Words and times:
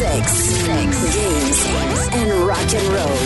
Sex, 0.00 0.32
sex, 0.32 1.14
games 1.14 1.60
and 2.14 2.32
rock 2.48 2.72
and 2.74 2.88
roll. 2.88 3.20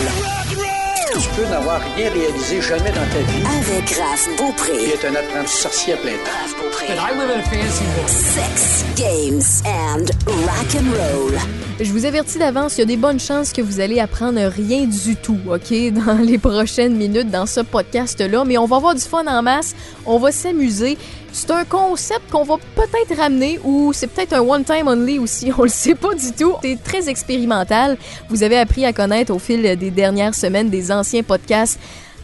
Tu 1.21 1.29
peux 1.29 1.45
n'avoir 1.47 1.79
rien 1.95 2.09
réalisé 2.11 2.61
jamais 2.61 2.89
dans 2.89 3.07
ta 3.13 3.19
vie. 3.19 3.43
Avec 3.61 3.89
Raph 3.97 4.27
Il 4.27 4.35
Beaupré. 4.35 4.83
est 4.89 5.05
un 5.05 5.15
apprenti 5.15 5.55
sorcier 5.55 5.93
à 5.93 5.97
plein 5.97 6.11
temps. 6.11 6.31
Raph 6.41 6.55
Beaupré. 6.61 6.87
I 6.87 7.17
live 7.17 7.29
in 7.29 7.39
a 7.39 7.43
fancy 7.43 7.85
world. 7.95 8.09
Sex, 8.09 8.83
games 8.97 9.63
and 9.65 10.09
rock 10.45 10.75
and 10.75 10.87
roll. 10.91 11.64
Je 11.77 11.91
vous 11.91 12.05
avertis 12.05 12.39
d'avance, 12.39 12.77
il 12.77 12.79
y 12.79 12.83
a 12.83 12.85
des 12.85 12.95
bonnes 12.95 13.19
chances 13.19 13.51
que 13.51 13.61
vous 13.61 13.81
allez 13.81 13.99
apprendre 13.99 14.39
rien 14.39 14.85
du 14.85 15.17
tout, 15.17 15.37
OK, 15.45 15.73
dans 16.05 16.17
les 16.23 16.37
prochaines 16.37 16.95
minutes 16.95 17.29
dans 17.29 17.45
ce 17.45 17.59
podcast-là. 17.59 18.45
Mais 18.45 18.57
on 18.57 18.65
va 18.65 18.77
avoir 18.77 18.95
du 18.95 19.01
fun 19.01 19.25
en 19.27 19.41
masse, 19.41 19.75
on 20.05 20.17
va 20.17 20.31
s'amuser. 20.31 20.97
C'est 21.33 21.51
un 21.51 21.65
concept 21.65 22.31
qu'on 22.31 22.45
va 22.45 22.55
peut-être 22.75 23.19
ramener 23.19 23.59
ou 23.65 23.91
c'est 23.91 24.07
peut-être 24.07 24.31
un 24.31 24.39
one-time 24.39 24.87
only 24.87 25.19
aussi, 25.19 25.51
on 25.57 25.63
le 25.63 25.69
sait 25.69 25.95
pas 25.95 26.13
du 26.15 26.31
tout. 26.31 26.53
C'est 26.61 26.81
très 26.81 27.09
expérimental. 27.09 27.97
Vous 28.29 28.43
avez 28.43 28.57
appris 28.57 28.85
à 28.85 28.93
connaître 28.93 29.33
au 29.33 29.39
fil 29.39 29.61
des 29.77 29.91
dernières 29.91 30.33
semaines 30.33 30.69
des 30.69 30.93
anciens 30.93 31.23
podcasts, 31.23 31.77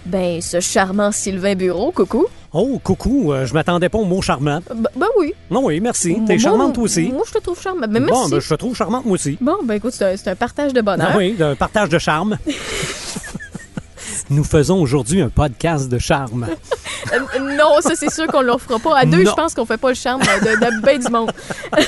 ben, 0.06 0.42
ce 0.42 0.60
charmant 0.60 1.12
Sylvain 1.12 1.56
Bureau, 1.56 1.92
coucou. 1.92 2.26
Oh, 2.54 2.80
coucou, 2.84 3.32
euh, 3.32 3.46
je 3.46 3.54
m'attendais 3.54 3.88
pas 3.88 3.98
au 3.98 4.04
mot 4.06 4.22
charmant. 4.22 4.60
Ben, 4.74 4.90
ben 4.96 5.08
oui. 5.18 5.34
Non, 5.50 5.66
oui, 5.66 5.80
merci. 5.80 6.18
T'es 6.28 6.38
charmante 6.38 6.74
toi 6.74 6.84
aussi. 6.84 7.10
Moi, 7.10 7.24
je 7.28 7.32
te 7.34 7.40
trouve 7.40 7.60
charmant. 7.62 7.88
Ben, 7.88 8.04
merci. 8.04 8.12
Bon, 8.24 8.30
ben, 8.30 8.40
je 8.42 8.50
te 8.50 8.54
trouve 8.56 8.76
charmante 8.76 9.06
moi 9.06 9.14
aussi. 9.14 9.38
Bon, 9.40 9.58
ben 9.64 9.76
écoute, 9.76 9.94
c'est 9.94 10.28
un, 10.28 10.36
partage 10.36 10.74
de 10.74 10.82
bonheur. 10.82 11.12
Ah 11.14 11.18
oui, 11.18 11.36
un 11.40 11.56
partage 11.56 11.90
de 11.90 12.00
charme. 12.00 12.38
Nous 14.30 14.44
faisons 14.46 14.82
aujourd'hui 14.82 15.22
un 15.22 15.30
podcast 15.30 15.90
de 15.90 15.98
charme. 16.00 16.48
Euh, 17.14 17.40
non, 17.58 17.82
ça 17.82 17.96
c'est 17.96 18.10
sûr 18.12 18.28
qu'on 18.28 18.42
ne 18.42 18.48
le 18.48 18.58
fera 18.58 18.80
pas. 18.80 18.98
À 19.00 19.06
deux, 19.06 19.26
je 19.26 19.32
pense 19.32 19.54
qu'on 19.54 19.66
fait 19.66 19.78
pas 19.78 19.90
le 19.90 19.96
charme 19.96 20.22
de, 20.22 20.56
de 20.56 20.82
ben 20.82 21.00
du 21.00 21.10
monde. 21.12 21.32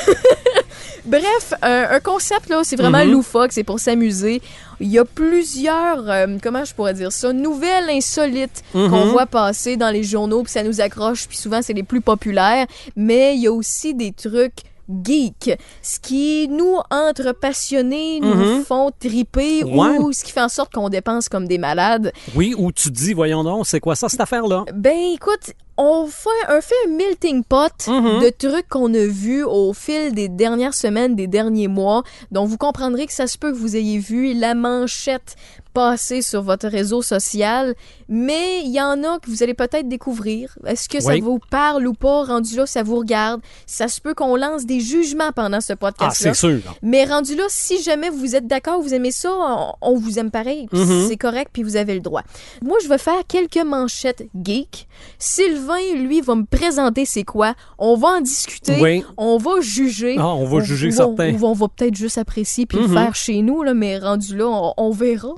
Bref, 1.06 1.54
euh, 1.64 1.86
un 1.98 2.00
concept 2.00 2.50
là, 2.50 2.62
c'est 2.64 2.76
vraiment 2.76 3.04
Mhm. 3.04 3.12
loufoque, 3.12 3.52
c'est 3.52 3.64
pour 3.64 3.80
s'amuser. 3.80 4.42
Il 4.84 4.92
y 4.92 5.00
a 5.00 5.06
plusieurs, 5.06 6.10
euh, 6.10 6.28
comment 6.44 6.66
je 6.66 6.74
pourrais 6.74 6.94
dire 6.94 7.12
ça, 7.12 7.32
nouvelles 7.32 7.90
insolites 7.90 8.64
Mhm. 8.74 8.90
qu'on 8.90 9.06
voit 9.06 9.26
passer 9.26 9.78
dans 9.78 9.90
les 9.90 10.04
journaux, 10.04 10.44
puis 10.44 10.52
ça 10.52 10.62
nous 10.62 10.82
accroche, 10.82 11.26
puis 11.28 11.38
souvent 11.38 11.62
c'est 11.62 11.72
les 11.74 11.84
plus 11.84 12.02
populaires. 12.02 12.68
Mais 12.98 13.36
il 13.36 13.42
y 13.44 13.48
a 13.48 13.52
aussi 13.54 13.94
des 13.94 14.12
trucs 14.12 14.58
geeks, 15.04 15.58
ce 15.82 16.00
qui 16.00 16.48
nous 16.50 16.78
entre 16.92 17.32
passionnés, 17.34 18.20
nous 18.20 18.34
Mhm. 18.58 18.64
font 18.64 18.92
triper 19.00 19.64
Ouais. 19.64 19.98
ou 20.00 20.12
ce 20.14 20.24
qui 20.24 20.32
fait 20.32 20.42
en 20.42 20.50
sorte 20.50 20.74
qu'on 20.74 20.90
dépense 20.90 21.30
comme 21.30 21.48
des 21.48 21.58
malades. 21.58 22.12
Oui, 22.36 22.54
où 22.58 22.72
tu 22.72 22.90
te 22.90 22.94
dis, 22.94 23.14
voyons 23.14 23.44
donc, 23.44 23.66
c'est 23.66 23.80
quoi 23.80 23.96
ça, 23.96 24.10
cette 24.10 24.22
affaire-là? 24.22 24.66
Ben 24.74 24.98
écoute, 25.14 25.54
on 25.78 26.06
fait, 26.06 26.30
on 26.50 26.62
fait 26.62 26.76
un 26.88 26.92
melting 26.92 27.44
pot 27.44 27.72
Mhm. 27.88 28.22
de 28.22 28.30
trucs 28.30 28.68
qu'on 28.70 28.94
a 28.94 29.06
vus 29.06 29.44
au 29.44 29.74
fil 29.74 30.14
des 30.14 30.30
dernières 30.30 30.74
semaines, 30.76 31.16
des 31.16 31.28
derniers 31.28 31.68
mois. 31.68 32.04
Donc 32.32 32.50
vous 32.50 32.58
comprendrez 32.58 33.08
que 33.08 33.14
ça 33.14 33.26
se 33.28 33.38
peut 33.38 33.52
que 33.52 33.58
vous 33.58 33.76
ayez 33.76 33.98
vu 34.00 34.34
la 34.34 34.54
manchette 34.54 35.36
passer 35.74 36.22
sur 36.22 36.42
votre 36.44 36.68
réseau 36.68 37.02
social, 37.02 37.74
mais 38.08 38.62
il 38.64 38.72
y 38.72 38.82
en 38.82 39.04
a 39.04 39.20
que 39.20 39.30
vous 39.30 39.44
allez 39.44 39.54
peut-être 39.54 39.88
découvrir. 39.88 40.56
Est-ce 40.66 40.88
que 40.88 41.00
ça 41.02 41.16
vous 41.18 41.40
parle 41.50 41.88
ou 41.88 41.94
pas? 41.94 42.24
Rendu 42.26 42.56
là, 42.56 42.66
ça 42.66 42.84
vous 42.84 42.98
regarde. 42.98 43.42
Ça 43.66 43.88
se 43.88 44.00
peut 44.00 44.14
qu'on 44.14 44.36
lance 44.36 44.66
des 44.66 44.80
jugements 44.80 45.32
pendant 45.36 45.62
ce 45.62 45.74
Ah, 45.74 45.78
podcast-là. 45.78 46.34
c'est 46.34 46.40
sûr. 46.40 46.60
Mais 46.82 47.06
rendu 47.06 47.36
là, 47.36 47.44
si 47.50 47.82
jamais 47.82 48.10
vous 48.10 48.36
êtes 48.36 48.48
d'accord, 48.48 48.82
vous 48.82 48.94
aimez 48.94 49.12
ça, 49.12 49.32
on, 49.34 49.74
on 49.82 49.98
vous 49.98 50.20
aime 50.20 50.32
pareil. 50.32 50.68
Mhm. 50.72 51.08
C'est 51.08 51.18
correct, 51.18 51.50
puis 51.54 51.64
vous 51.64 51.76
avez 51.76 51.94
le 51.96 52.02
droit. 52.02 52.22
Moi, 52.62 52.78
je 52.84 52.88
vais 52.88 52.98
faire 52.98 53.22
quelques 53.28 53.58
manchettes 53.66 54.24
geek. 54.44 54.88
Sylvain, 55.18 55.96
lui, 55.96 56.22
va 56.22 56.36
me 56.36 56.46
présenter 56.46 57.06
c'est 57.06 57.24
quoi. 57.24 57.56
On 57.78 57.96
va 57.96 58.10
en 58.10 58.22
discuter. 58.22 58.78
Oui. 58.82 59.04
On 59.18 59.38
va 59.38 59.62
juger. 59.62 60.16
Ah, 60.20 60.28
on 60.36 60.46
va 60.46 60.62
juger 60.64 60.92
certains. 60.92 61.34
on 61.42 61.54
va 61.54 61.68
peut-être 61.68 61.96
juste 61.96 62.18
apprécier 62.18 62.66
puis 62.66 62.78
le 62.78 62.88
Mhm. 62.88 62.94
faire 62.94 63.16
chez 63.16 63.42
nous, 63.42 63.64
là, 63.64 63.74
mais 63.74 63.98
rendu 63.98 64.36
là, 64.38 64.48
on, 64.48 64.74
on 64.78 64.92
verra. 64.92 65.30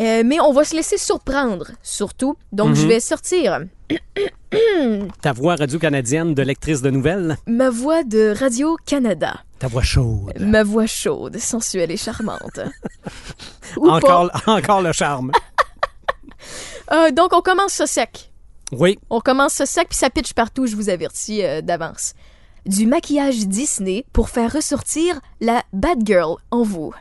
Euh, 0.00 0.22
mais 0.24 0.40
on 0.40 0.52
va 0.52 0.64
se 0.64 0.74
laisser 0.74 0.96
surprendre, 0.98 1.66
surtout. 1.82 2.36
Donc, 2.52 2.70
Mhm. 2.70 2.74
je 2.76 2.86
vais 2.86 3.00
sortir 3.00 3.60
Ta 5.22 5.32
voix 5.32 5.56
radio-canadienne 5.56 6.34
de 6.34 6.42
lectrice 6.42 6.82
de 6.82 6.90
nouvelles, 6.90 7.36
ma 7.46 7.70
voix 7.70 8.02
de 8.04 8.34
Radio-Canada. 8.38 9.40
ta 9.58 9.68
voix 9.68 9.82
chaude. 9.82 10.32
Ma 10.40 10.62
voix 10.62 10.86
chaude, 10.86 11.38
sensuelle 11.38 11.90
et 11.90 11.96
charmante. 11.96 12.60
Ou 13.76 13.86
pas. 13.86 13.96
Encore, 13.96 14.30
encore 14.46 14.82
le 14.82 14.92
charme. 14.92 15.30
Euh, 16.90 17.10
donc, 17.12 17.32
on 17.32 17.40
commence 17.40 17.72
ça 17.72 17.86
sec. 17.86 18.30
Oui, 18.72 18.98
On 19.08 19.20
commence 19.20 19.52
ça 19.54 19.64
sec, 19.66 19.88
puis 19.88 19.96
ça 19.96 20.10
pitch 20.10 20.34
partout, 20.34 20.66
je 20.66 20.74
vous 20.76 20.90
avertis 20.90 21.42
euh, 21.42 21.60
d'avance. 21.62 22.14
Du 22.66 22.86
maquillage 22.86 23.46
Disney 23.46 24.04
pour 24.12 24.28
faire 24.28 24.52
ressortir 24.52 25.20
la 25.40 25.62
bad 25.72 26.00
girl 26.04 26.34
en 26.50 26.64
vous. 26.64 26.92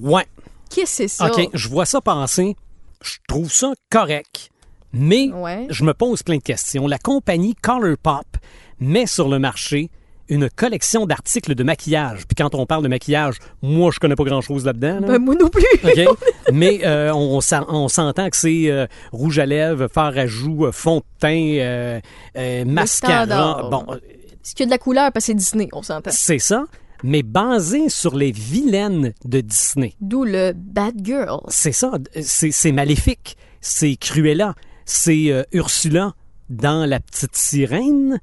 ouais. 0.00 0.26
Qu'est-ce 0.70 1.02
que 1.02 1.08
c'est 1.08 1.08
ça? 1.08 1.26
OK, 1.30 1.48
je 1.52 1.68
vois 1.68 1.86
ça 1.86 2.00
passer. 2.00 2.56
Je 3.02 3.16
trouve 3.28 3.50
ça 3.52 3.72
correct. 3.90 4.50
Mais 4.92 5.30
Ouais. 5.32 5.66
je 5.70 5.84
me 5.84 5.92
pose 5.94 6.22
plein 6.22 6.36
de 6.38 6.42
questions. 6.42 6.86
La 6.86 6.98
compagnie 6.98 7.54
Colourpop 7.54 8.24
met 8.80 9.06
sur 9.06 9.28
le 9.28 9.38
marché 9.38 9.90
une 10.30 10.50
collection 10.50 11.06
d'articles 11.06 11.54
de 11.54 11.62
maquillage. 11.62 12.26
Puis 12.26 12.34
quand 12.36 12.54
on 12.54 12.66
parle 12.66 12.82
de 12.82 12.88
maquillage, 12.88 13.36
moi, 13.62 13.90
je 13.94 13.98
connais 13.98 14.14
pas 14.14 14.24
grand-chose 14.24 14.64
là-dedans. 14.66 15.00
là. 15.00 15.06
Ben, 15.06 15.18
moi 15.18 15.34
non 15.40 15.48
plus. 15.48 15.64
OK? 15.84 16.18
Mais 16.52 16.80
euh, 16.84 17.14
on, 17.14 17.40
s'en- 17.40 17.64
on 17.68 17.88
s'entend 17.88 18.28
que 18.28 18.36
c'est 18.36 18.70
euh, 18.70 18.86
rouge 19.12 19.38
à 19.38 19.46
lèvres, 19.46 19.88
fard 19.88 20.18
à 20.18 20.26
joues, 20.26 20.66
euh, 20.66 20.72
fond 20.72 20.98
de 20.98 21.02
teint, 21.18 22.00
euh, 22.36 22.64
mascara. 22.66 23.68
Bon, 23.70 23.86
qu'il 24.54 24.60
y 24.60 24.62
a 24.62 24.66
de 24.66 24.70
la 24.70 24.78
couleur? 24.78 25.12
Parce 25.12 25.24
que 25.26 25.32
c'est 25.32 25.34
Disney, 25.34 25.68
on 25.72 25.82
s'entend. 25.82 26.10
c'est 26.12 26.38
ça, 26.38 26.64
mais 27.02 27.22
basé 27.22 27.88
sur 27.88 28.16
les 28.16 28.32
vilaines 28.32 29.12
de 29.24 29.40
Disney. 29.40 29.94
D'où 30.00 30.24
le 30.24 30.52
bad 30.54 30.94
girl. 31.02 31.40
C'est 31.48 31.72
ça, 31.72 31.92
c'est 32.20 32.72
maléfique, 32.72 33.36
c'est 33.60 33.96
Cruella, 33.96 34.54
c'est 34.84 35.30
euh, 35.30 35.42
Ursula 35.52 36.14
dans 36.48 36.88
La 36.88 37.00
Petite 37.00 37.36
Sirène. 37.36 38.20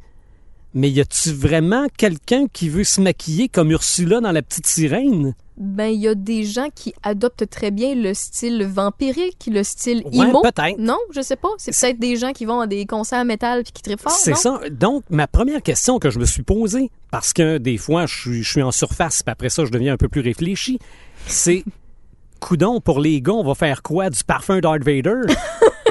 Mais 0.76 0.90
y 0.92 1.00
a-tu 1.00 1.32
vraiment 1.32 1.88
quelqu'un 1.98 2.48
qui 2.52 2.68
veut 2.68 2.84
se 2.84 3.00
maquiller 3.00 3.48
comme 3.48 3.72
Ursula 3.72 4.20
dans 4.20 4.32
La 4.34 4.42
Petite 4.42 4.68
Sirène? 4.68 5.34
Ben, 5.58 5.86
il 5.88 6.02
y 6.02 6.08
a 6.10 6.16
des 6.16 6.44
gens 6.44 6.68
qui 6.76 6.94
adoptent 7.02 7.50
très 7.50 7.72
bien 7.72 7.96
le 7.96 8.14
style 8.14 8.66
vampirique, 8.66 9.48
le 9.50 9.64
style 9.64 10.04
Ouais, 10.12 10.28
emo. 10.28 10.42
peut-être. 10.42 10.78
Non, 10.78 10.98
je 11.12 11.22
sais 11.22 11.38
pas. 11.38 11.48
C'est 11.58 11.72
peut-être 11.72 11.98
des 11.98 12.18
gens 12.18 12.34
qui 12.34 12.44
vont 12.44 12.60
à 12.60 12.68
des 12.68 12.86
concerts 12.86 13.24
métal 13.24 13.64
puis 13.64 13.72
qui 13.72 13.82
trippent 13.84 14.02
fort, 14.02 14.12
C'est 14.12 14.36
ça. 14.36 14.60
Donc, 14.70 15.06
ma 15.10 15.28
première 15.28 15.62
question 15.62 15.98
que 15.98 16.10
je 16.10 16.20
me 16.20 16.26
suis 16.26 16.44
posée, 16.44 16.92
parce 17.10 17.32
que 17.32 17.58
des 17.58 17.78
fois, 17.78 18.06
je 18.06 18.14
suis, 18.20 18.44
je 18.44 18.52
suis 18.52 18.62
en 18.62 18.74
surface, 18.74 19.24
puis 19.24 19.32
après 19.32 19.48
ça, 19.50 19.64
je 19.64 19.72
deviens 19.72 19.94
un 19.94 19.98
peu 19.98 20.10
plus 20.10 20.20
réfléchi, 20.20 20.78
c'est, 21.26 21.64
coudon, 22.42 22.82
pour 22.82 23.00
les 23.00 23.22
gars, 23.22 23.32
on 23.32 23.46
va 23.46 23.56
faire 23.56 23.82
quoi? 23.82 24.10
Du 24.10 24.22
parfum 24.26 24.60
Darth 24.60 24.84
Vader? 24.84 25.22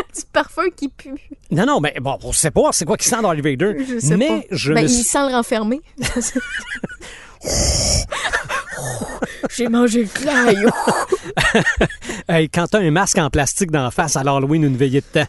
Du 0.14 0.22
parfum 0.32 0.68
qui 0.74 0.88
pue. 0.88 1.14
non, 1.50 1.66
non, 1.66 1.80
mais 1.80 1.94
bon, 2.00 2.18
on 2.22 2.32
sait 2.32 2.50
pas 2.50 2.70
c'est 2.72 2.84
quoi 2.84 2.96
qui 2.96 3.08
sent 3.08 3.22
Darth 3.22 3.38
Vader. 3.40 3.74
Je 3.88 3.98
sais 3.98 4.16
mais 4.16 4.28
pas. 4.28 4.56
je 4.56 4.72
ben, 4.72 4.84
me 4.84 4.88
il 4.88 5.04
sent 5.04 5.28
le 5.28 5.34
renfermer. 5.34 5.80
J'ai 9.56 9.68
mangé 9.68 10.02
le 10.04 10.08
clay. 10.08 10.56
Hey, 12.28 12.48
quand 12.48 12.66
t'as 12.68 12.78
un 12.80 12.90
masque 12.90 13.18
en 13.18 13.28
plastique 13.30 13.70
d'en 13.72 13.90
face 13.90 14.16
à 14.16 14.22
l'Halloween, 14.22 14.62
une 14.64 14.76
veillée 14.76 15.00
de 15.00 15.06
temps. 15.06 15.26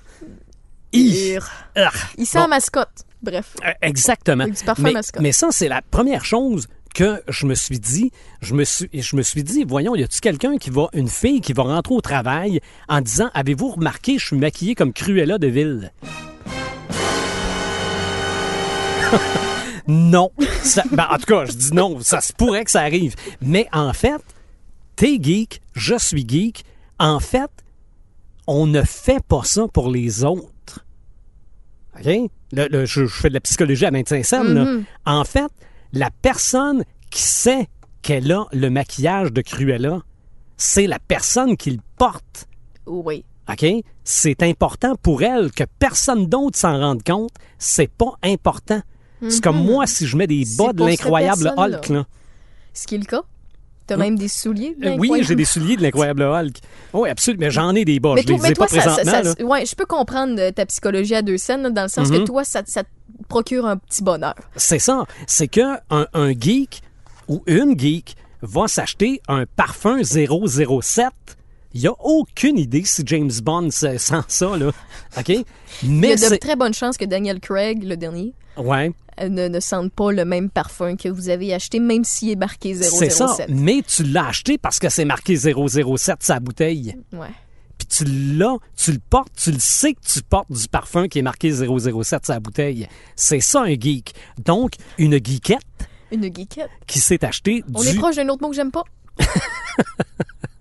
Ah! 1.75 1.89
Il 2.17 2.25
sent 2.27 2.37
Bon. 2.39 2.47
mascotte. 2.47 3.05
Bref. 3.23 3.55
Euh, 3.65 3.71
Exactement. 3.81 4.45
Du 4.45 4.63
parfum 4.63 4.83
mais, 4.83 4.91
mascotte. 4.93 5.21
mais 5.21 5.31
ça, 5.31 5.47
c'est 5.51 5.67
la 5.67 5.81
première 5.81 6.25
chose 6.25 6.67
que 6.93 7.21
je 7.27 7.45
me 7.45 7.55
suis 7.55 7.79
dit. 7.79 8.11
Je 8.41 8.53
me 8.53 8.63
suis, 8.63 8.89
je 8.93 9.15
me 9.15 9.21
suis 9.21 9.43
dit, 9.43 9.63
voyons, 9.67 9.95
y 9.95 10.03
a-tu 10.03 10.19
quelqu'un 10.19 10.57
qui 10.57 10.69
va, 10.69 10.87
une 10.93 11.07
fille 11.09 11.41
qui 11.41 11.53
va 11.53 11.63
rentrer 11.63 11.95
au 11.95 12.01
travail 12.01 12.59
en 12.89 13.01
disant, 13.01 13.29
avez-vous 13.33 13.71
remarqué, 13.71 14.17
je 14.19 14.27
suis 14.27 14.37
maquillée 14.37 14.75
comme 14.75 14.93
Cruella 14.93 15.37
de 15.37 15.47
Ville? 15.47 15.91
non. 19.87 20.31
Ça- 20.63 20.83
ben, 20.91 21.07
en 21.09 21.17
tout 21.17 21.25
cas, 21.25 21.45
je 21.45 21.53
dis 21.53 21.73
non. 21.73 21.99
Ça 22.01 22.21
se 22.21 22.33
pourrait 22.33 22.65
que 22.65 22.71
ça 22.71 22.81
arrive. 22.81 23.15
Mais 23.41 23.67
en 23.73 23.93
fait, 23.93 24.21
t'es 24.95 25.17
geek, 25.21 25.61
je 25.73 25.95
suis 25.97 26.25
geek. 26.27 26.63
En 26.99 27.19
fait, 27.19 27.49
on 28.47 28.67
ne 28.67 28.83
fait 28.83 29.23
pas 29.25 29.41
ça 29.43 29.67
pour 29.67 29.89
les 29.89 30.23
autres. 30.23 30.85
OK? 31.99 32.05
Le- 32.53 32.67
le- 32.67 32.85
je, 32.85 33.05
je 33.05 33.13
fais 33.13 33.29
de 33.29 33.33
la 33.33 33.39
psychologie 33.39 33.85
à 33.85 33.91
25 33.91 34.25
cents. 34.25 34.43
Mhm. 34.43 34.83
En 35.05 35.23
fait, 35.23 35.51
la 35.93 36.09
personne 36.21 36.83
qui 37.09 37.21
sait 37.23 37.67
qu'elle 38.01 38.31
a 38.31 38.45
le 38.51 38.69
maquillage 38.69 39.31
de 39.31 39.41
Cruella, 39.41 40.01
c'est 40.57 40.87
la 40.87 40.99
personne 40.99 41.57
qui 41.57 41.71
le 41.71 41.79
porte. 41.97 42.47
Oui. 42.85 43.23
OK? 43.51 43.65
C'est 44.03 44.43
important 44.43 44.95
pour 45.01 45.23
elle 45.23 45.51
que 45.51 45.63
personne 45.79 46.27
d'autre 46.27 46.57
s'en 46.57 46.79
rende 46.79 47.03
compte. 47.03 47.31
C'est 47.57 47.89
pas 47.91 48.13
important. 48.23 48.81
C'est 49.29 49.43
comme 49.43 49.63
moi 49.63 49.85
si 49.85 50.07
je 50.07 50.17
mets 50.17 50.25
des 50.25 50.43
bas 50.57 50.73
de 50.73 50.83
l'incroyable. 50.83 51.53
Hulk. 51.55 51.89
Là. 51.89 52.05
Ce 52.73 52.87
qui 52.87 52.95
est 52.95 52.99
le 52.99 53.05
cas. 53.05 53.21
T'as 53.85 53.97
même 53.97 54.17
des 54.17 54.29
souliers. 54.29 54.75
de 54.79 54.87
Euh, 54.87 54.95
oui, 54.97 55.21
j'ai 55.23 55.35
des 55.35 55.43
souliers 55.45 55.75
de 55.75 55.81
l'incroyable 55.83 56.23
Hulk. 56.23 56.55
Oui, 56.93 57.09
absolument. 57.09 57.41
Mais 57.41 57.51
j'en 57.51 57.75
ai 57.75 57.83
des 57.85 57.99
bas. 57.99 58.13
Mais 58.15 58.21
je 58.23 58.27
les 58.33 58.45
ai 58.51 58.53
toi, 58.53 58.65
pas 58.67 58.73
ça, 58.81 58.89
présentement. 58.95 59.33
ça- 59.37 59.43
ouais, 59.45 59.65
je 59.65 59.75
peux 59.75 59.85
comprendre 59.85 60.39
euh, 60.39 60.51
ta 60.51 60.65
psychologie 60.65 61.13
à 61.13 61.21
deux 61.21 61.37
scènes, 61.37 61.61
là, 61.63 61.69
dans 61.71 61.83
le 61.83 61.87
sens 61.89 62.09
que 62.09 62.17
Mhm. 62.19 62.23
toi, 62.25 62.43
ça, 62.45 62.63
ça 62.65 62.83
procure 63.27 63.65
un 63.65 63.77
petit 63.77 64.03
bonheur. 64.03 64.35
C'est 64.55 64.79
ça. 64.79 65.05
C'est 65.27 65.47
que 65.47 65.77
un, 65.89 66.31
geek 66.39 66.81
ou 67.27 67.43
une 67.47 67.77
geek 67.79 68.15
va 68.41 68.67
s'acheter 68.67 69.21
un 69.27 69.45
parfum 69.45 70.01
007, 70.03 71.09
il 71.73 71.87
a 71.87 71.93
aucune 72.03 72.57
idée 72.57 72.83
si 72.83 73.03
James 73.05 73.31
Bond 73.43 73.69
se- 73.71 73.97
sent 73.97 74.15
ça, 74.27 74.57
là. 74.57 74.71
OK? 75.17 75.29
Il 75.29 75.43
y 75.83 75.89
Mais 75.89 76.23
a 76.25 76.29
de 76.29 76.35
très 76.35 76.55
bonnes 76.55 76.73
chances 76.73 76.97
que 76.97 77.05
Daniel 77.05 77.39
Craig, 77.39 77.83
le 77.83 77.95
dernier, 77.97 78.33
Ouais, 78.57 78.91
euh, 79.21 79.29
ne, 79.29 79.47
ne 79.47 79.59
sente 79.61 79.93
pas 79.93 80.11
le 80.11 80.25
même 80.25 80.49
parfum 80.49 80.97
que 80.97 81.07
vous 81.07 81.29
avez 81.29 81.53
acheté, 81.53 81.79
même 81.79 82.03
s'il 82.03 82.31
est 82.31 82.35
marqué 82.35 82.73
007. 82.75 82.89
c'est 82.91 83.09
ça. 83.09 83.37
Mais 83.47 83.81
tu 83.87 84.03
l'as 84.03 84.27
acheté 84.27 84.57
parce 84.57 84.79
que 84.79 84.89
c'est 84.89 85.05
marqué 85.05 85.37
007 85.37 86.17
sa 86.21 86.39
bouteille. 86.41 86.97
Ouais. 87.13 87.27
Tu 87.93 88.05
l'as, 88.05 88.55
tu 88.77 88.93
le 88.93 88.99
portes, 89.09 89.33
tu 89.35 89.51
le 89.51 89.59
sais 89.59 89.93
que 89.93 89.99
tu 90.01 90.21
portes 90.21 90.49
du 90.51 90.65
parfum 90.69 91.09
qui 91.09 91.19
est 91.19 91.21
marqué 91.23 91.51
007 91.51 92.25
sa 92.25 92.39
bouteille. 92.39 92.87
C'est 93.17 93.41
ça 93.41 93.63
un 93.63 93.73
geek. 93.79 94.13
Donc, 94.45 94.75
une 94.97 95.15
geekette 95.23 95.59
Une 96.11 96.23
geekette. 96.33 96.69
qui 96.87 96.99
s'est 96.99 97.25
acheté 97.25 97.63
On 97.73 97.81
du... 97.81 97.89
est 97.89 97.95
proche 97.95 98.15
d'un 98.15 98.29
autre 98.29 98.41
mot 98.43 98.49
que 98.49 98.55
j'aime 98.55 98.71
pas. 98.71 98.83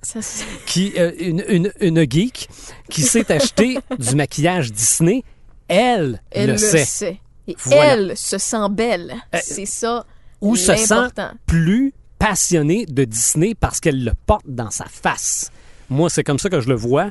ça, 0.02 0.22
c'est- 0.22 0.44
qui, 0.66 0.92
euh, 0.98 1.12
une, 1.18 1.44
une, 1.48 1.72
une 1.80 2.10
geek 2.10 2.48
qui 2.88 3.02
s'est 3.02 3.30
acheté 3.30 3.78
du 3.98 4.14
maquillage 4.16 4.72
Disney, 4.72 5.22
elle, 5.68 6.20
elle 6.30 6.46
le 6.46 6.52
le 6.54 6.58
sait. 6.58 6.84
sait. 6.84 7.20
Et 7.46 7.56
Voilà. 7.64 7.92
elle 7.92 8.16
se 8.16 8.38
sent 8.38 8.68
belle. 8.70 9.14
Euh, 9.34 9.38
c'est 9.42 9.66
ça 9.66 10.04
Ou 10.40 10.56
se 10.56 10.74
sent 10.74 11.10
plus 11.46 11.92
passionnée 12.18 12.86
de 12.86 13.04
Disney 13.04 13.54
parce 13.54 13.80
qu'elle 13.80 14.02
le 14.04 14.12
porte 14.26 14.44
dans 14.48 14.70
sa 14.70 14.86
face. 14.86 15.50
Moi, 15.90 16.08
c'est 16.08 16.22
comme 16.24 16.38
ça 16.38 16.48
que 16.48 16.60
je 16.60 16.68
le 16.68 16.74
vois, 16.76 17.10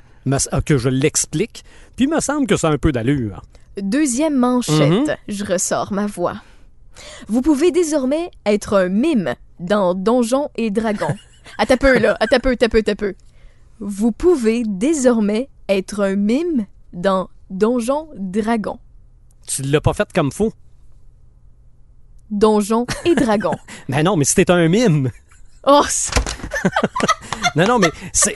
que 0.65 0.77
je 0.77 0.89
l'explique. 0.89 1.63
Puis 1.95 2.05
il 2.05 2.09
me 2.09 2.19
semble 2.21 2.47
que 2.47 2.55
ça 2.57 2.69
a 2.69 2.71
un 2.71 2.77
peu 2.77 2.91
d'allure. 2.91 3.41
Deuxième 3.81 4.35
manchette, 4.35 4.89
Mhm. 5.09 5.15
je 5.27 5.43
ressors 5.45 5.93
ma 5.93 6.05
voix. 6.07 6.35
Vous 7.27 7.41
pouvez 7.41 7.71
désormais 7.71 8.31
être 8.45 8.73
un 8.75 8.89
mime 8.89 9.35
dans 9.59 9.93
Donjons 9.93 10.49
et 10.55 10.71
Dragons. 10.71 11.15
À 11.57 11.65
ta 11.65 11.77
peu, 11.77 11.97
là. 11.99 12.15
À 12.19 12.27
ta 12.27 12.39
peu, 12.39 12.55
ta 12.55 12.67
peu, 12.69 12.81
ta 12.83 12.95
peu. 12.95 13.13
Vous 13.79 14.11
pouvez 14.11 14.63
désormais 14.65 15.49
être 15.69 16.01
un 16.03 16.15
mime 16.15 16.65
dans 16.93 17.29
Donjons 17.49 18.09
Dragons. 18.17 18.79
Tu 19.47 19.61
l'as 19.63 19.81
pas 19.81 19.93
fait 19.93 20.11
comme 20.13 20.31
faux. 20.31 20.53
Donjons 22.31 22.85
et 23.05 23.15
Dragons. 23.15 23.57
Mais 23.87 24.03
non, 24.03 24.15
mais 24.15 24.25
c'était 24.25 24.51
un 24.51 24.67
mime. 24.67 25.09
Oh, 25.65 25.81
ça- 25.87 26.11
Non, 27.55 27.65
non, 27.67 27.79
mais 27.79 27.87
c'est, 28.13 28.35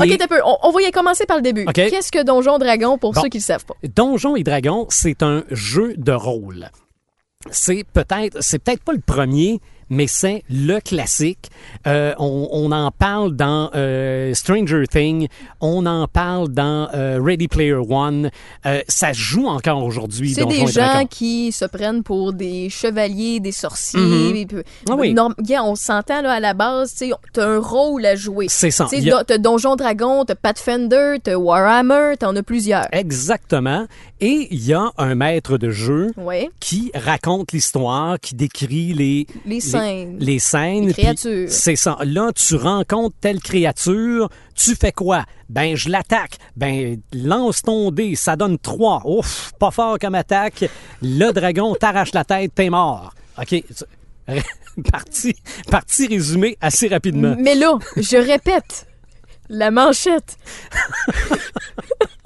Ok, 0.00 0.16
t'as 0.18 0.26
peu. 0.28 0.40
On, 0.44 0.56
on 0.62 0.70
va 0.70 0.82
y 0.82 0.90
commencer 0.92 1.26
par 1.26 1.36
le 1.36 1.42
début. 1.42 1.64
Qu'est-ce 1.66 2.12
que 2.12 2.22
Donjons 2.22 2.58
Dragons 2.58 2.96
pour 2.98 3.12
Bon. 3.12 3.20
ceux 3.22 3.28
qui 3.28 3.38
le 3.38 3.42
savent 3.42 3.64
pas? 3.64 3.74
Donjons 3.94 4.36
et 4.36 4.42
Dragons, 4.44 4.86
c'est 4.88 5.22
un 5.22 5.44
jeu 5.50 5.94
de 5.96 6.12
rôle. 6.12 6.70
C'est 7.50 7.84
peut-être, 7.92 8.38
c'est 8.40 8.60
peut-être 8.60 8.84
pas 8.84 8.92
le 8.92 9.00
premier, 9.00 9.60
mais 9.90 10.06
c'est 10.06 10.42
le 10.50 10.80
classique. 10.80 11.50
Euh, 11.86 12.14
on, 12.18 12.48
on 12.52 12.72
en 12.72 12.90
parle 12.90 13.34
dans 13.36 13.70
euh, 13.74 14.34
Stranger 14.34 14.84
Things, 14.90 15.28
on 15.60 15.86
en 15.86 16.06
parle 16.08 16.48
dans 16.48 16.88
euh, 16.94 17.18
Ready 17.22 17.48
Player 17.48 17.74
One. 17.74 18.30
Ça 18.88 19.12
se 19.12 19.18
joue 19.18 19.46
encore 19.46 19.82
aujourd'hui. 19.84 20.34
C'est 20.34 20.42
des 20.46 20.66
gens 20.72 21.06
qui 21.06 21.52
se 21.52 21.64
prennent 21.64 22.02
pour 22.02 22.32
des 22.32 22.68
chevaliers, 22.70 23.40
des 23.40 23.52
sorciers. 23.52 24.00
Mhm. 24.00 24.46
puis- 24.46 24.56
Ah 24.88 24.94
oui. 24.98 25.12
Norm- 25.14 25.34
on 25.64 25.74
s'entend 25.74 26.24
à 26.24 26.40
la 26.40 26.54
base, 26.54 26.94
tu 26.94 27.12
t'as 27.32 27.46
un 27.46 27.58
rôle 27.58 28.04
à 28.06 28.16
jouer. 28.16 28.46
C'est 28.48 28.70
ça. 28.70 28.84
Tu 28.84 28.96
sais, 28.96 29.02
Il 29.02 29.04
y 29.08 29.12
a- 29.12 29.18
do- 29.18 29.24
T'as 29.24 29.38
Donjon 29.38 29.76
Dragon, 29.76 30.24
t'as 30.24 30.34
Pathfinder, 30.34 31.16
t'as 31.22 31.36
Warhammer, 31.36 32.14
t'en 32.18 32.34
as 32.36 32.42
plusieurs. 32.42 32.86
Exactement. 32.92 33.86
Et 34.20 34.48
il 34.50 34.64
y 34.64 34.72
a 34.72 34.90
un 34.98 35.14
maître 35.14 35.58
de 35.58 35.70
jeu 35.70 36.10
qui 36.60 36.90
raconte 36.94 37.52
l'histoire, 37.52 38.18
qui 38.20 38.34
décrit 38.34 38.92
les, 38.94 39.26
Les 39.46 39.60
scènes. 39.78 40.18
les 40.18 40.38
scènes, 40.38 40.86
Les 40.88 40.92
créatures. 40.94 41.48
C'est 41.50 41.76
ça. 41.76 41.98
Là, 42.04 42.30
tu 42.32 42.56
rencontres 42.56 43.16
telle 43.20 43.40
créature, 43.40 44.28
tu 44.54 44.74
fais 44.74 44.92
quoi? 44.92 45.24
Ben, 45.48 45.76
je 45.76 45.88
l'attaque. 45.90 46.38
Ben, 46.56 47.00
lance 47.12 47.62
ton 47.62 47.90
dé, 47.90 48.14
ça 48.14 48.36
donne 48.36 48.58
trois. 48.58 49.02
Ouf, 49.04 49.52
pas 49.58 49.70
fort 49.70 49.98
comme 49.98 50.14
attaque. 50.14 50.64
Le 51.02 51.32
dragon 51.32 51.74
t'arrache 51.80 52.12
la 52.14 52.24
tête, 52.24 52.52
t'es 52.54 52.70
mort. 52.70 53.12
OK. 53.38 53.64
Parti, 54.90 55.34
parti 55.70 56.06
résumé 56.06 56.56
assez 56.60 56.88
rapidement. 56.88 57.36
Mais 57.38 57.54
là, 57.54 57.78
je 57.96 58.16
répète, 58.16 58.86
la 59.50 59.70
manchette. 59.70 60.38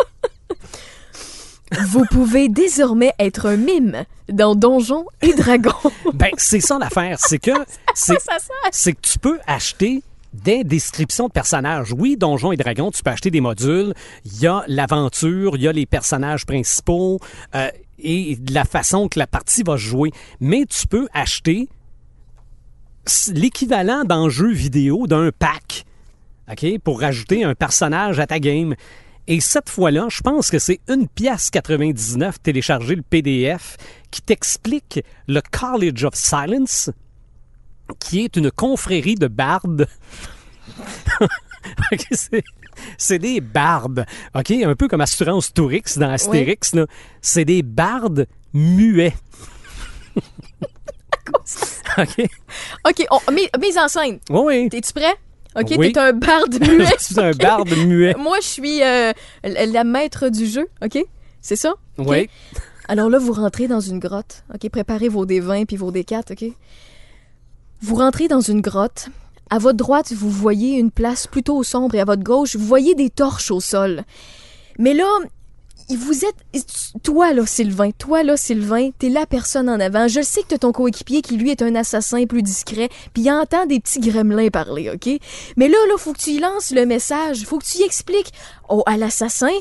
Vous 1.85 2.05
pouvez 2.11 2.49
désormais 2.49 3.13
être 3.19 3.47
un 3.47 3.57
mime 3.57 4.05
dans 4.29 4.55
Donjons 4.55 5.07
et 5.23 5.35
Dragons. 5.35 5.73
Ben, 6.15 6.31
c'est 6.37 6.61
ça 6.61 6.79
l'affaire. 6.79 7.19
C'est 7.21 7.39
que, 7.39 7.51
c'est, 7.95 8.93
que 8.93 9.01
tu 9.01 9.19
peux 9.19 9.39
acheter 9.47 10.03
des 10.33 10.65
descriptions 10.65 11.27
de 11.27 11.33
personnages. 11.33 11.93
Oui, 11.93 12.17
Donjons 12.17 12.53
et 12.53 12.57
Dragons, 12.57 12.91
tu 12.91 13.03
peux 13.03 13.11
acheter 13.11 13.31
des 13.31 13.41
modules. 13.41 13.93
Il 14.25 14.41
y 14.41 14.47
a 14.47 14.65
l'aventure, 14.67 15.57
il 15.57 15.63
y 15.63 15.69
a 15.69 15.73
les 15.73 15.87
personnages 15.87 16.47
principaux 16.47 17.19
euh, 17.55 17.69
et 17.99 18.39
la 18.51 18.65
façon 18.65 19.09
que 19.09 19.19
la 19.19 19.27
partie 19.27 19.63
va 19.63 19.77
se 19.77 19.83
jouer. 19.83 20.11
Mais 20.41 20.65
tu 20.67 20.87
peux 20.87 21.09
acheter 21.13 21.69
l'équivalent 23.33 24.05
d'un 24.05 24.29
jeu 24.29 24.51
vidéo 24.51 25.07
d'un 25.07 25.31
pack, 25.37 25.85
OK, 26.51 26.79
pour 26.81 27.01
rajouter 27.01 27.45
un 27.45 27.55
personnage 27.55 28.19
à 28.19 28.27
ta 28.27 28.39
game. 28.39 28.75
Et 29.29 29.41
cette 29.41 29.69
fois-là, 29.71 30.07
je 30.09 30.21
pense 30.21 30.51
que 30.51 30.59
c'est 30.59 30.81
une 30.89 31.09
pièce 31.09 31.51
99 31.51 32.41
télécharger 32.43 32.95
le 32.95 33.03
PDF 33.03 33.77
qui 34.11 34.23
t'explique 34.23 35.01
le 35.27 35.41
College 35.51 36.05
of 36.05 36.15
Silence, 36.15 36.91
qui 37.99 38.25
est 38.25 38.37
une 38.37 38.51
confrérie 38.51 39.17
de 39.17 39.29
bardes. 39.29 39.89
Ok, 41.93 42.07
c'est- 42.13 43.19
des 43.19 43.41
bardes, 43.41 44.07
OK? 44.35 44.51
Un 44.53 44.77
peu 44.77 44.87
comme 44.87 45.01
Assurance 45.01 45.53
Tourix 45.53 45.97
dans 45.99 46.11
Astérix, 46.11 46.75
là. 46.75 46.87
C'est 47.21 47.45
des 47.45 47.63
bardes 47.65 48.29
muets. 48.53 49.17
OK? 51.99 52.29
OK, 52.89 53.07
on, 53.11 53.33
mise, 53.33 53.79
en 53.79 53.89
scène. 53.89 54.19
Oui, 54.31 54.41
oui. 54.45 54.69
T'es-tu 54.69 54.93
prêt? 54.93 55.15
OK, 55.59 55.75
Oui. 55.79 55.93
t'es 55.93 56.01
un 56.01 56.13
barde 56.13 56.61
muet. 56.69 56.85
C'est 56.99 57.19
un 57.19 57.31
barde 57.33 57.71
muet. 57.87 58.15
Moi, 58.19 58.39
je 58.43 58.47
suis 58.47 58.83
euh, 58.83 59.13
la 59.45 59.85
maître 59.85 60.29
du 60.29 60.47
jeu, 60.47 60.67
OK? 60.85 60.99
C'est 61.41 61.57
ça? 61.57 61.75
OK? 61.99 62.07
Oui. 62.09 62.29
Alors 62.89 63.09
là, 63.11 63.19
vous 63.19 63.33
rentrez 63.33 63.67
dans 63.69 63.81
une 63.81 63.99
grotte. 63.99 64.45
OK, 64.55 64.69
préparez 64.71 65.09
vos 65.09 65.27
D20 65.27 65.67
puis 65.67 65.77
vos 65.77 65.91
D4, 65.91 66.33
OK? 66.33 66.53
Vous 67.83 67.95
rentrez 67.97 68.29
dans 68.29 68.41
une 68.41 68.61
grotte. 68.61 69.09
À 69.51 69.59
votre 69.59 69.77
droite, 69.77 70.13
vous 70.13 70.31
voyez 70.31 70.77
une 70.77 70.91
place 70.91 71.27
plutôt 71.27 71.63
sombre 71.63 71.95
et 71.95 72.01
à 72.01 72.05
votre 72.05 72.23
gauche, 72.25 72.57
vous 72.57 72.65
voyez 72.67 72.95
des 72.95 73.11
torches 73.11 73.51
au 73.53 73.61
sol. 73.61 74.03
Mais 74.79 74.93
là, 74.93 75.07
vous 75.95 76.25
êtes... 76.25 76.65
Toi, 77.05 77.33
là, 77.33 77.47
Sylvain, 77.47 77.91
toi, 77.93 78.25
là, 78.25 78.37
Sylvain, 78.37 78.91
t'es 78.99 79.09
la 79.09 79.27
personne 79.27 79.69
en 79.69 79.79
avant. 79.79 80.09
Je 80.09 80.21
sais 80.21 80.43
que 80.43 80.49
t'as 80.49 80.59
ton 80.59 80.73
coéquipier 80.73 81.23
qui, 81.23 81.37
lui, 81.37 81.51
est 81.51 81.63
un 81.63 81.77
assassin 81.77 82.27
plus 82.27 82.43
discret, 82.43 82.89
puis 83.15 83.23
il 83.23 83.31
entend 83.31 83.67
des 83.67 83.79
petits 83.79 84.01
gremlins 84.01 84.49
parler, 84.49 84.91
OK? 84.91 85.09
Mais 85.57 85.69
là, 85.69 85.79
là, 85.89 85.97
faut 85.97 86.13
que 86.13 86.19
tu 86.19 86.41
lances 86.41 86.73
le 86.73 86.87
message. 86.87 87.45
Faut 87.45 87.59
que 87.59 87.67
tu 87.67 87.83
expliques 87.83 88.33
au, 88.69 88.83
à 88.87 88.97
l'assassin 88.97 89.55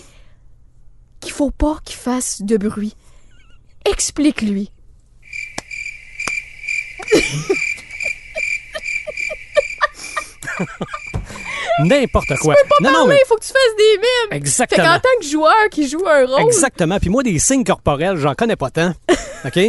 qu'il 1.20 1.32
faut 1.32 1.52
pas 1.52 1.80
qu'il 1.86 1.98
fasse 1.98 2.42
de 2.42 2.58
bruit. 2.58 2.96
Explique-lui. 3.86 4.72
N'importe 11.80 12.36
quoi. 12.42 12.56
non, 12.82 12.90
non, 12.90 12.94
Parler, 13.00 13.16
mais 13.16 13.22
faut 13.28 13.36
que 13.36 13.42
tu 13.44 13.52
fasses 13.52 13.76
des 13.78 13.98
mimes. 13.98 14.30
Fait 14.30 14.30
qu'en 14.30 14.36
exactement. 14.36 14.96
tant 14.96 15.20
que 15.20 15.26
joueur 15.26 15.70
qui 15.72 15.88
joue 15.90 16.06
un 16.08 16.26
rôle, 16.26 16.42
Exactement. 16.42 16.98
Puis 17.00 17.10
moi, 17.10 17.24
des 17.24 17.38
signes 17.40 17.64
corporels, 17.64 18.18
j'en 18.18 18.34
connais 18.34 18.56
pas 18.56 18.70
tant. 18.70 18.94
OK? 19.46 19.60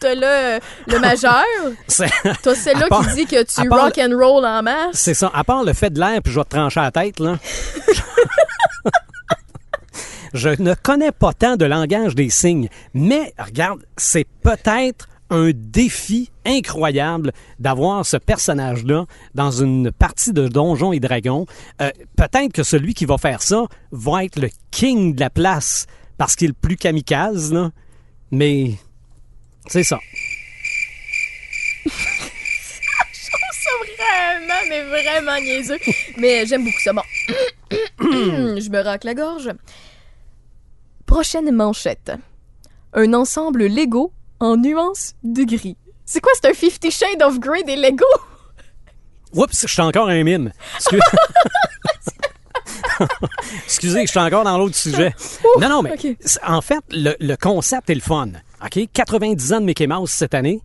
t'as 0.00 0.14
le, 0.14 0.60
le 0.86 0.98
majeur, 0.98 1.44
C'est- 1.86 2.08
t'as 2.42 2.54
celle-là 2.54 2.88
qui 2.88 3.14
dit 3.16 3.26
que 3.26 3.42
tu 3.42 3.68
rock 3.68 3.98
and 3.98 4.16
roll 4.16 4.46
en 4.46 4.62
masse? 4.62 4.94
C'est 4.94 5.12
ça. 5.12 5.30
À 5.34 5.44
part 5.44 5.62
le 5.62 5.74
fait 5.74 5.90
de 5.90 6.00
l'air, 6.00 6.22
puis 6.22 6.32
je 6.32 6.38
vais 6.38 6.44
te 6.44 6.50
trancher 6.50 6.80
la 6.80 6.90
tête, 6.90 7.20
là. 7.20 7.36
je 10.32 10.48
ne 10.48 10.72
connais 10.74 11.12
pas 11.12 11.34
tant 11.34 11.56
de 11.56 11.66
langage 11.66 12.14
des 12.14 12.30
signes. 12.30 12.70
Mais, 12.94 13.34
regarde, 13.38 13.80
c'est 13.98 14.26
peut-être 14.42 15.06
un 15.30 15.52
défi 15.54 16.30
incroyable 16.44 17.32
d'avoir 17.58 18.04
ce 18.04 18.16
personnage-là 18.16 19.06
dans 19.34 19.50
une 19.50 19.90
partie 19.92 20.32
de 20.32 20.48
Donjons 20.48 20.92
et 20.92 21.00
Dragons. 21.00 21.46
Euh, 21.80 21.90
peut-être 22.16 22.52
que 22.52 22.62
celui 22.62 22.94
qui 22.94 23.04
va 23.04 23.16
faire 23.18 23.42
ça 23.42 23.66
va 23.92 24.24
être 24.24 24.38
le 24.38 24.50
king 24.70 25.14
de 25.14 25.20
la 25.20 25.30
place 25.30 25.86
parce 26.18 26.36
qu'il 26.36 26.50
est 26.50 26.52
plus 26.52 26.76
kamikaze. 26.76 27.54
Mais, 28.30 28.72
c'est 29.66 29.84
ça. 29.84 29.98
Ça 33.52 33.70
vraiment, 33.96 34.60
mais 34.68 34.82
vraiment 34.84 35.40
niaiseux. 35.40 35.78
Mais 36.18 36.46
j'aime 36.46 36.64
beaucoup 36.64 36.80
ça. 36.80 36.92
Bon. 36.92 37.02
Je 38.00 38.70
me 38.70 38.82
racle 38.82 39.06
la 39.06 39.14
gorge. 39.14 39.50
Prochaine 41.06 41.50
manchette. 41.52 42.12
Un 42.92 43.14
ensemble 43.14 43.66
Lego 43.66 44.12
en 44.40 44.56
nuances 44.56 45.14
de 45.22 45.44
gris. 45.44 45.76
C'est 46.04 46.20
quoi, 46.20 46.32
c'est 46.40 46.48
un 46.50 46.54
Fifty 46.54 46.90
Shades 46.90 47.22
of 47.22 47.38
Grey 47.38 47.62
des 47.62 47.76
Lego? 47.76 48.04
Oups, 49.34 49.60
je 49.62 49.66
suis 49.72 49.82
encore 49.82 50.08
un 50.08 50.22
mime. 50.24 50.50
Excuse- 50.76 51.00
Excusez, 53.64 54.02
je 54.06 54.10
suis 54.10 54.18
encore 54.18 54.44
dans 54.44 54.58
l'autre 54.58 54.74
sujet. 54.76 55.14
non, 55.60 55.68
non, 55.68 55.82
mais 55.82 55.96
en 56.46 56.60
fait, 56.60 56.80
le, 56.90 57.14
le 57.20 57.36
concept 57.36 57.88
est 57.90 57.94
le 57.94 58.00
fun. 58.00 58.28
OK? 58.64 58.88
90 58.92 59.52
ans 59.52 59.60
de 59.60 59.66
Mickey 59.66 59.86
Mouse 59.86 60.10
cette 60.10 60.34
année. 60.34 60.60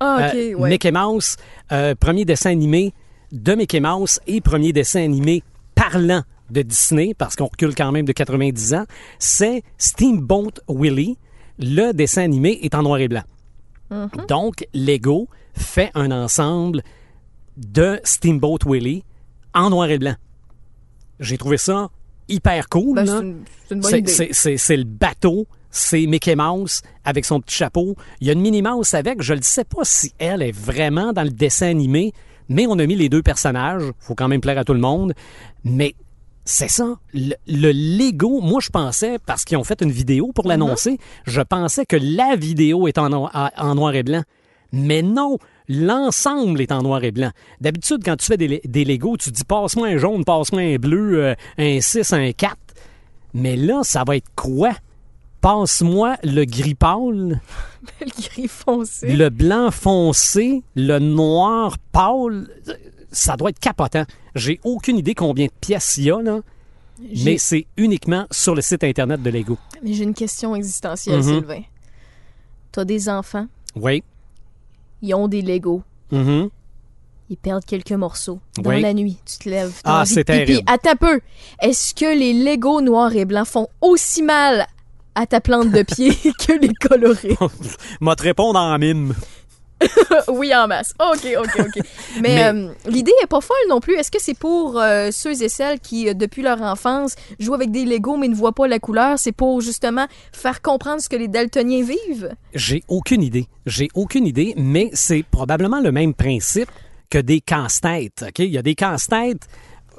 Ah, 0.00 0.28
ok, 0.28 0.34
Euh, 0.34 0.54
ouais. 0.54 0.70
Mickey 0.70 0.90
Mouse, 0.90 1.36
euh, 1.72 1.94
premier 1.94 2.24
dessin 2.24 2.50
animé 2.50 2.92
de 3.32 3.54
Mickey 3.54 3.80
Mouse 3.80 4.20
et 4.26 4.40
premier 4.40 4.72
dessin 4.72 5.02
animé 5.04 5.42
parlant 5.74 6.22
de 6.50 6.62
Disney, 6.62 7.14
parce 7.16 7.36
qu'on 7.36 7.46
recule 7.46 7.74
quand 7.74 7.92
même 7.92 8.06
de 8.06 8.12
90 8.12 8.74
ans, 8.74 8.86
c'est 9.18 9.62
Steamboat 9.76 10.52
Willie. 10.68 11.18
Le 11.58 11.92
dessin 11.92 12.22
animé 12.22 12.58
est 12.62 12.74
en 12.74 12.82
noir 12.82 12.98
et 12.98 13.08
blanc. 13.08 13.24
Mm-hmm. 13.90 14.26
Donc, 14.28 14.66
Lego 14.74 15.28
fait 15.54 15.90
un 15.94 16.10
ensemble 16.10 16.82
de 17.56 18.00
Steamboat 18.04 18.58
Willie 18.66 19.04
en 19.54 19.70
noir 19.70 19.90
et 19.90 19.98
blanc. 19.98 20.14
J'ai 21.20 21.38
trouvé 21.38 21.56
ça 21.56 21.88
hyper 22.28 22.68
cool. 22.68 22.94
Ben, 22.94 23.36
c'est 23.70 24.76
le 24.76 24.84
bateau, 24.84 25.46
c'est 25.70 26.06
Mickey 26.06 26.36
Mouse 26.36 26.82
avec 27.04 27.24
son 27.24 27.40
petit 27.40 27.56
chapeau. 27.56 27.96
Il 28.20 28.26
y 28.26 28.30
a 28.30 28.34
une 28.34 28.40
Minnie 28.40 28.62
Mouse 28.62 28.94
avec. 28.94 29.22
Je 29.22 29.34
ne 29.34 29.42
sais 29.42 29.64
pas 29.64 29.84
si 29.84 30.12
elle 30.18 30.42
est 30.42 30.52
vraiment 30.52 31.12
dans 31.12 31.24
le 31.24 31.30
dessin 31.30 31.68
animé, 31.68 32.12
mais 32.48 32.66
on 32.66 32.78
a 32.78 32.86
mis 32.86 32.96
les 32.96 33.08
deux 33.08 33.22
personnages. 33.22 33.82
faut 33.98 34.14
quand 34.14 34.28
même 34.28 34.40
plaire 34.40 34.58
à 34.58 34.64
tout 34.64 34.74
le 34.74 34.80
monde. 34.80 35.14
Mais 35.64 35.94
c'est 36.48 36.70
ça. 36.70 36.96
Le, 37.12 37.34
le 37.46 37.72
Lego, 37.72 38.40
moi, 38.40 38.58
je 38.62 38.70
pensais, 38.70 39.18
parce 39.26 39.44
qu'ils 39.44 39.58
ont 39.58 39.64
fait 39.64 39.82
une 39.82 39.90
vidéo 39.90 40.32
pour 40.34 40.48
l'annoncer, 40.48 40.98
je 41.26 41.42
pensais 41.42 41.84
que 41.84 41.96
la 42.00 42.36
vidéo 42.36 42.88
est 42.88 42.96
en 42.96 43.10
noir 43.10 43.94
et 43.94 44.02
blanc. 44.02 44.22
Mais 44.72 45.02
non, 45.02 45.36
l'ensemble 45.68 46.62
est 46.62 46.72
en 46.72 46.80
noir 46.80 47.04
et 47.04 47.10
blanc. 47.10 47.30
D'habitude, 47.60 48.00
quand 48.02 48.16
tu 48.16 48.24
fais 48.24 48.38
des, 48.38 48.62
des 48.64 48.84
Lego, 48.86 49.18
tu 49.18 49.30
dis 49.30 49.44
passe-moi 49.44 49.88
un 49.88 49.98
jaune, 49.98 50.24
passe-moi 50.24 50.62
un 50.62 50.76
bleu, 50.76 51.22
euh, 51.22 51.34
un 51.58 51.82
6, 51.82 52.14
un 52.14 52.32
4. 52.32 52.56
Mais 53.34 53.54
là, 53.54 53.80
ça 53.82 54.04
va 54.06 54.16
être 54.16 54.30
quoi? 54.34 54.72
Passe-moi 55.42 56.16
le 56.24 56.46
gris 56.46 56.74
pâle, 56.74 57.40
le 58.00 58.22
gris 58.22 58.48
foncé. 58.48 59.12
le 59.14 59.28
blanc 59.28 59.70
foncé, 59.70 60.62
le 60.74 60.98
noir 60.98 61.76
pâle. 61.92 62.48
Ça 63.10 63.36
doit 63.36 63.50
être 63.50 63.58
capotant. 63.58 64.04
J'ai 64.34 64.60
aucune 64.64 64.98
idée 64.98 65.14
combien 65.14 65.46
de 65.46 65.52
pièces 65.60 65.96
il 65.96 66.04
y 66.04 66.10
a, 66.10 66.20
là, 66.20 66.40
mais 67.24 67.38
c'est 67.38 67.66
uniquement 67.76 68.26
sur 68.30 68.54
le 68.54 68.60
site 68.62 68.84
Internet 68.84 69.22
de 69.22 69.30
Lego. 69.30 69.56
Mais 69.82 69.94
j'ai 69.94 70.04
une 70.04 70.14
question 70.14 70.54
existentielle, 70.54 71.18
Mhm. 71.18 71.22
Sylvain. 71.22 71.62
T'as 72.72 72.84
des 72.84 73.08
enfants, 73.08 73.46
Oui. 73.76 74.02
ils 75.02 75.14
ont 75.14 75.28
des 75.28 75.42
Legos. 75.42 75.82
Mhm. 76.12 76.48
Ils 77.30 77.36
perdent 77.36 77.64
quelques 77.64 77.92
morceaux. 77.92 78.40
Dans 78.58 78.70
Oui. 78.70 78.80
la 78.80 78.94
nuit, 78.94 79.18
tu 79.26 79.36
te 79.38 79.48
lèves. 79.50 79.80
Ah, 79.84 80.04
c'est 80.06 80.24
terrible. 80.24 80.62
Attends 80.66 80.92
un 80.92 80.96
peu. 80.96 81.20
Est-ce 81.60 81.94
que 81.94 82.18
les 82.18 82.32
Legos 82.32 82.80
noirs 82.80 83.14
et 83.14 83.24
blancs 83.26 83.46
font 83.46 83.68
aussi 83.82 84.22
mal 84.22 84.66
à 85.14 85.26
ta 85.26 85.40
plante 85.40 85.70
de 85.70 85.82
pied 85.82 86.10
que 86.38 86.52
les 86.58 86.72
colorés? 86.74 87.36
M'a 88.00 88.16
te 88.16 88.22
répondre 88.22 88.58
en 88.58 88.78
mime. 88.78 89.14
oui, 90.28 90.54
en 90.54 90.66
masse. 90.66 90.94
OK, 90.98 91.26
OK, 91.38 91.60
OK. 91.60 91.84
Mais, 92.20 92.20
Mais- 92.20 92.44
euh, 92.44 92.72
l'idée 92.86 93.12
est 93.22 93.26
pas 93.26 93.40
folle 93.40 93.56
non 93.68 93.80
plus. 93.80 93.94
Est-ce 93.94 94.10
que 94.10 94.20
c'est 94.20 94.36
pour 94.38 94.78
euh, 94.80 95.10
ceux 95.12 95.42
et 95.42 95.48
celles 95.48 95.78
qui, 95.80 96.08
euh, 96.08 96.14
depuis 96.14 96.42
leur 96.42 96.60
enfance, 96.62 97.14
jouent 97.38 97.54
avec 97.54 97.70
des 97.70 97.84
Legos 97.84 98.16
mais 98.16 98.28
ne 98.28 98.34
voient 98.34 98.54
pas 98.54 98.66
la 98.66 98.78
couleur? 98.78 99.18
C'est 99.18 99.32
pour 99.32 99.60
justement 99.60 100.06
faire 100.32 100.62
comprendre 100.62 101.00
ce 101.00 101.08
que 101.08 101.16
les 101.16 101.28
daltoniens 101.28 101.82
vivent? 101.84 102.34
J'ai 102.54 102.82
aucune 102.88 103.22
idée. 103.22 103.46
J'ai 103.66 103.88
aucune 103.94 104.26
idée, 104.26 104.54
mais 104.56 104.90
c'est 104.94 105.22
probablement 105.30 105.80
le 105.80 105.92
même 105.92 106.14
principe 106.14 106.70
que 107.10 107.18
des 107.18 107.40
casse-têtes. 107.40 108.24
OK? 108.28 108.38
Il 108.40 108.50
y 108.50 108.58
a 108.58 108.62
des 108.62 108.74
casse-têtes 108.74 109.48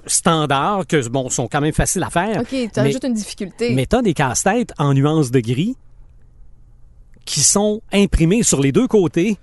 standards 0.06 0.88
que, 0.88 1.08
bon, 1.10 1.30
sont 1.30 1.48
quand 1.48 1.62
même 1.62 1.74
faciles 1.74 2.04
à 2.04 2.10
faire. 2.10 2.42
OK, 2.42 2.48
tu 2.50 2.80
rajoutes 2.80 3.04
une 3.04 3.14
difficulté. 3.14 3.74
Mais 3.74 3.86
t'as 3.86 4.02
des 4.02 4.14
casse-têtes 4.14 4.74
en 4.78 4.94
nuances 4.94 5.32
de 5.32 5.40
gris 5.40 5.76
qui 7.26 7.42
sont 7.42 7.82
imprimés 7.92 8.44
sur 8.44 8.60
les 8.62 8.72
deux 8.72 8.88
côtés, 8.88 9.38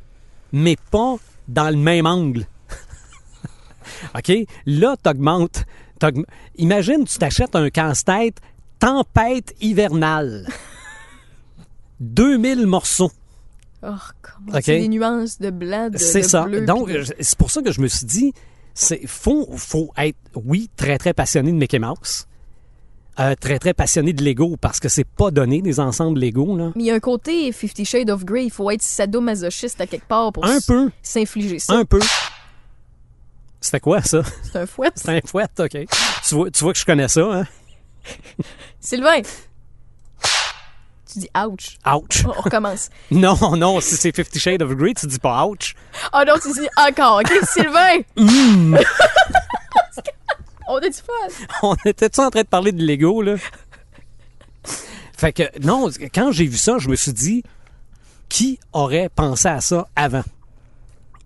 mais 0.56 0.76
pas 0.90 1.16
dans 1.48 1.68
le 1.70 1.76
même 1.76 2.06
angle. 2.06 2.46
OK? 4.16 4.32
Là, 4.66 4.96
t'augmentes. 5.02 5.64
t'augm- 6.00 6.24
Imagine, 6.56 7.04
tu 7.04 7.18
t'achètes 7.18 7.54
un 7.54 7.68
casse-tête 7.70 8.38
tempête 8.78 9.54
hivernale. 9.60 10.46
2000 12.00 12.66
morceaux. 12.66 13.10
Oh, 13.82 13.88
comment 14.22 14.58
c'est 14.62 14.80
des 14.80 14.88
nuances 14.88 15.38
de 15.38 15.50
blanc, 15.50 15.90
de, 15.90 15.98
C'est 15.98 16.22
ça. 16.22 16.44
bleu, 16.44 16.64
Donc, 16.64 16.88
de- 16.90 17.04
c'est 17.20 17.38
pour 17.38 17.50
ça 17.50 17.62
que 17.62 17.72
je 17.72 17.80
me 17.80 17.88
suis 17.88 18.06
dit, 18.06 18.32
c'est 18.74 19.06
faut, 19.06 19.48
faut 19.56 19.90
être, 19.96 20.16
oui, 20.34 20.68
très, 20.76 20.98
très 20.98 21.14
passionné 21.14 21.52
de 21.52 21.56
Mickey 21.56 21.78
Mouse. 21.78 22.26
Euh, 23.18 23.34
très, 23.40 23.58
très 23.58 23.72
passionné 23.72 24.12
de 24.12 24.22
Lego 24.22 24.56
parce 24.60 24.78
que 24.78 24.88
c'est 24.90 25.04
pas 25.04 25.30
donné 25.30 25.62
des 25.62 25.80
ensembles 25.80 26.20
Lego, 26.20 26.54
là. 26.56 26.72
Mais 26.76 26.82
il 26.82 26.86
y 26.86 26.90
a 26.90 26.94
un 26.94 27.00
côté 27.00 27.50
Fifty 27.52 27.84
Shades 27.86 28.10
of 28.10 28.24
Grey. 28.24 28.44
Il 28.44 28.50
faut 28.50 28.70
être 28.70 28.82
sadomasochiste 28.82 29.80
à 29.80 29.86
quelque 29.86 30.06
part 30.06 30.32
pour 30.32 30.44
Un 30.44 30.58
peu. 30.66 30.90
s'infliger 31.02 31.58
ça. 31.58 31.72
Un 31.74 31.84
peu. 31.86 32.00
C'était 33.60 33.80
quoi, 33.80 34.02
ça? 34.02 34.22
C'est 34.42 34.58
un 34.58 34.66
fouet. 34.66 34.90
C'est 34.94 35.08
un 35.08 35.20
fouet, 35.26 35.46
OK. 35.58 35.76
Tu 36.28 36.34
vois, 36.34 36.50
tu 36.50 36.62
vois 36.62 36.72
que 36.74 36.78
je 36.78 36.84
connais 36.84 37.08
ça, 37.08 37.22
hein? 37.22 37.44
Sylvain! 38.80 39.22
Tu 41.10 41.20
dis 41.20 41.28
ouch. 41.34 41.78
Ouch. 41.86 42.24
On 42.26 42.42
recommence. 42.42 42.90
Non, 43.10 43.56
non, 43.56 43.80
si 43.80 43.96
c'est 43.96 44.14
Fifty 44.14 44.38
Shades 44.38 44.60
of 44.60 44.72
Grey, 44.74 44.92
tu 44.92 45.06
dis 45.06 45.18
pas 45.18 45.46
ouch. 45.46 45.74
Ah 46.12 46.24
non, 46.26 46.34
tu 46.42 46.52
dis 46.52 46.68
encore. 46.76 47.20
OK, 47.20 47.32
Sylvain! 47.50 48.00
Hmm. 48.16 48.76
On 50.68 50.76
a 50.76 50.88
du 50.88 50.92
fun. 50.92 51.44
On 51.62 51.76
était-tu 51.84 52.20
en 52.20 52.30
train 52.30 52.42
de 52.42 52.48
parler 52.48 52.72
de 52.72 52.84
Lego, 52.84 53.22
là? 53.22 53.36
Fait 55.16 55.32
que, 55.32 55.44
non, 55.60 55.88
quand 56.14 56.32
j'ai 56.32 56.46
vu 56.46 56.56
ça, 56.56 56.78
je 56.78 56.88
me 56.88 56.96
suis 56.96 57.12
dit, 57.12 57.42
qui 58.28 58.58
aurait 58.72 59.08
pensé 59.08 59.48
à 59.48 59.60
ça 59.60 59.86
avant? 59.96 60.24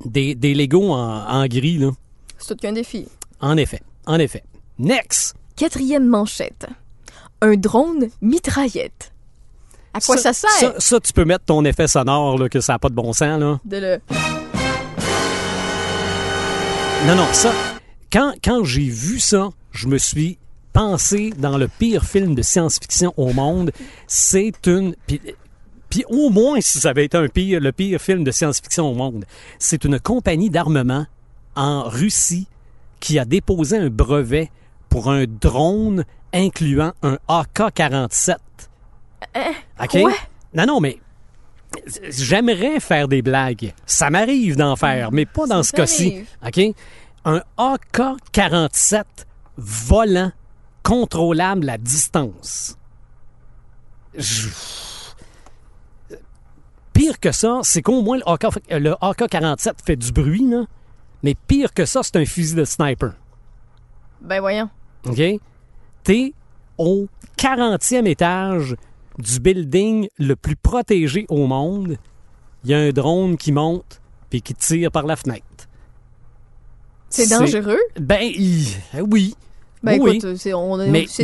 Des, 0.05 0.35
des 0.35 0.55
Lego 0.55 0.93
en, 0.93 1.27
en 1.27 1.47
gris, 1.47 1.79
là. 1.79 1.91
C'est 2.39 2.55
tout 2.55 2.57
qu'un 2.61 2.73
défi. 2.73 3.09
En 3.41 3.57
effet, 3.57 3.83
en 4.07 4.19
effet. 4.19 4.45
Next! 4.79 5.35
Quatrième 5.57 6.07
manchette. 6.07 6.67
Un 7.43 7.55
drone 7.55 8.09
mitraillette. 8.21 9.13
À 9.93 10.01
quoi 10.01 10.17
ça, 10.17 10.33
sert? 10.33 10.51
Ça, 10.51 10.75
ça, 10.79 11.01
tu 11.01 11.13
peux 11.13 11.25
mettre 11.25 11.47
ton 11.47 11.65
effet 11.65 11.89
sonore, 11.89 12.39
là, 12.39 12.49
que 12.49 12.61
ça 12.61 12.75
n'a 12.75 12.79
pas 12.79 12.89
de 12.89 12.95
bon 12.95 13.13
sens, 13.13 13.41
là. 13.41 13.59
De 13.65 13.77
le... 13.79 14.01
Non, 17.07 17.17
non, 17.17 17.27
ça. 17.33 17.53
Quand, 18.13 18.35
quand 18.43 18.65
j'ai 18.65 18.89
vu 18.89 19.21
ça, 19.21 19.51
je 19.73 19.87
me 19.87 19.99
suis 19.99 20.39
pensé 20.73 21.31
dans 21.37 21.59
le 21.59 21.69
pire 21.69 22.05
film 22.05 22.35
de 22.35 22.43
science-fiction 22.43 23.13
au 23.17 23.33
monde. 23.33 23.73
C'est 24.07 24.67
une. 24.67 24.95
Puis, 25.07 25.21
puis 25.89 26.05
au 26.09 26.31
moins, 26.31 26.61
si 26.61 26.79
ça 26.79 26.91
avait 26.91 27.05
été 27.05 27.17
un 27.17 27.29
pire, 27.29 27.61
le 27.61 27.73
pire 27.73 28.01
film 28.01 28.25
de 28.25 28.31
science-fiction 28.31 28.91
au 28.91 28.95
monde, 28.95 29.25
c'est 29.59 29.85
une 29.85 29.99
compagnie 29.99 30.51
d'armement 30.51 31.07
en 31.57 31.85
Russie 31.85 32.47
qui 33.01 33.19
a 33.19 33.25
déposé 33.25 33.77
un 33.77 33.89
brevet 33.89 34.51
pour 34.89 35.11
un 35.11 35.25
drone 35.27 36.05
incluant 36.33 36.93
un 37.03 37.19
AK-47. 37.29 38.37
OK? 39.83 40.01
quoi? 40.01 40.13
Non, 40.55 40.67
non, 40.67 40.81
mais 40.81 40.99
j'aimerais 42.09 42.81
faire 42.81 43.09
des 43.09 43.23
blagues. 43.23 43.73
Ça 43.87 44.11
m'arrive 44.11 44.57
d'en 44.57 44.77
faire, 44.77 45.13
mais 45.13 45.27
pas 45.27 45.47
dans 45.47 45.63
ce 45.63 45.73
cas-ci. 45.73 46.25
OK? 46.47 46.75
Un 47.25 47.43
AK-47 47.59 49.03
volant 49.57 50.33
contrôlable 50.83 51.69
à 51.69 51.79
distance. 51.79 52.77
Je- 54.15 54.49
Pire 56.93 57.19
que 57.21 57.33
ça, 57.33 57.61
c'est 57.63 57.83
qu'au 57.83 58.03
moins 58.03 58.19
le 58.19 58.29
AK 58.29 58.45
le 58.71 58.95
AK-47 59.01 59.73
fait 59.85 59.97
du 59.97 60.13
bruit, 60.13 60.47
là. 60.49 60.65
Mais 61.23 61.35
pire 61.47 61.73
que 61.73 61.85
ça, 61.85 62.03
c'est 62.03 62.17
un 62.17 62.25
fusil 62.25 62.55
de 62.55 62.65
sniper. 62.65 63.13
Ben 64.21 64.41
voyons. 64.41 64.69
OK? 65.07 65.21
T'es 66.03 66.33
au 66.79 67.07
40e 67.37 68.07
étage 68.07 68.75
du 69.19 69.39
building 69.41 70.09
le 70.19 70.37
plus 70.37 70.57
protégé 70.57 71.27
au 71.29 71.47
monde. 71.47 71.97
Il 72.65 72.71
y 72.71 72.75
a 72.75 72.79
un 72.79 72.91
drone 72.91 73.37
qui 73.37 73.53
monte 73.53 74.01
puis 74.29 74.43
qui 74.43 74.55
tire 74.55 74.91
par 74.91 75.07
la 75.07 75.17
fenêtre. 75.17 75.45
C'est 77.11 77.29
dangereux? 77.29 77.79
Ben, 78.01 78.21
il- 78.23 78.67
oui. 79.09 79.35
Ben 79.83 79.99
oui. 80.01 80.17
écoute, 80.17 80.37
c'est 80.37 80.51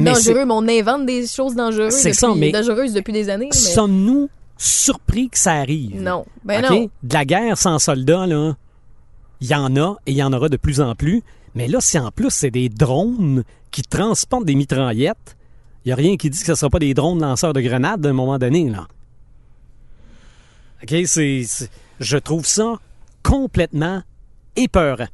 dangereux, 0.01 0.45
mais 0.47 0.53
on 0.55 0.67
invente 0.69 1.07
des 1.07 1.27
choses 1.27 1.55
dangereuses 1.55 1.97
depuis, 2.03 2.15
ça, 2.15 2.35
mais- 2.35 2.51
dangereuses 2.53 2.93
depuis 2.93 3.13
des 3.13 3.29
années. 3.29 3.49
Mais... 3.53 3.57
Sommes-nous 3.57 4.29
surpris 4.59 5.29
que 5.29 5.39
ça 5.39 5.53
arrive? 5.53 6.01
Non. 6.01 6.25
Ben 6.45 6.65
OK? 6.65 6.71
non. 6.71 6.91
De 7.03 7.15
la 7.15 7.25
guerre 7.25 7.59
sans 7.59 7.79
soldats, 7.79 8.27
là, 8.27 8.57
il 9.41 9.47
y 9.49 9.55
en 9.55 9.77
a 9.77 9.97
et 10.07 10.13
il 10.13 10.17
y 10.17 10.23
en 10.23 10.33
aura 10.33 10.49
de 10.49 10.57
plus 10.57 10.81
en 10.81 10.95
plus. 10.95 11.23
Mais 11.55 11.69
là, 11.69 11.81
si 11.81 11.99
en 11.99 12.11
plus 12.11 12.31
c'est 12.31 12.51
des 12.51 12.69
drones 12.69 13.45
qui 13.71 13.83
transportent 13.83 14.47
des 14.47 14.55
mitraillettes, 14.55 15.37
il 15.85 15.89
n'y 15.89 15.93
a 15.93 15.97
rien 15.97 16.17
qui 16.17 16.31
dit 16.31 16.39
que 16.41 16.47
ce 16.47 16.51
ne 16.53 16.57
sera 16.57 16.71
pas 16.71 16.79
des 16.79 16.95
drones 16.95 17.21
lanceurs 17.21 17.53
de 17.53 17.61
grenades 17.61 18.05
à 18.05 18.09
un 18.09 18.13
moment 18.15 18.39
donné, 18.39 18.69
là. 18.71 18.89
OK? 20.83 20.95
C'est- 21.07 21.69
je 22.01 22.17
trouve 22.19 22.47
ça 22.47 22.79
complètement 23.23 24.03
épeurant. 24.57 25.07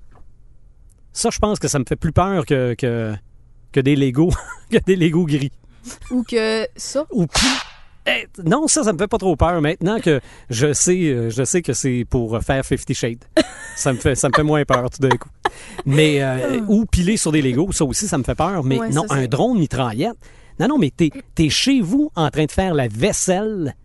Ça, 1.13 1.31
je 1.31 1.39
pense 1.39 1.59
que 1.59 1.69
ça 1.69 1.79
me 1.79 1.85
fait 1.89 1.97
plus 1.97 2.13
peur 2.13 2.47
que, 2.47 2.75
que, 2.75 3.15
que 3.73 3.81
des 3.81 3.97
Legos, 3.97 4.33
que 4.71 4.79
des 4.79 4.97
Legos 4.97 5.27
gris. 5.27 5.53
Ou 6.11 6.23
que 6.23 6.67
ça. 6.77 7.07
Ou 7.11 7.27
plus. 7.27 7.49
Eh, 8.07 8.27
non, 8.45 8.67
ça, 8.67 8.83
ça 8.83 8.93
me 8.93 8.99
fait 8.99 9.07
pas 9.07 9.19
trop 9.19 9.37
peur 9.37 9.61
maintenant 9.61 10.01
que 10.01 10.21
je 10.51 10.73
sais, 10.73 11.05
euh, 11.05 11.31
je 11.31 11.45
sais 11.45 11.63
que 11.63 11.73
c'est 11.73 12.05
pour 12.09 12.43
faire 12.43 12.65
Fifty 12.67 12.95
Shades. 12.95 13.25
ça 13.77 13.93
me 13.93 13.99
fait, 13.99 14.17
ça 14.17 14.29
me 14.29 14.35
fait 14.35 14.43
moins 14.43 14.65
peur 14.65 14.91
tout 14.91 15.01
d'un 15.01 15.17
coup. 15.17 15.29
Mais 15.87 16.21
euh, 16.21 16.61
ou 16.67 16.85
piler 16.85 17.17
sur 17.17 17.31
des 17.31 17.43
Legos, 17.43 17.73
ça 17.73 17.85
aussi, 17.85 18.09
ça 18.09 18.19
me 18.19 18.25
fait 18.25 18.35
peur. 18.35 18.65
Mais 18.65 18.79
Ouais, 18.79 18.89
non, 18.91 19.07
ça, 19.07 19.15
un 19.15 19.27
drone 19.27 19.59
mitraillette. 19.59 20.17
Non, 20.59 20.69
non, 20.69 20.79
mais 20.79 20.91
t'es 20.91 21.11
es 21.39 21.49
chez 21.49 21.81
vous 21.81 22.11
en 22.17 22.29
train 22.31 22.47
de 22.47 22.51
faire 22.51 22.75
la 22.75 22.89
vaisselle. 22.89 23.77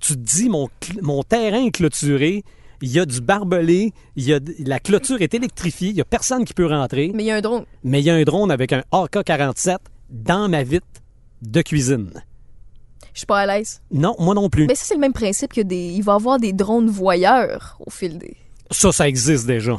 Tu 0.00 0.14
te 0.14 0.18
dis 0.18 0.48
mon 0.48 0.68
mon 1.02 1.22
terrain 1.22 1.64
est 1.66 1.70
clôturé. 1.72 2.44
Il 2.82 2.88
y 2.90 2.98
a 2.98 3.04
du 3.06 3.20
barbelé, 3.20 3.92
il 4.16 4.24
y 4.24 4.32
a 4.32 4.40
d- 4.40 4.54
la 4.60 4.80
clôture 4.80 5.20
est 5.20 5.34
électrifiée, 5.34 5.90
il 5.90 5.96
y 5.96 6.00
a 6.00 6.04
personne 6.04 6.44
qui 6.44 6.54
peut 6.54 6.66
rentrer, 6.66 7.10
Mais 7.14 7.24
il 7.24 7.26
y 7.26 7.30
a 7.30 7.36
un 7.36 7.40
drone. 7.40 7.64
mais 7.84 8.00
il 8.00 8.04
y 8.04 8.10
a 8.10 8.14
un 8.14 8.22
drone 8.22 8.50
avec 8.50 8.72
un 8.72 8.82
AK-47 8.92 9.76
dans 10.10 10.48
ma 10.48 10.62
vitre 10.62 10.86
de 11.42 11.60
cuisine. 11.62 12.10
Je 13.12 13.18
suis 13.20 13.26
pas 13.26 13.40
à 13.40 13.46
l'aise. 13.46 13.82
Non, 13.90 14.14
moi 14.18 14.34
non 14.34 14.48
plus. 14.48 14.66
Mais 14.66 14.74
ça, 14.74 14.84
c'est 14.86 14.94
le 14.94 15.00
même 15.00 15.12
principe 15.12 15.52
que 15.52 15.60
des. 15.60 15.88
Il 15.90 16.02
va 16.02 16.12
y 16.12 16.16
avoir 16.16 16.38
des 16.38 16.52
drones 16.52 16.88
voyeurs 16.88 17.76
au 17.84 17.90
fil 17.90 18.16
des. 18.18 18.36
Ça, 18.70 18.92
ça 18.92 19.08
existe 19.08 19.46
déjà. 19.46 19.78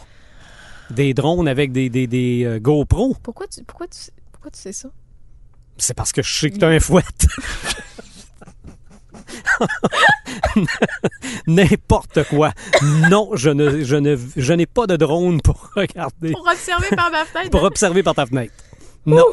Des 0.90 1.14
drones 1.14 1.48
avec 1.48 1.72
des, 1.72 1.90
des, 1.90 2.08
des 2.08 2.44
euh, 2.46 2.60
GoPro. 2.60 3.16
Pourquoi 3.24 3.48
tu, 3.48 3.64
pourquoi 3.64 3.88
tu, 3.88 4.12
pourquoi 4.34 4.52
tu 4.52 4.60
sais 4.60 4.74
ça? 4.74 4.90
C'est 5.78 5.94
parce 5.94 6.12
que 6.12 6.22
je 6.22 6.32
sais 6.38 6.50
que 6.52 6.58
t'as 6.58 6.68
un 6.68 6.80
fouet. 6.82 7.02
N'importe 11.48 12.24
quoi. 12.30 12.52
Non, 13.10 13.30
je 13.34 13.50
ne, 13.50 13.84
je 13.84 13.96
ne, 13.96 14.16
je 14.36 14.54
n'ai 14.54 14.66
pas 14.66 14.88
de 14.88 14.96
drone 14.96 15.42
pour 15.42 15.70
regarder, 15.76 16.32
Pour 16.32 16.48
observer 16.48 16.96
par 16.96 17.12
ma 17.12 17.26
fenêtre. 17.26 17.50
pour 17.52 17.64
observer 17.64 18.04
par 18.04 18.16
ta 18.16 18.26
fenêtre. 18.26 18.54
Non. 19.06 19.26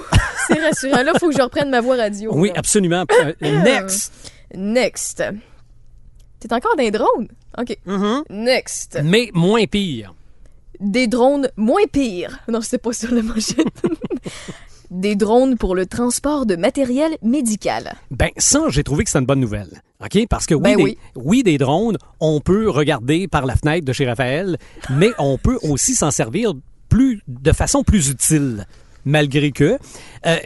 C'est 0.47 0.61
rassurant. 0.61 1.03
Là, 1.03 1.13
il 1.15 1.19
faut 1.21 1.29
que 1.29 1.37
je 1.37 1.43
reprenne 1.43 1.71
ma 1.71 1.81
voix 1.81 1.97
radio. 1.97 2.31
Oui, 2.35 2.49
là. 2.49 2.55
absolument. 2.57 3.05
Euh, 3.21 3.33
Next. 3.63 4.13
Next. 4.55 5.23
T'es 6.41 6.53
encore 6.53 6.75
dans 6.77 6.83
les 6.83 6.91
drones? 6.91 7.29
OK. 7.59 7.77
Mm-hmm. 7.87 8.23
Next. 8.31 8.99
Mais 9.05 9.31
moins 9.35 9.67
pire. 9.67 10.15
Des 10.81 11.07
drones 11.07 11.51
moins 11.57 11.85
pires. 11.93 12.39
Non, 12.49 12.61
c'est 12.63 12.79
pas 12.79 12.93
ça 12.93 13.09
la 13.11 13.23
manchette. 13.23 13.67
Des 14.91 15.17
drones 15.17 15.57
pour 15.59 15.75
le 15.75 15.85
transport 15.87 16.47
de 16.47 16.57
matériel 16.57 17.17
médical. 17.23 17.95
Ben, 18.11 18.31
ça, 18.39 18.65
j'ai 18.69 18.83
trouvé 18.83 19.05
que 19.05 19.11
c'était 19.11 19.21
une 19.21 19.27
bonne 19.27 19.41
nouvelle. 19.41 19.83
OK? 20.03 20.27
Parce 20.31 20.47
que 20.47 20.55
oui, 20.55 20.63
Ben 20.63 20.77
des, 20.77 20.83
oui. 20.83 20.99
oui, 21.15 21.43
des 21.43 21.59
drones, 21.59 21.99
on 22.21 22.41
peut 22.41 22.71
regarder 22.71 23.29
par 23.29 23.45
la 23.45 23.55
fenêtre 23.57 23.85
de 23.85 23.93
chez 23.93 24.07
Raphaël, 24.07 24.57
mais 24.91 25.11
on 25.19 25.37
peut 25.37 25.59
aussi 25.63 25.95
s'en 25.95 26.11
servir 26.11 26.55
plus, 26.89 27.23
de 27.29 27.53
façon 27.53 27.83
plus 27.83 28.09
utile, 28.09 28.67
malgré 29.05 29.51
que. 29.53 29.79
euh, 30.27 30.37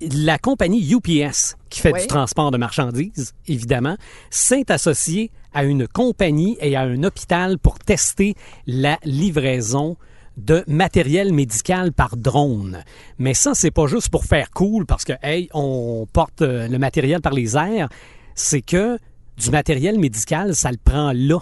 la 0.00 0.38
compagnie 0.38 0.92
UPS, 0.92 1.56
qui 1.70 1.80
fait 1.80 1.92
du 1.92 2.06
transport 2.06 2.50
de 2.52 2.56
marchandises, 2.56 3.34
évidemment, 3.48 3.96
s'est 4.30 4.70
associée 4.70 5.30
à 5.52 5.64
une 5.64 5.88
compagnie 5.88 6.56
et 6.60 6.76
à 6.76 6.82
un 6.82 7.02
hôpital 7.02 7.58
pour 7.58 7.78
tester 7.80 8.34
la 8.66 8.98
livraison 9.04 9.96
de 10.38 10.64
matériel 10.66 11.32
médical 11.32 11.92
par 11.92 12.16
drone. 12.16 12.82
Mais 13.18 13.34
ça, 13.34 13.52
c'est 13.54 13.70
pas 13.70 13.86
juste 13.86 14.08
pour 14.08 14.24
faire 14.24 14.50
cool 14.50 14.86
parce 14.86 15.04
que, 15.04 15.12
hey, 15.22 15.48
on 15.52 16.06
porte 16.12 16.42
euh, 16.42 16.68
le 16.68 16.78
matériel 16.78 17.20
par 17.20 17.32
les 17.34 17.56
airs. 17.56 17.88
C'est 18.34 18.62
que 18.62 18.98
du 19.36 19.50
matériel 19.50 19.98
médical, 19.98 20.54
ça 20.54 20.70
le 20.70 20.78
prend 20.82 21.12
là. 21.12 21.38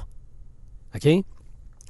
OK? 0.95 1.09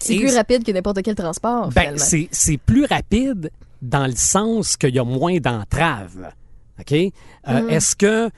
C'est 0.00 0.16
plus 0.18 0.34
rapide 0.36 0.64
que 0.64 0.72
n'importe 0.72 1.00
quel 1.02 1.14
transport, 1.14 1.70
ben, 1.70 1.96
c'est, 1.96 2.28
c'est 2.32 2.58
plus 2.58 2.84
rapide 2.84 3.50
dans 3.80 4.06
le 4.06 4.14
sens 4.16 4.76
qu'il 4.76 4.94
y 4.94 4.98
a 4.98 5.04
moins 5.04 5.38
d'entraves. 5.38 6.30
OK? 6.80 6.92
Euh, 6.92 7.10
Mm. 7.48 7.70
Est-ce 7.70 7.96
que, 7.96 8.28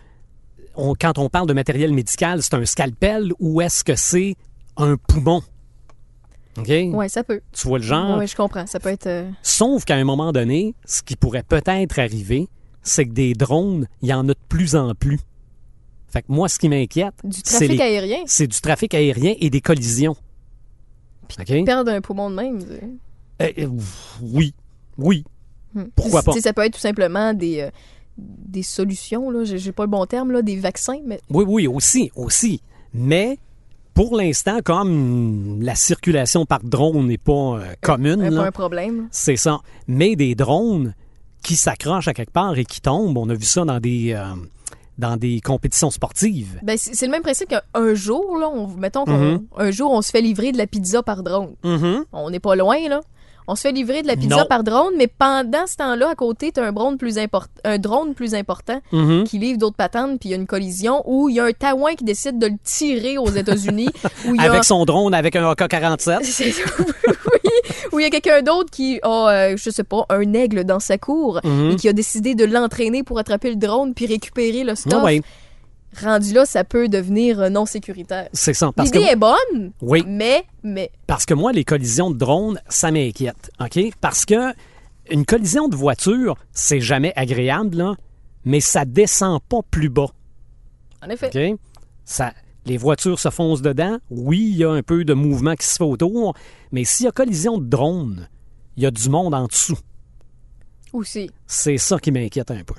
on- 0.77 0.95
quand 0.95 1.19
on 1.19 1.29
parle 1.29 1.49
de 1.49 1.55
matériel 1.55 1.93
médical, 1.93 2.43
c'est 2.43 2.55
un 2.55 2.65
scalpel 2.67 3.33
ou 3.41 3.61
est-ce 3.63 3.83
que 3.83 3.97
c'est 3.97 4.37
un 4.77 4.97
poumon? 4.97 5.43
OK? 6.59 6.95
Ouais, 6.95 7.09
ça 7.09 7.23
peut. 7.25 7.41
Tu 7.53 7.67
vois 7.69 7.79
le 7.79 7.85
genre? 7.85 8.19
Ouais, 8.19 8.27
je 8.27 8.37
comprends. 8.37 8.67
Ça 8.67 8.81
peut 8.81 8.89
être. 8.91 9.07
euh, 9.07 9.31
Sauf 9.43 9.85
qu'à 9.85 9.97
un 9.97 10.05
moment 10.05 10.33
donné, 10.33 10.75
ce 10.85 11.03
qui 11.03 11.17
pourrait 11.17 11.43
peut-être 11.43 11.99
arriver, 11.99 12.49
c'est 12.83 13.05
que 13.07 13.13
des 13.13 13.35
drones, 13.35 13.87
il 14.03 14.09
y 14.09 14.13
en 14.15 14.25
a 14.29 14.33
de 14.33 14.37
plus 14.49 14.75
en 14.77 14.95
plus. 14.95 15.19
Fait 16.11 16.23
que 16.23 16.27
moi, 16.31 16.49
ce 16.49 16.59
qui 16.59 16.69
m'inquiète, 16.69 17.15
du 17.25 17.37
c'est 17.45 17.59
trafic 17.59 17.71
les- 17.73 17.81
aérien. 17.83 18.19
c'est 18.27 18.47
du 18.47 18.61
trafic 18.61 18.95
aérien 18.95 19.35
et 19.39 19.51
des 19.51 19.61
collisions. 19.61 20.17
OK? 21.39 21.65
Perdre 21.65 21.91
un 21.93 22.01
poumon 22.01 22.31
de 22.31 22.35
même. 22.37 22.61
c'est- 22.61 22.83
Eh, 23.41 23.63
eh, 23.63 23.69
oui. 24.23 24.55
Oui. 24.97 25.25
Hmm. 25.75 25.85
Pourquoi 25.95 26.23
Tu 26.23 26.27
pas? 26.27 26.33
sais, 26.33 26.41
Ça 26.41 26.53
peut 26.53 26.65
être 26.65 26.73
tout 26.75 26.81
simplement 26.81 27.35
des, 27.35 27.61
euh, 27.61 27.71
des 28.17 28.63
solutions, 28.63 29.31
là. 29.31 29.45
J'ai 29.45 29.59
j'ai 29.59 29.71
pas 29.73 29.85
le 29.85 29.91
bon 29.91 30.05
terme, 30.07 30.33
là, 30.33 30.41
des 30.43 30.57
vaccins, 30.57 30.99
mais 31.05 31.21
Oui, 31.31 31.45
oui, 31.47 31.67
aussi, 31.69 32.11
aussi. 32.17 32.63
Mais 32.95 33.39
pour 33.99 34.17
l'instant, 34.17 34.59
comme 34.65 35.61
la 35.61 35.75
circulation 35.75 36.47
par 36.47 36.61
drone 36.63 37.09
n'est 37.09 37.19
pas 37.19 37.33
euh, 37.59 37.75
commune, 37.81 38.23
là, 38.23 38.43
pas 38.43 38.47
un 38.47 38.53
problème. 38.53 39.09
c'est 39.11 39.35
ça. 39.35 39.59
Mais 39.89 40.15
des 40.15 40.37
drones 40.37 40.95
qui 41.43 41.57
s'accrochent 41.57 42.07
à 42.07 42.15
quelque 42.15 42.31
part 42.31 42.57
et 42.57 42.65
qui 42.65 42.81
tombent, 42.81 43.19
on 43.19 43.29
a 43.29 43.35
vu 43.35 43.45
ça 43.45 43.65
dans 43.65 43.81
des, 43.81 44.13
euh, 44.13 44.23
dans 44.99 45.17
des 45.17 45.41
compétitions 45.41 45.91
sportives. 45.91 46.61
Ben, 46.63 46.77
c'est 46.79 46.95
c'est 46.95 47.07
le 47.07 47.11
même 47.11 47.23
principe 47.23 47.49
qu'un 47.49 47.95
jour, 47.95 48.39
là, 48.39 48.49
on, 48.49 48.69
mettons 48.69 49.05
qu'un 49.05 49.41
Mhm. 49.59 49.73
jour, 49.73 49.91
on 49.91 50.01
se 50.01 50.11
fait 50.13 50.21
livrer 50.21 50.53
de 50.53 50.59
la 50.59 50.69
pizza 50.69 51.03
par 51.03 51.25
drone. 51.25 51.57
Mm-hmm. 51.65 52.05
On 52.13 52.31
n'est 52.31 52.39
pas 52.39 52.55
loin, 52.55 52.77
là. 52.89 53.01
On 53.51 53.55
se 53.57 53.63
fait 53.63 53.73
livrer 53.73 54.03
de 54.03 54.07
la 54.07 54.15
pizza 54.17 54.37
Non. 54.37 54.45
par 54.49 54.63
drone, 54.63 54.93
mais 54.99 55.07
pendant 55.09 55.67
ce 55.67 55.77
temps-là, 55.77 56.11
à 56.11 56.15
côté, 56.15 56.53
t'as 56.53 56.65
un 56.67 56.73
drone 56.73 56.99
plus 56.99 57.17
important, 57.19 57.51
un 57.65 57.79
drone 57.79 58.15
plus 58.15 58.35
important 58.35 58.81
Mm-hmm. 58.93 59.25
qui 59.25 59.39
livre 59.39 59.59
d'autres 59.59 59.77
patentes, 59.77 60.21
puis 60.21 60.29
il 60.29 60.33
y 60.33 60.35
a 60.35 60.37
une 60.39 60.47
collision 60.47 61.03
où 61.07 61.29
il 61.31 61.37
y 61.37 61.41
a 61.41 61.45
un 61.45 61.53
Taouin 61.53 61.95
qui 61.95 62.05
décide 62.05 62.39
de 62.39 62.47
le 62.47 62.57
tirer 62.63 63.17
aux 63.19 63.31
États-Unis, 63.31 63.89
a 64.39 64.43
Avec 64.43 64.65
son 64.65 64.85
drone, 64.85 65.15
avec 65.15 65.35
un 65.37 65.51
AK-47. 65.51 66.19
C'est- 66.23 66.53
oui, 66.79 67.51
où 67.93 67.99
il 67.99 68.03
y 68.03 68.07
a 68.07 68.11
quelqu'un 68.11 68.43
d'autre 68.43 68.71
qui 68.71 69.01
a, 69.03 69.29
euh, 69.31 69.57
je 69.57 69.71
sais 69.71 69.85
pas, 69.85 70.05
un 70.11 70.33
aigle 70.35 70.65
dans 70.65 70.81
sa 70.81 70.99
cour 70.99 71.41
Mhm. 71.43 71.71
et 71.73 71.77
qui 71.77 71.89
a 71.89 71.93
décidé 71.93 72.35
de 72.35 72.45
l'entraîner 72.45 73.03
pour 73.03 73.19
attraper 73.19 73.51
le 73.51 73.57
drone 73.57 73.95
puis 73.95 74.07
récupérer 74.07 74.65
le 74.65 74.75
stuff. 74.75 74.93
Ah 74.97 75.05
ouais, 75.05 75.23
Rendu 76.03 76.33
là, 76.33 76.47
ça 76.47 76.65
peut 76.65 76.89
devenir 76.89 77.41
euh, 77.41 77.49
non 77.49 77.67
sécuritaire. 77.67 78.29
c'est 78.33 78.55
ça. 78.55 78.71
Que, 78.77 78.83
L'idée 78.83 79.01
est 79.11 79.17
bonne, 79.17 79.73
oui, 79.81 80.05
mais, 80.07 80.45
mais, 80.63 80.91
parce 81.07 81.27
que 81.27 81.35
moi, 81.35 81.53
les 81.53 81.65
collisions 81.65 82.11
de 82.11 82.17
drones, 82.17 82.61
ça 82.69 82.91
m'inquiète. 82.91 83.51
OK? 83.61 83.79
Parce 84.01 84.25
que 84.25 84.53
une 85.11 85.25
collision 85.25 85.69
de 85.69 85.77
voiture, 85.77 86.37
c'est 86.53 86.81
jamais 86.81 87.13
agréable, 87.17 87.77
là, 87.77 87.95
mais 88.45 88.61
ça 88.61 88.85
descend 88.85 89.41
pas 89.43 89.61
plus 89.71 89.89
bas. 89.89 90.11
en 91.03 91.09
effet. 91.09 91.53
OK? 91.53 91.59
Ça, 92.05 92.33
les 92.67 92.77
voitures 92.77 93.19
se 93.19 93.31
foncent 93.31 93.63
dedans. 93.63 93.99
Oui, 94.11 94.51
il 94.53 94.57
y 94.59 94.65
a 94.65 94.71
un 94.71 94.83
peu 94.83 95.05
de 95.05 95.15
mouvement 95.15 95.55
qui 95.55 95.67
se 95.67 95.77
fait 95.77 95.85
autour, 95.85 96.35
mais 96.73 96.85
s'il 96.85 97.07
y 97.07 97.09
a 97.09 97.13
collision 97.13 97.59
de 97.59 97.67
drone, 97.67 98.29
il 98.77 98.83
y 98.83 98.87
a 98.87 98.91
du 98.91 99.09
monde 99.09 99.35
en 99.35 99.47
dessous. 99.47 99.79
Aussi. 100.93 101.31
C'est 101.47 101.79
ça 101.79 101.99
qui 101.99 102.13
m'inquiète 102.13 102.51
un 102.51 102.63
peu. 102.65 102.75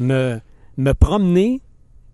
Me, 0.00 0.40
me 0.76 0.92
promener 0.94 1.60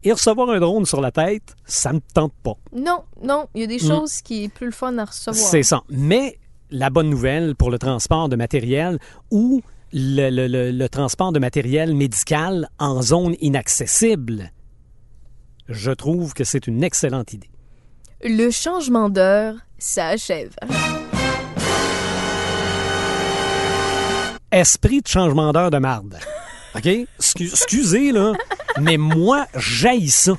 et 0.04 0.12
recevoir 0.12 0.50
un 0.50 0.60
drone 0.60 0.84
sur 0.86 1.00
la 1.00 1.10
tête, 1.10 1.54
ça 1.64 1.92
me 1.92 2.00
tente 2.12 2.32
pas. 2.42 2.54
Non, 2.74 3.02
non, 3.22 3.46
il 3.54 3.62
y 3.62 3.64
a 3.64 3.66
des 3.66 3.78
choses 3.78 4.20
qui 4.22 4.44
est 4.44 4.48
plus 4.48 4.66
le 4.66 4.72
fun 4.72 4.96
à 4.98 5.04
recevoir. 5.06 5.42
Mm. 5.44 5.48
C'est 5.50 5.62
ça. 5.62 5.82
Mais 5.88 6.38
la 6.70 6.90
bonne 6.90 7.08
nouvelle 7.10 7.54
pour 7.56 7.70
le 7.70 7.78
transport 7.78 8.28
de 8.28 8.36
matériel 8.36 8.98
ou 9.30 9.62
le, 9.92 10.28
le- 10.30 10.46
le- 10.48 10.70
le 10.72 10.88
transport 10.88 11.32
de 11.32 11.38
matériel 11.38 11.94
médical 11.94 12.68
en 12.78 13.00
zone 13.02 13.34
inaccessible, 13.40 14.50
je 15.68 15.90
trouve 15.92 16.34
que 16.34 16.44
c'est 16.44 16.66
une 16.66 16.82
excellente 16.84 17.32
idée. 17.32 17.50
Le 18.22 18.50
changement 18.50 19.08
d'heure, 19.08 19.54
ça 19.78 20.08
achève. 20.08 20.54
esprit 24.50 25.00
de 25.02 25.08
changement 25.08 25.52
d'heure 25.52 25.70
de 25.70 25.78
marde. 25.78 26.16
OK? 26.76 26.84
Excu- 27.20 27.50
excusez, 27.50 28.12
là, 28.12 28.32
mais 28.80 28.96
moi, 28.96 29.46
j'haïs 29.56 30.10
ça. 30.10 30.32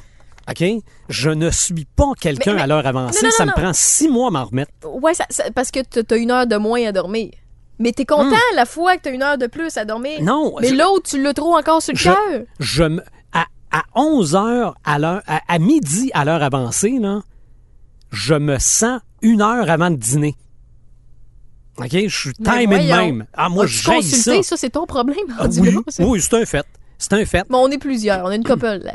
OK? 0.49 0.63
Je 1.09 1.29
ne 1.29 1.49
suis 1.49 1.85
pas 1.95 2.11
quelqu'un 2.19 2.57
à 2.57 2.67
l'heure 2.67 2.85
avancée. 2.85 3.19
non, 3.23 3.29
non, 3.29 3.35
ça 3.37 3.45
non, 3.45 3.51
me 3.55 3.61
prend 3.61 3.73
six 3.73 4.07
mois 4.09 4.27
à 4.27 4.31
m'en 4.31 4.45
remettre. 4.45 4.71
Ça- 5.29 5.49
parce 5.55 5.71
que 5.71 5.79
t'as 5.81 6.03
t'as 6.03 6.17
une 6.17 6.31
heure 6.31 6.47
de 6.47 6.57
moins 6.57 6.85
à 6.85 6.91
dormir. 6.91 7.31
Mais 7.79 7.91
t'es 7.91 8.05
content 8.05 8.35
la 8.55 8.65
fois 8.65 8.95
que 8.95 9.01
t'as 9.03 9.11
une 9.11 9.21
heure 9.23 9.37
de 9.37 9.47
plus 9.47 9.75
à 9.77 9.85
dormir. 9.85 10.21
Hmm. 10.21 10.25
Non, 10.25 10.55
Mais 10.61 10.69
je- 10.69 10.75
l'autre, 10.75 11.09
tu 11.09 11.21
l'as 11.21 11.33
trop 11.33 11.57
encore 11.57 11.81
sur 11.81 11.93
le 11.93 11.97
Je, 11.99 12.03
cœur. 12.09 12.41
je 12.59 12.83
me, 12.83 13.03
à, 13.33 13.45
à 13.71 13.83
11 13.95 14.35
heures, 14.35 14.75
à, 14.85 14.97
l'heure, 14.99 15.21
à, 15.27 15.41
à 15.47 15.59
midi 15.59 16.09
à 16.13 16.23
l'heure 16.25 16.41
avancée, 16.43 16.97
là, 16.99 17.21
je 18.11 18.33
me 18.35 18.57
sens 18.59 19.01
une 19.21 19.41
heure 19.41 19.69
avant 19.69 19.89
de 19.91 19.95
dîner. 19.97 20.35
OK? 21.77 21.89
Je 21.91 22.07
suis 22.07 22.33
timé 22.33 22.67
de 22.67 22.95
même. 22.95 23.25
Ah, 23.33 23.49
moi, 23.49 23.65
As-tu 23.65 23.73
j'haïs 23.73 24.03
ça. 24.03 24.17
consulté, 24.31 24.43
ça, 24.43 24.57
c'est 24.57 24.69
ton 24.69 24.85
problème. 24.85 25.17
Ah, 25.37 25.47
oui, 25.59 25.71
là, 25.71 25.79
oui, 25.99 26.21
c'est 26.21 26.33
un 26.35 26.45
fait. 26.45 26.65
C'est 26.97 27.13
un 27.13 27.25
fait. 27.25 27.45
Mais 27.49 27.57
on 27.57 27.69
est 27.69 27.77
plusieurs, 27.77 28.23
on 28.25 28.29
a 28.29 28.35
une 28.35 28.43
couple. 28.43 28.65
là. 28.83 28.93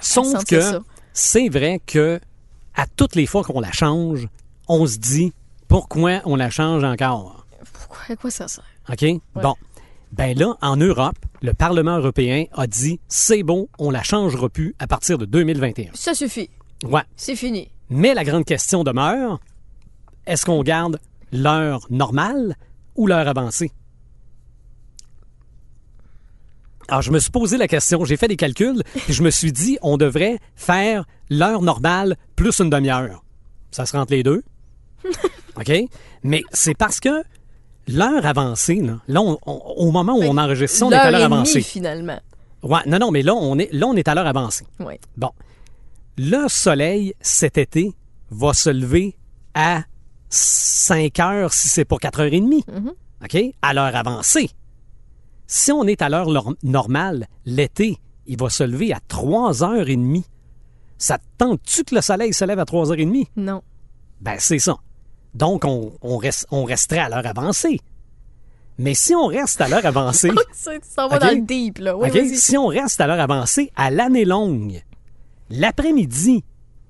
Sauf 0.00 0.26
sentir 0.26 0.58
que 0.72 0.80
c'est 1.12 1.48
vrai 1.48 1.80
que 1.86 2.20
à 2.74 2.86
toutes 2.86 3.14
les 3.14 3.26
fois 3.26 3.42
qu'on 3.42 3.60
la 3.60 3.72
change, 3.72 4.28
on 4.68 4.86
se 4.86 4.98
dit 4.98 5.32
pourquoi 5.68 6.20
on 6.24 6.36
la 6.36 6.50
change 6.50 6.84
encore? 6.84 7.46
Pourquoi, 7.72 8.00
à 8.10 8.16
quoi 8.16 8.30
ça 8.30 8.48
sert? 8.48 8.64
OK? 8.90 9.04
Bon. 9.34 9.54
Ben 10.12 10.36
là, 10.38 10.56
en 10.62 10.76
Europe, 10.76 11.16
le 11.42 11.52
Parlement 11.54 11.98
européen 11.98 12.44
a 12.52 12.66
dit 12.66 12.98
c'est 13.08 13.42
bon, 13.42 13.68
on 13.78 13.90
la 13.90 14.02
changera 14.02 14.48
plus 14.48 14.74
à 14.78 14.86
partir 14.86 15.18
de 15.18 15.26
2021. 15.26 15.90
Ça 15.94 16.14
suffit. 16.14 16.50
Ouais. 16.84 17.02
C'est 17.16 17.36
fini. 17.36 17.70
Mais 17.90 18.14
la 18.14 18.24
grande 18.24 18.44
question 18.44 18.84
demeure 18.84 19.38
est-ce 20.26 20.44
qu'on 20.44 20.62
garde 20.62 20.98
l'heure 21.32 21.86
normale 21.90 22.56
ou 22.96 23.06
l'heure 23.06 23.28
avancée? 23.28 23.72
Alors, 26.88 27.02
je 27.02 27.10
me 27.12 27.18
suis 27.18 27.30
posé 27.30 27.58
la 27.58 27.68
question, 27.68 28.04
j'ai 28.04 28.16
fait 28.16 28.28
des 28.28 28.36
calculs, 28.36 28.82
et 29.08 29.12
je 29.12 29.22
me 29.22 29.30
suis 29.30 29.52
dit, 29.52 29.76
on 29.82 29.98
devrait 29.98 30.38
faire 30.56 31.04
l'heure 31.28 31.60
normale 31.60 32.16
plus 32.34 32.58
une 32.60 32.70
demi-heure. 32.70 33.22
Ça 33.70 33.84
se 33.84 33.94
rentre 33.96 34.12
les 34.12 34.22
deux. 34.22 34.42
OK? 35.56 35.70
Mais 36.22 36.42
c'est 36.52 36.74
parce 36.74 36.98
que 36.98 37.22
l'heure 37.88 38.24
avancée, 38.24 38.76
là, 38.76 39.00
là, 39.06 39.20
on- 39.20 39.38
on- 39.44 39.52
au 39.76 39.90
moment 39.90 40.14
où 40.16 40.22
on 40.22 40.38
enregistre 40.38 40.78
ça, 40.78 40.86
on 40.86 40.90
est 40.90 40.94
à 40.94 41.10
L'heure 41.10 41.24
avancée. 41.24 41.60
finalement. 41.60 42.18
Ouais, 42.62 42.80
non, 42.86 42.98
non, 42.98 43.10
mais 43.10 43.22
là, 43.22 43.34
on 43.34 43.58
est, 43.58 43.70
là, 43.72 43.86
on 43.86 43.94
est 43.94 44.08
à 44.08 44.14
l'heure 44.14 44.26
avancée. 44.26 44.64
Bon. 45.16 45.30
Le 46.16 46.48
soleil, 46.48 47.14
cet 47.20 47.58
été, 47.58 47.92
va 48.30 48.54
se 48.54 48.70
lever 48.70 49.14
à 49.54 49.82
5 50.30 51.18
heures 51.20 51.52
si 51.52 51.68
c'est 51.68 51.84
pas 51.84 51.96
4 51.96 52.20
heures 52.20 52.32
et 52.32 52.40
demie. 52.40 52.64
OK? 53.22 53.36
À 53.62 53.74
l'heure 53.74 53.94
avancée. 53.96 54.50
Si 55.46 55.72
on 55.72 55.84
est 55.84 56.02
à 56.02 56.08
l'heure 56.08 56.28
normale, 56.62 57.26
l'été, 57.46 57.98
il 58.26 58.38
va 58.38 58.50
se 58.50 58.64
lever 58.64 58.92
à 58.92 59.00
3 59.08 59.64
heures 59.64 59.88
et 59.88 59.96
demie. 59.96 60.26
Ça 60.98 61.18
te 61.18 61.24
tente-tu 61.38 61.84
que 61.84 61.94
le 61.94 62.00
soleil 62.00 62.34
se 62.34 62.44
lève 62.44 62.58
à 62.58 62.64
3 62.64 62.92
heures 62.92 62.98
et 62.98 63.06
demie? 63.06 63.28
Non. 63.36 63.62
Ben, 64.20 64.36
c'est 64.38 64.58
ça. 64.58 64.76
Donc, 65.34 65.64
on, 65.64 65.92
on, 66.02 66.16
reste, 66.16 66.46
on 66.50 66.64
resterait 66.64 66.98
à 66.98 67.08
l'heure 67.08 67.26
avancée. 67.26 67.80
Mais 68.78 68.94
si 68.94 69.14
on 69.14 69.26
reste 69.26 69.60
à 69.60 69.68
l'heure 69.68 69.86
avancée, 69.86 70.30
Ça 70.52 70.72
s'en 70.82 71.08
va 71.08 71.18
dans 71.18 71.30
le 71.30 71.40
deep, 71.40 71.78
là. 71.78 71.96
Oui. 71.96 72.36
Si 72.36 72.56
on 72.56 72.66
reste 72.66 73.00
à 73.00 73.06
l'heure 73.06 73.20
avancée, 73.20 73.72
à 73.76 73.90
l'année 73.90 74.24
longue, 74.24 74.82
l'après-midi, 75.50 76.44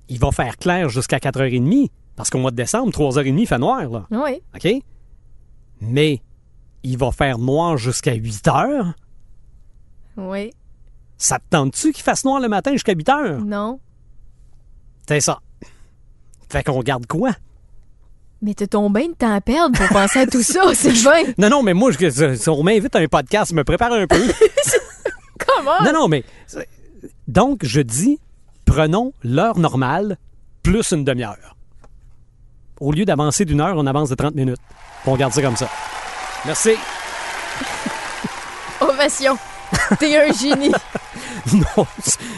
il 0.09 0.19
va 0.19 0.31
faire 0.33 0.57
clair 0.57 0.89
jusqu'à 0.89 1.19
4h30, 1.19 1.89
parce 2.19 2.31
qu'au 2.31 2.39
mois 2.39 2.51
de 2.51 2.57
décembre, 2.57 2.91
3h30, 2.93 3.39
il 3.39 3.47
fait 3.47 3.59
noir, 3.59 3.89
là. 3.89 4.07
Oui. 4.11 4.43
OK? 4.55 4.83
Mais 5.81 6.21
il 6.83 6.99
va 6.99 7.13
faire 7.13 7.39
noir 7.39 7.77
jusqu'à 7.79 8.13
8h. 8.15 8.93
Oui. 10.17 10.51
Ça 11.17 11.39
te 11.39 11.45
tente-tu 11.51 11.93
qu'il 11.93 12.03
fasse 12.03 12.25
noir 12.25 12.41
le 12.41 12.49
matin 12.49 12.73
jusqu'à 12.73 12.93
8h? 12.95 13.45
Non. 13.45 13.79
C'est 15.09 15.21
ça. 15.21 15.39
Fait 16.51 16.65
qu'on 16.65 16.81
garde 16.83 17.07
quoi? 17.07 17.31
Mais 18.43 18.55
t'as 18.55 18.67
ton 18.67 18.91
bain 18.91 19.07
de 19.09 19.15
temps 19.15 19.33
à 19.35 19.41
perdre 19.41 19.79
pour 19.79 19.89
penser 19.89 20.19
à 20.21 20.27
tout 20.27 20.43
ça, 20.43 20.63
Sylvain. 20.75 21.23
Non, 21.39 21.49
non, 21.51 21.63
mais 21.63 21.73
moi, 21.75 21.93
je, 21.93 21.99
je- 22.11 22.51
on 22.51 22.63
m'invite 22.65 22.95
à 22.97 22.99
un 22.99 23.07
podcast, 23.07 23.51
je 23.53 23.57
me 23.57 23.63
prépare 23.65 23.93
un 23.93 24.07
peu. 24.09 24.21
Comment? 25.39 25.83
Non, 25.85 25.93
non, 25.93 26.09
mais. 26.09 26.25
Donc, 27.29 27.65
je 27.65 27.81
dis, 27.81 28.19
prenons 28.65 29.13
l'heure 29.23 29.59
normale 29.59 30.17
plus 30.65 30.91
une 30.93 31.05
demi-heure. 31.05 31.57
Au 32.81 32.93
lieu 32.93 33.05
d'avancer 33.05 33.45
d'une 33.45 33.61
heure, 33.61 33.75
on 33.77 33.87
avance 33.87 34.09
de 34.09 34.15
30 34.15 34.35
minutes. 34.35 34.61
On 35.07 35.17
garde 35.17 35.33
ça 35.33 35.43
comme 35.43 35.57
ça. 35.57 35.69
Merci. 36.47 36.71
Ovation. 38.81 39.37
T'es 39.99 40.17
un 40.17 40.33
génie. 40.33 40.73
Non, 41.53 41.87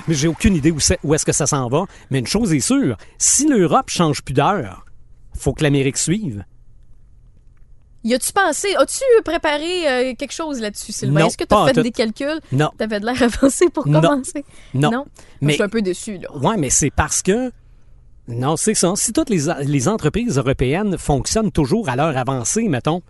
mais 0.06 0.14
j'ai 0.14 0.28
aucune 0.28 0.54
idée 0.54 0.70
où, 0.70 0.78
c'est- 0.78 0.98
où 1.02 1.14
est-ce 1.14 1.24
que 1.24 1.32
ça 1.32 1.46
s'en 1.46 1.68
va. 1.68 1.84
Mais 2.10 2.20
une 2.20 2.26
chose 2.28 2.52
est 2.54 2.60
sûre, 2.60 2.96
si 3.18 3.48
l'Europe 3.48 3.90
change 3.90 4.22
plus 4.22 4.34
d'heure, 4.34 4.84
faut 5.36 5.52
que 5.52 5.64
l'Amérique 5.64 5.96
suive. 5.96 6.44
Y 8.04 8.14
as-tu 8.14 8.32
pensé, 8.32 8.68
as-tu 8.76 9.02
préparé 9.24 9.88
euh, 9.88 10.14
quelque 10.16 10.32
chose 10.32 10.60
là-dessus, 10.60 10.92
Sylvain? 10.92 11.20
Non, 11.20 11.26
Est-ce 11.26 11.36
que 11.36 11.44
t'as 11.44 11.56
en 11.56 11.66
fait 11.66 11.72
tout. 11.72 11.82
des 11.82 11.90
calculs? 11.90 12.40
Non. 12.52 12.70
T'avais 12.78 13.00
de 13.00 13.06
l'air 13.06 13.20
avancé 13.42 13.68
pour 13.68 13.84
commencer? 13.84 14.44
Non. 14.74 14.90
Non? 14.92 15.06
Mais- 15.40 15.52
Je 15.52 15.56
suis 15.56 15.64
un 15.64 15.68
peu 15.68 15.82
déçu, 15.82 16.18
là. 16.18 16.28
Ouais, 16.36 16.56
mais 16.56 16.70
c'est 16.70 16.90
parce 16.90 17.20
que. 17.22 17.50
Non, 18.28 18.56
c'est 18.56 18.74
ça. 18.74 18.92
Si 18.96 19.12
toutes 19.12 19.30
les, 19.30 19.46
les 19.64 19.88
entreprises 19.88 20.38
européennes 20.38 20.96
fonctionnent 20.98 21.50
toujours 21.50 21.88
à 21.88 21.96
l'heure 21.96 22.16
avancée, 22.16 22.68
mettons, 22.68 23.02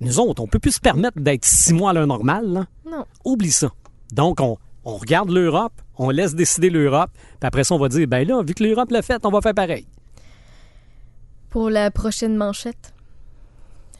nous 0.00 0.18
autres, 0.20 0.42
on 0.42 0.46
peut 0.46 0.58
plus 0.58 0.72
se 0.72 0.80
permettre 0.80 1.18
d'être 1.20 1.44
six 1.44 1.72
mois 1.72 1.90
à 1.90 1.92
l'heure 1.92 2.06
normale, 2.06 2.46
là. 2.46 2.66
Non. 2.90 3.04
Oublie 3.24 3.52
ça. 3.52 3.70
Donc, 4.12 4.40
on, 4.40 4.56
on 4.84 4.96
regarde 4.96 5.30
l'Europe, 5.30 5.72
on 5.98 6.10
laisse 6.10 6.34
décider 6.34 6.70
l'Europe, 6.70 7.10
puis 7.14 7.46
après 7.46 7.64
ça, 7.64 7.74
on 7.74 7.78
va 7.78 7.88
dire, 7.88 8.06
ben 8.06 8.26
là, 8.26 8.42
vu 8.42 8.54
que 8.54 8.62
l'Europe 8.62 8.90
l'a 8.90 9.02
fait, 9.02 9.24
on 9.24 9.30
va 9.30 9.40
faire 9.40 9.54
pareil. 9.54 9.86
Pour 11.50 11.70
la 11.70 11.90
prochaine 11.90 12.36
manchette, 12.36 12.94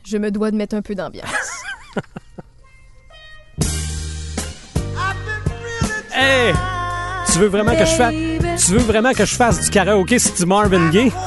je 0.04 0.18
me 0.18 0.30
dois 0.30 0.50
de 0.50 0.56
mettre 0.56 0.74
un 0.74 0.82
peu 0.82 0.94
d'ambiance. 0.94 1.26
Hey! 6.18 6.54
Tu 7.30 7.38
veux 7.38 7.48
vraiment 7.48 7.72
que 7.72 7.84
je 7.84 7.94
fasse... 7.94 8.35
Tu 8.58 8.72
veux 8.72 8.78
vraiment 8.78 9.12
que 9.12 9.24
je 9.24 9.34
fasse 9.34 9.60
du 9.60 9.70
karaoké 9.70 10.18
si 10.18 10.32
tu 10.32 10.46
Marvin 10.46 10.90
Gaye? 10.90 11.12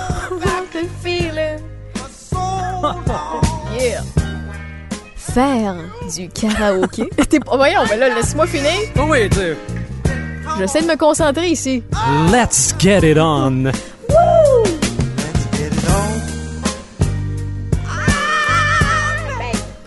Yeah. 3.80 4.04
Faire 5.16 5.76
du 6.14 6.28
karaoké? 6.30 7.10
T'es 7.30 7.40
pas- 7.40 7.56
Voyons, 7.56 7.82
mais 7.90 7.96
là, 7.98 8.14
laisse-moi 8.14 8.46
finir. 8.46 8.72
Oh 8.98 9.04
oui, 9.08 9.30
tu 9.30 9.56
J'essaie 10.58 10.82
de 10.82 10.88
me 10.88 10.98
concentrer 10.98 11.48
ici. 11.48 11.82
Let's 12.32 12.74
get 12.78 13.10
it 13.10 13.18
on! 13.18 13.72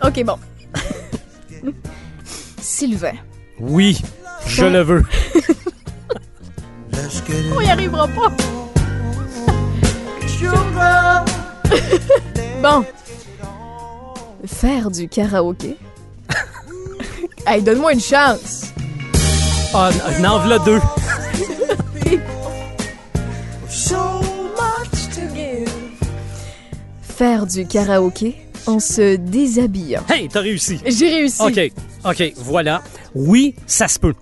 OK, 0.04 0.24
bon. 0.24 0.36
Sylvain. 2.60 3.12
Oui, 3.60 4.00
je 4.46 4.64
le 4.64 4.82
veux. 4.82 5.04
On 7.54 7.60
y 7.60 7.68
arrivera 7.70 8.08
pas. 8.08 8.32
bon. 12.62 12.84
Faire 14.46 14.90
du 14.90 15.08
karaoké? 15.08 15.76
hey, 17.46 17.62
donne-moi 17.62 17.92
une 17.94 18.00
chance. 18.00 18.72
Ah, 19.74 19.90
n'en 20.20 20.38
v'là 20.40 20.58
deux. 20.60 20.80
Faire 27.02 27.46
du 27.46 27.66
karaoké 27.66 28.36
en 28.66 28.78
se 28.80 29.16
déshabillant. 29.16 30.02
Hey, 30.08 30.28
t'as 30.28 30.40
réussi. 30.40 30.78
J'ai 30.86 31.08
réussi. 31.10 31.42
OK, 31.42 31.60
OK, 32.04 32.32
voilà. 32.38 32.82
Oui, 33.14 33.54
ça 33.66 33.88
se 33.88 33.98
peut. 33.98 34.14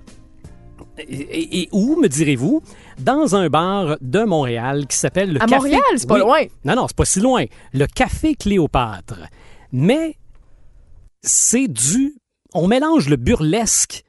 Et, 0.99 1.03
et- 1.14 1.61
et 1.62 1.68
où, 1.73 1.96
me 2.01 2.09
direz-vous? 2.09 2.62
Dans 3.00 3.34
un 3.34 3.48
bar 3.48 3.96
de 4.00 4.24
Montréal 4.24 4.86
qui 4.86 4.96
s'appelle 4.96 5.32
le 5.32 5.42
À 5.42 5.46
Café... 5.46 5.56
Montréal? 5.56 5.80
C'est 5.96 6.06
pas 6.08 6.14
Oui. 6.14 6.20
loin. 6.20 6.40
Non, 6.64 6.74
non, 6.76 6.86
c'est 6.88 6.96
pas 6.96 7.04
si 7.04 7.20
loin. 7.20 7.44
Le 7.72 7.86
Café 7.86 8.34
Cléopâtre. 8.34 9.20
Mais 9.72 10.16
c'est 11.22 11.68
du... 11.68 12.14
On 12.52 12.66
mélange 12.66 13.08
le 13.08 13.16
burlesque 13.16 14.04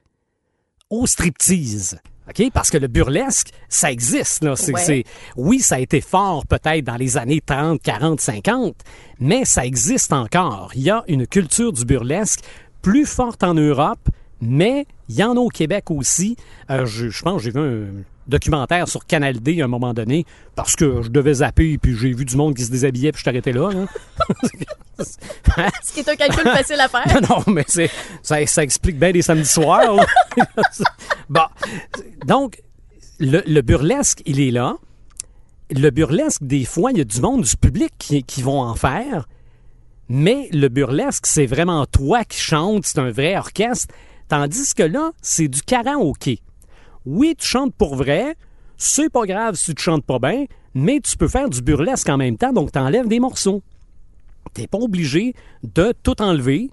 au 0.89 1.05
striptease. 1.05 1.99
OK? 2.29 2.49
Parce 2.53 2.69
que 2.69 2.77
le 2.77 2.87
burlesque, 2.87 3.51
ça 3.69 3.91
existe. 3.91 4.43
Là. 4.43 4.55
C'est, 4.55 4.73
Ouais. 4.73 5.03
oui, 5.37 5.59
ça 5.59 5.75
a 5.75 5.79
été 5.79 6.01
fort 6.01 6.45
peut-être 6.45 6.83
dans 6.85 6.95
les 6.95 7.17
années 7.17 7.41
30, 7.41 7.81
40, 7.81 8.19
50, 8.19 8.75
mais 9.19 9.45
ça 9.45 9.65
existe 9.65 10.11
encore. 10.13 10.71
Il 10.75 10.81
y 10.81 10.89
a 10.89 11.03
une 11.07 11.27
culture 11.27 11.71
du 11.73 11.85
burlesque 11.85 12.41
plus 12.81 13.05
forte 13.05 13.43
en 13.43 13.53
Europe, 13.53 14.09
mais 14.41 14.85
il 15.07 15.15
y 15.15 15.23
en 15.23 15.35
a 15.35 15.39
au 15.39 15.49
Québec 15.49 15.91
aussi. 15.91 16.35
Euh, 16.69 16.85
je, 16.85 17.09
je 17.09 17.21
pense 17.21 17.37
que 17.37 17.43
j'ai 17.43 17.51
vu 17.51 17.59
un 17.59 18.03
documentaire 18.27 18.87
sur 18.87 19.05
Canal 19.05 19.39
D 19.39 19.61
à 19.61 19.65
un 19.65 19.67
moment 19.67 19.93
donné, 19.93 20.25
parce 20.55 20.75
que 20.75 21.01
je 21.01 21.09
devais 21.09 21.35
zapper, 21.35 21.77
puis 21.77 21.95
j'ai 21.95 22.13
vu 22.13 22.25
du 22.25 22.35
monde 22.35 22.55
qui 22.55 22.63
se 22.63 22.71
déshabillait, 22.71 23.11
puis 23.11 23.21
je 23.23 23.29
arrêté 23.29 23.51
là. 23.51 23.69
là. 23.71 23.85
Ce 25.83 25.93
qui 25.93 25.99
est 26.01 26.09
un 26.09 26.15
calcul 26.15 26.43
facile 26.43 26.79
à 26.79 26.87
faire. 26.87 27.21
non, 27.29 27.43
mais 27.47 27.65
c'est, 27.67 27.89
ça, 28.21 28.45
ça 28.45 28.63
explique 28.63 28.97
bien 28.97 29.11
les 29.11 29.21
samedis 29.21 29.45
soirs. 29.45 30.05
bon, 31.29 31.45
donc, 32.25 32.61
le, 33.19 33.41
le 33.45 33.61
burlesque, 33.61 34.21
il 34.25 34.39
est 34.39 34.51
là. 34.51 34.75
Le 35.71 35.89
burlesque, 35.89 36.43
des 36.43 36.65
fois, 36.65 36.91
il 36.91 36.97
y 36.97 37.01
a 37.01 37.05
du 37.05 37.21
monde 37.21 37.41
du 37.41 37.57
public 37.57 37.91
qui, 37.97 38.23
qui 38.23 38.41
vont 38.41 38.61
en 38.61 38.75
faire. 38.75 39.27
Mais 40.09 40.49
le 40.51 40.67
burlesque, 40.67 41.25
c'est 41.25 41.45
vraiment 41.45 41.85
toi 41.85 42.25
qui 42.25 42.39
chantes, 42.39 42.85
c'est 42.85 42.99
un 42.99 43.11
vrai 43.11 43.37
orchestre. 43.37 43.93
Tandis 44.31 44.73
que 44.73 44.83
là, 44.83 45.11
c'est 45.21 45.49
du 45.49 45.61
karaoké. 45.61 46.39
Oui, 47.05 47.35
tu 47.37 47.45
chantes 47.45 47.75
pour 47.75 47.97
vrai. 47.97 48.37
C'est 48.77 49.09
pas 49.09 49.25
grave 49.25 49.55
si 49.55 49.75
tu 49.75 49.83
chantes 49.83 50.05
pas 50.05 50.19
bien, 50.19 50.45
mais 50.73 51.01
tu 51.01 51.17
peux 51.17 51.27
faire 51.27 51.49
du 51.49 51.61
burlesque 51.61 52.07
en 52.07 52.15
même 52.15 52.37
temps, 52.37 52.53
donc 52.53 52.71
t'enlèves 52.71 53.09
des 53.09 53.19
morceaux. 53.19 53.61
T'es 54.53 54.67
pas 54.67 54.77
obligé 54.77 55.33
de 55.63 55.93
tout 56.01 56.21
enlever. 56.21 56.69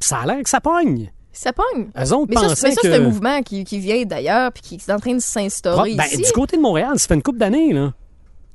Ça 0.00 0.18
a 0.18 0.26
l'air 0.26 0.42
que 0.42 0.50
ça 0.50 0.60
pogne. 0.60 1.10
Ça 1.32 1.54
pogne. 1.54 1.86
Eux 1.98 2.12
autres 2.12 2.26
Mais 2.28 2.36
ça, 2.36 2.48
mais 2.48 2.54
ça, 2.56 2.68
que... 2.72 2.76
c'est 2.82 2.94
un 2.96 3.00
mouvement 3.00 3.40
qui, 3.40 3.64
qui 3.64 3.78
vient 3.78 4.04
d'ailleurs 4.04 4.52
puis 4.52 4.60
qui 4.60 4.74
est 4.74 4.92
en 4.92 4.98
train 4.98 5.14
de 5.14 5.20
s'instaurer 5.20 5.94
Ben, 5.94 6.04
ici. 6.12 6.18
du 6.18 6.32
côté 6.32 6.58
de 6.58 6.62
Montréal, 6.62 6.98
ça 6.98 7.08
fait 7.08 7.14
une 7.14 7.22
couple 7.22 7.38
d'années, 7.38 7.72
là. 7.72 7.94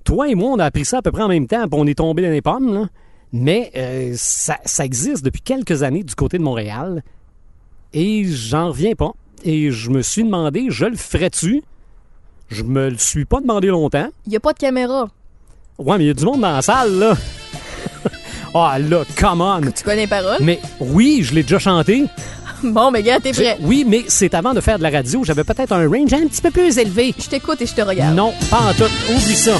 Toi 0.04 0.30
et 0.30 0.36
moi, 0.36 0.52
on 0.52 0.60
a 0.60 0.66
appris 0.66 0.86
ça 0.86 1.00
à 1.00 1.02
peu 1.02 1.12
près 1.12 1.24
en 1.24 1.28
même 1.28 1.48
temps, 1.48 1.68
puis 1.68 1.80
on 1.82 1.88
est 1.88 1.98
tombé 1.98 2.22
dans 2.22 2.30
les 2.30 2.44
pommes, 2.44 2.72
là. 2.72 2.88
Mais 3.32 3.72
euh, 3.76 4.14
ça, 4.16 4.60
ça 4.64 4.86
existe 4.86 5.26
depuis 5.26 5.42
quelques 5.42 5.82
années 5.82 6.04
du 6.04 6.14
côté 6.14 6.38
de 6.38 6.44
Montréal 6.44 7.02
et 7.94 8.26
j'en 8.26 8.70
reviens 8.70 8.94
pas. 8.94 9.12
Et 9.44 9.72
je 9.72 9.90
me 9.90 10.02
suis 10.02 10.24
demandé, 10.24 10.68
je 10.70 10.86
le 10.86 10.96
ferais-tu? 10.96 11.64
Je 12.50 12.64
me 12.64 12.90
le 12.90 12.98
suis 12.98 13.26
pas 13.26 13.42
demandé 13.42 13.68
longtemps. 13.68 14.08
Il 14.26 14.30
n'y 14.30 14.36
a 14.36 14.40
pas 14.40 14.54
de 14.54 14.60
caméra. 14.60 15.10
Ouais, 15.78 15.98
mais 15.98 16.06
il 16.06 16.08
y 16.08 16.12
a 16.12 16.14
du 16.14 16.24
monde 16.24 16.42
dans 16.42 16.52
la 16.52 16.62
salle, 16.62 16.94
là. 16.98 17.18
Ah 18.56 18.78
là, 18.78 19.04
come 19.20 19.42
on! 19.42 19.62
Tu 19.72 19.84
connais 19.84 20.02
les 20.02 20.08
paroles? 20.08 20.38
Mais 20.42 20.60
oui, 20.80 21.22
je 21.24 21.34
l'ai 21.34 21.42
déjà 21.42 21.60
chanté. 21.60 22.06
Bon, 22.64 22.92
mais 22.92 23.04
gars, 23.04 23.20
t'es 23.20 23.32
prêt. 23.34 23.58
Oui, 23.60 23.84
mais 23.86 24.06
c'est 24.08 24.34
avant 24.34 24.54
de 24.54 24.62
faire 24.62 24.78
de 24.78 24.84
la 24.84 24.90
radio. 24.90 25.22
J'avais 25.26 25.44
peut-être 25.44 25.74
un 25.74 25.86
range 25.86 26.14
un 26.14 26.28
petit 26.28 26.42
peu 26.42 26.50
plus 26.50 26.78
élevé. 26.78 27.14
Je 27.20 27.28
t'écoute 27.28 27.62
et 27.62 27.66
je 27.66 27.74
te 27.74 27.82
regarde. 27.82 28.16
Non, 28.16 28.32
pas 28.50 28.70
en 28.70 28.74
tout. 28.74 28.90
Oublie 29.10 29.36
ça. 29.36 29.58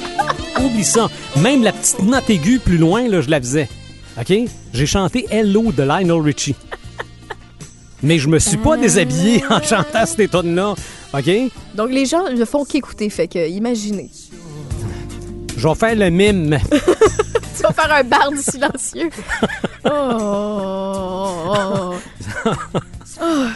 Oublie 0.64 0.84
ça. 0.84 1.08
Même 1.40 1.64
la 1.64 1.72
petite 1.72 2.02
note 2.02 2.30
aiguë 2.30 2.60
plus 2.60 2.78
loin, 2.78 3.08
là, 3.08 3.20
je 3.20 3.30
la 3.30 3.40
faisais. 3.40 3.68
OK? 4.20 4.32
J'ai 4.72 4.86
chanté 4.86 5.26
Hello 5.28 5.72
de 5.72 5.82
Lionel 5.82 6.20
Richie. 6.20 6.54
Mais 8.02 8.18
je 8.18 8.28
me 8.28 8.38
suis 8.38 8.56
pas 8.56 8.76
déshabillé 8.76 9.42
en 9.50 9.62
chantant 9.62 10.06
ces 10.06 10.28
tonnes-là. 10.28 10.74
OK? 11.14 11.30
Donc, 11.74 11.90
les 11.90 12.06
gens 12.06 12.30
ne 12.30 12.44
font 12.44 12.64
qu'écouter, 12.64 13.10
fait 13.10 13.28
que 13.28 13.48
imaginez. 13.48 14.10
Je 15.56 15.66
vais 15.66 15.74
faire 15.74 15.96
le 15.96 16.10
mime. 16.10 16.58
Tu 17.56 17.62
vas 17.62 17.72
faire 17.72 17.90
un 17.90 18.04
barde 18.04 18.36
silencieux. 18.36 19.08
Oh. 19.88 21.94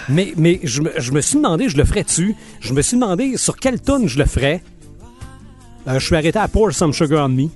Mais, 0.09 0.33
mais 0.37 0.61
je, 0.63 0.81
me, 0.81 0.93
je 0.97 1.13
me 1.13 1.21
suis 1.21 1.37
demandé, 1.37 1.69
je 1.69 1.77
le 1.77 1.85
ferais-tu? 1.85 2.35
Je 2.61 2.73
me 2.73 2.83
suis 2.83 2.97
demandé 2.97 3.37
sur 3.37 3.57
quelle 3.57 3.81
tonne 3.81 4.09
je 4.09 4.19
le 4.19 4.25
ferais. 4.25 4.63
Euh, 5.89 5.99
je 5.99 6.07
suis 6.07 6.17
arrêté 6.17 6.39
à 6.39 6.49
Pour 6.49 6.73
Some 6.73 6.93
Sugar 6.93 7.27
on 7.27 7.29
Me. 7.29 7.49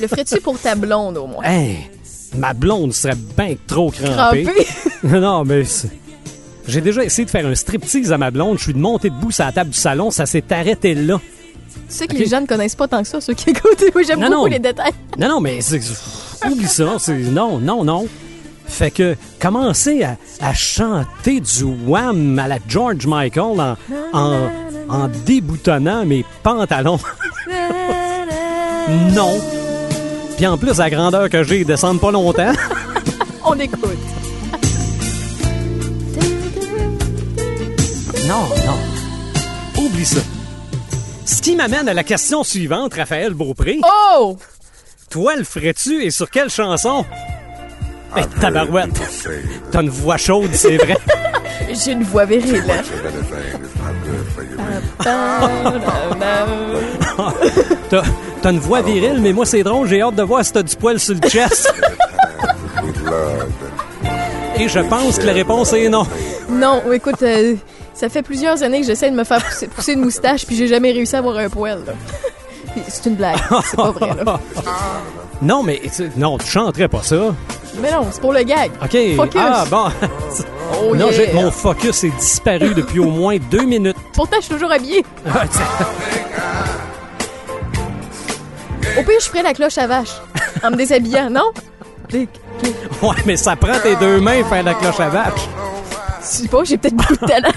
Le 0.00 0.06
ferais-tu 0.06 0.40
pour 0.40 0.58
ta 0.60 0.74
blonde, 0.74 1.16
au 1.16 1.26
moins? 1.26 1.42
Hey, 1.42 1.90
ma 2.36 2.52
blonde 2.52 2.92
serait 2.92 3.16
bien 3.36 3.54
trop 3.66 3.90
crampée. 3.90 4.44
Crampé? 4.44 4.66
Non, 5.08 5.44
mais 5.44 5.62
j'ai 6.66 6.80
déjà 6.80 7.04
essayé 7.04 7.24
de 7.26 7.30
faire 7.30 7.46
un 7.46 7.54
striptease 7.54 8.12
à 8.12 8.18
ma 8.18 8.30
blonde. 8.30 8.58
Je 8.58 8.64
suis 8.64 8.74
monté 8.74 9.10
debout 9.10 9.30
sur 9.30 9.44
la 9.44 9.52
table 9.52 9.70
du 9.70 9.78
salon. 9.78 10.10
Ça 10.10 10.26
s'est 10.26 10.44
arrêté 10.50 10.94
là. 10.94 11.20
Tu 11.88 11.94
sais 11.94 12.06
que 12.06 12.16
les 12.16 12.26
gens 12.26 12.40
ne 12.40 12.46
connaissent 12.46 12.74
pas 12.74 12.88
tant 12.88 13.02
que 13.02 13.08
ça, 13.08 13.20
ceux 13.20 13.34
qui 13.34 13.50
écoutent. 13.50 13.84
Moi, 13.94 14.02
j'aime 14.02 14.20
beaucoup 14.20 14.32
non. 14.32 14.46
les 14.46 14.58
détails. 14.58 14.92
Non, 15.18 15.28
non, 15.28 15.40
mais 15.40 15.60
c'est- 15.60 15.80
oublie 16.50 16.66
ça. 16.66 16.96
c'est- 16.98 17.14
Non, 17.16 17.58
non, 17.58 17.84
non. 17.84 18.06
Fait 18.66 18.90
que 18.90 19.14
commencer 19.40 20.02
à, 20.02 20.16
à 20.40 20.52
chanter 20.52 21.38
du 21.40 21.62
wham 21.86 22.36
à 22.38 22.48
la 22.48 22.58
George 22.66 23.06
Michael 23.06 23.60
en, 23.60 23.76
en, 24.12 24.50
en 24.88 25.08
déboutonnant 25.24 26.04
mes 26.04 26.24
pantalons. 26.42 26.98
non. 29.14 29.38
Puis 30.36 30.46
en 30.46 30.58
plus, 30.58 30.76
la 30.78 30.90
grandeur 30.90 31.30
que 31.30 31.42
j'ai, 31.44 31.60
ils 31.60 31.66
descendent 31.66 32.00
pas 32.00 32.10
longtemps. 32.10 32.52
On 33.44 33.54
écoute. 33.58 33.96
Non, 38.28 38.48
non. 38.66 39.84
Oublie 39.84 40.04
ça. 40.04 40.20
Ce 41.24 41.40
qui 41.40 41.54
m'amène 41.54 41.88
à 41.88 41.94
la 41.94 42.02
question 42.02 42.42
suivante, 42.42 42.94
Raphaël 42.94 43.34
Beaupré. 43.34 43.78
Oh! 43.84 44.36
Toi, 45.10 45.36
le 45.36 45.44
ferais-tu 45.44 46.02
et 46.04 46.10
sur 46.10 46.28
quelle 46.28 46.50
chanson? 46.50 47.04
Eh, 48.16 48.22
tabarouette. 48.40 49.00
T'as 49.70 49.82
une 49.82 49.90
voix 49.90 50.16
chaude, 50.16 50.50
c'est 50.54 50.76
vrai. 50.76 50.96
J'ai 51.72 51.92
une 51.92 52.02
voix 52.02 52.24
virile. 52.24 52.64
T'as, 57.88 58.02
t'as 58.42 58.50
une 58.50 58.58
voix 58.58 58.82
virile, 58.82 59.20
mais 59.20 59.32
moi, 59.32 59.46
c'est 59.46 59.62
drôle. 59.62 59.86
J'ai 59.88 60.02
hâte 60.02 60.16
de 60.16 60.22
voir 60.22 60.44
si 60.44 60.52
t'as 60.52 60.64
du 60.64 60.74
poil 60.74 60.98
sur 60.98 61.14
le 61.14 61.28
chest. 61.28 61.72
Et 64.58 64.68
je 64.68 64.80
pense 64.80 65.18
que 65.18 65.26
la 65.26 65.32
réponse 65.32 65.72
est 65.74 65.88
non. 65.88 66.06
Non, 66.48 66.82
écoute, 66.92 67.22
euh, 67.22 67.54
ça 67.96 68.08
fait 68.08 68.22
plusieurs 68.22 68.62
années 68.62 68.80
que 68.80 68.86
j'essaie 68.86 69.10
de 69.10 69.16
me 69.16 69.24
faire 69.24 69.42
pousser, 69.44 69.66
pousser 69.68 69.92
une 69.94 70.00
moustache, 70.04 70.44
puis 70.46 70.54
j'ai 70.56 70.66
jamais 70.68 70.92
réussi 70.92 71.16
à 71.16 71.20
avoir 71.20 71.38
un 71.38 71.48
poil. 71.48 71.82
là. 71.86 71.92
C'est 72.88 73.06
une 73.08 73.14
blague, 73.16 73.38
c'est 73.70 73.76
pas 73.76 73.90
vrai. 73.90 74.10
Là. 74.24 74.40
Non, 75.42 75.62
mais 75.62 75.82
tu- 75.94 76.10
non, 76.16 76.38
tu 76.38 76.46
chanterais 76.46 76.88
pas 76.88 77.02
ça. 77.02 77.16
Mais 77.82 77.90
non, 77.92 78.06
c'est 78.10 78.22
pour 78.22 78.32
le 78.32 78.42
gag. 78.42 78.70
OK. 78.82 78.96
Focus. 79.16 79.40
Ah, 79.44 79.64
bon. 79.70 79.88
Oh 80.80 80.94
non, 80.96 81.10
yeah. 81.10 81.12
j'ai- 81.12 81.32
mon 81.34 81.50
focus 81.50 82.04
est 82.04 82.16
disparu 82.18 82.72
depuis 82.74 83.00
au 83.00 83.10
moins 83.10 83.36
deux 83.50 83.64
minutes. 83.64 83.96
Pourtant, 84.14 84.36
je 84.40 84.46
suis 84.46 84.54
toujours 84.54 84.72
habillée. 84.72 85.04
Au 88.98 89.02
pire, 89.02 89.20
je 89.20 89.26
ferais 89.28 89.42
la 89.42 89.52
cloche 89.52 89.76
à 89.76 89.86
vache 89.86 90.12
en 90.64 90.70
me 90.70 90.76
déshabillant, 90.76 91.28
non? 91.28 91.50
Clic, 92.08 92.30
clic. 92.60 92.74
ouais, 93.02 93.16
mais 93.26 93.36
ça 93.36 93.56
prend 93.56 93.78
tes 93.82 93.96
deux 93.96 94.20
mains 94.20 94.42
faire 94.44 94.62
la 94.62 94.72
cloche 94.74 95.00
à 95.00 95.08
vache. 95.10 95.48
Je 96.28 96.42
sais 96.42 96.48
pas, 96.48 96.64
j'ai 96.64 96.76
peut-être 96.76 96.96
beaucoup 96.96 97.16
de 97.16 97.26
talent. 97.26 97.52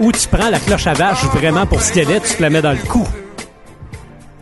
Ou 0.00 0.12
tu 0.12 0.28
prends 0.28 0.50
la 0.50 0.58
cloche 0.58 0.86
à 0.86 0.94
vache 0.94 1.24
vraiment 1.26 1.66
pour 1.66 1.80
ce 1.80 1.92
qu'elle 1.92 2.10
est, 2.10 2.20
tu 2.20 2.34
te 2.36 2.42
la 2.42 2.50
mets 2.50 2.62
dans 2.62 2.72
le 2.72 2.78
cou. 2.88 3.06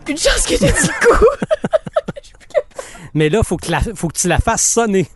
Une 0.07 0.17
chance 0.17 0.41
que 0.43 0.57
j'ai 0.57 0.57
dit 0.57 0.65
le 1.01 1.17
coup. 1.17 1.25
Mais 3.13 3.29
là, 3.29 3.41
faut 3.43 3.57
que, 3.57 3.71
la- 3.71 3.81
faut 3.95 4.07
que 4.07 4.17
tu 4.17 4.27
la 4.27 4.39
fasses 4.39 4.67
sonner. 4.67 5.07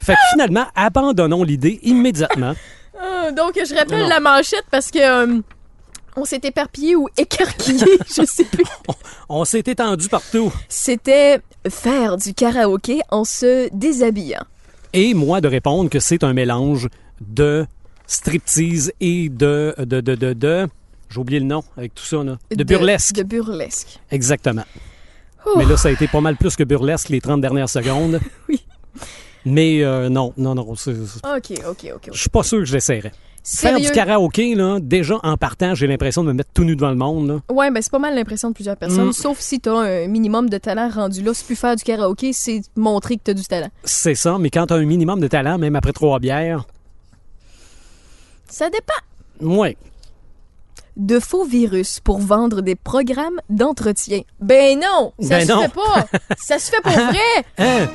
Fait 0.00 0.14
que 0.14 0.18
finalement, 0.32 0.66
abandonnons 0.74 1.42
l'idée 1.44 1.78
immédiatement. 1.82 2.54
Ah, 3.00 3.30
donc, 3.32 3.54
je 3.56 3.74
rappelle 3.74 4.00
Non. 4.02 4.08
la 4.08 4.20
manchette 4.20 4.64
parce 4.70 4.90
que 4.90 4.98
euh, 4.98 5.40
on 6.16 6.24
s'est 6.24 6.40
éparpillé 6.42 6.96
ou 6.96 7.08
écarquillé, 7.16 7.98
je 8.08 8.24
sais 8.24 8.44
plus. 8.44 8.64
On 9.28 9.44
s'est 9.44 9.62
étendu 9.66 10.08
partout. 10.08 10.52
C'était 10.68 11.40
faire 11.70 12.16
du 12.16 12.34
karaoké 12.34 13.00
en 13.10 13.24
se 13.24 13.68
déshabillant. 13.74 14.44
Et 14.92 15.14
moi 15.14 15.40
de 15.40 15.48
répondre 15.48 15.90
que 15.90 16.00
c'est 16.00 16.24
un 16.24 16.32
mélange 16.32 16.88
de 17.20 17.66
striptease 18.06 18.92
et 19.00 19.28
de... 19.28 19.74
de, 19.78 20.00
de, 20.00 20.14
de, 20.14 20.32
de- 20.32 20.66
j'ai 21.08 21.20
oublié 21.20 21.38
le 21.40 21.46
nom 21.46 21.62
avec 21.76 21.94
tout 21.94 22.04
ça, 22.04 22.22
là. 22.24 22.36
De, 22.54 22.64
burlesque. 22.64 23.14
De 23.14 23.22
burlesque. 23.22 24.00
Exactement. 24.10 24.64
Mais 25.56 25.64
là, 25.64 25.76
ça 25.76 25.88
a 25.88 25.92
été 25.92 26.08
pas 26.08 26.20
mal 26.20 26.36
plus 26.36 26.56
que 26.56 26.64
burlesque 26.64 27.08
les 27.10 27.20
30 27.20 27.40
dernières 27.40 27.68
secondes. 27.68 28.20
Oui. 28.48 28.64
Mais 29.46 29.82
euh, 29.82 30.08
non, 30.10 30.32
non, 30.36 30.54
non. 30.54 30.74
c'est- 30.74 30.92
c'est- 30.94 31.26
Ok, 31.26 31.58
ok, 31.68 31.92
ok. 31.94 32.08
Je 32.12 32.18
suis 32.20 32.28
pas 32.28 32.42
sûr 32.42 32.58
que 32.58 32.64
je 32.66 32.74
l'essayerais. 32.74 33.12
Faire 33.48 33.76
du 33.76 33.84
Sérieux? 33.84 33.94
karaoké, 33.94 34.54
là, 34.56 34.78
déjà 34.80 35.20
en 35.22 35.36
partant, 35.36 35.76
j'ai 35.76 35.86
l'impression 35.86 36.24
de 36.24 36.28
me 36.28 36.32
mettre 36.32 36.50
tout 36.52 36.64
nu 36.64 36.74
devant 36.74 36.90
le 36.90 36.96
monde. 36.96 37.28
Là. 37.28 37.54
Ouais, 37.54 37.70
ben 37.70 37.80
c'est 37.80 37.92
pas 37.92 38.00
mal 38.00 38.16
l'impression 38.16 38.48
de 38.48 38.54
plusieurs 38.54 38.76
personnes. 38.76 39.06
Mm. 39.10 39.12
Sauf 39.12 39.38
si 39.38 39.60
t'as 39.60 39.72
un 39.78 40.08
minimum 40.08 40.50
de 40.50 40.58
talent 40.58 40.90
rendu 40.92 41.22
là. 41.22 41.30
C'est 41.32 41.46
plus 41.46 41.54
faire 41.54 41.76
du 41.76 41.84
karaoké, 41.84 42.32
c'est 42.32 42.62
montrer 42.74 43.14
que 43.16 43.22
t'as 43.22 43.34
du 43.34 43.44
talent. 43.44 43.68
C'est 43.84 44.16
ça, 44.16 44.36
mais 44.40 44.50
quand 44.50 44.66
tu 44.66 44.74
as 44.74 44.76
un 44.78 44.84
minimum 44.84 45.20
de 45.20 45.28
talent, 45.28 45.58
même 45.58 45.76
après 45.76 45.92
trois 45.92 46.18
bières, 46.18 46.66
Ça 48.48 48.68
dépend. 48.68 49.54
ouais. 49.54 49.76
De 50.96 51.20
faux 51.20 51.44
virus 51.44 52.00
pour 52.00 52.18
vendre 52.18 52.62
des 52.62 52.74
programmes 52.74 53.38
d'entretien. 53.48 54.22
Ben 54.40 54.80
non! 54.80 55.12
Ça 55.20 55.28
Ben 55.38 55.46
se 55.46 55.52
non. 55.52 55.60
fait 55.62 55.72
pas! 55.74 56.06
ça 56.38 56.58
se 56.58 56.70
fait 56.70 56.80
pour 56.82 56.90
vrai! 56.90 57.44
Hein? 57.58 57.86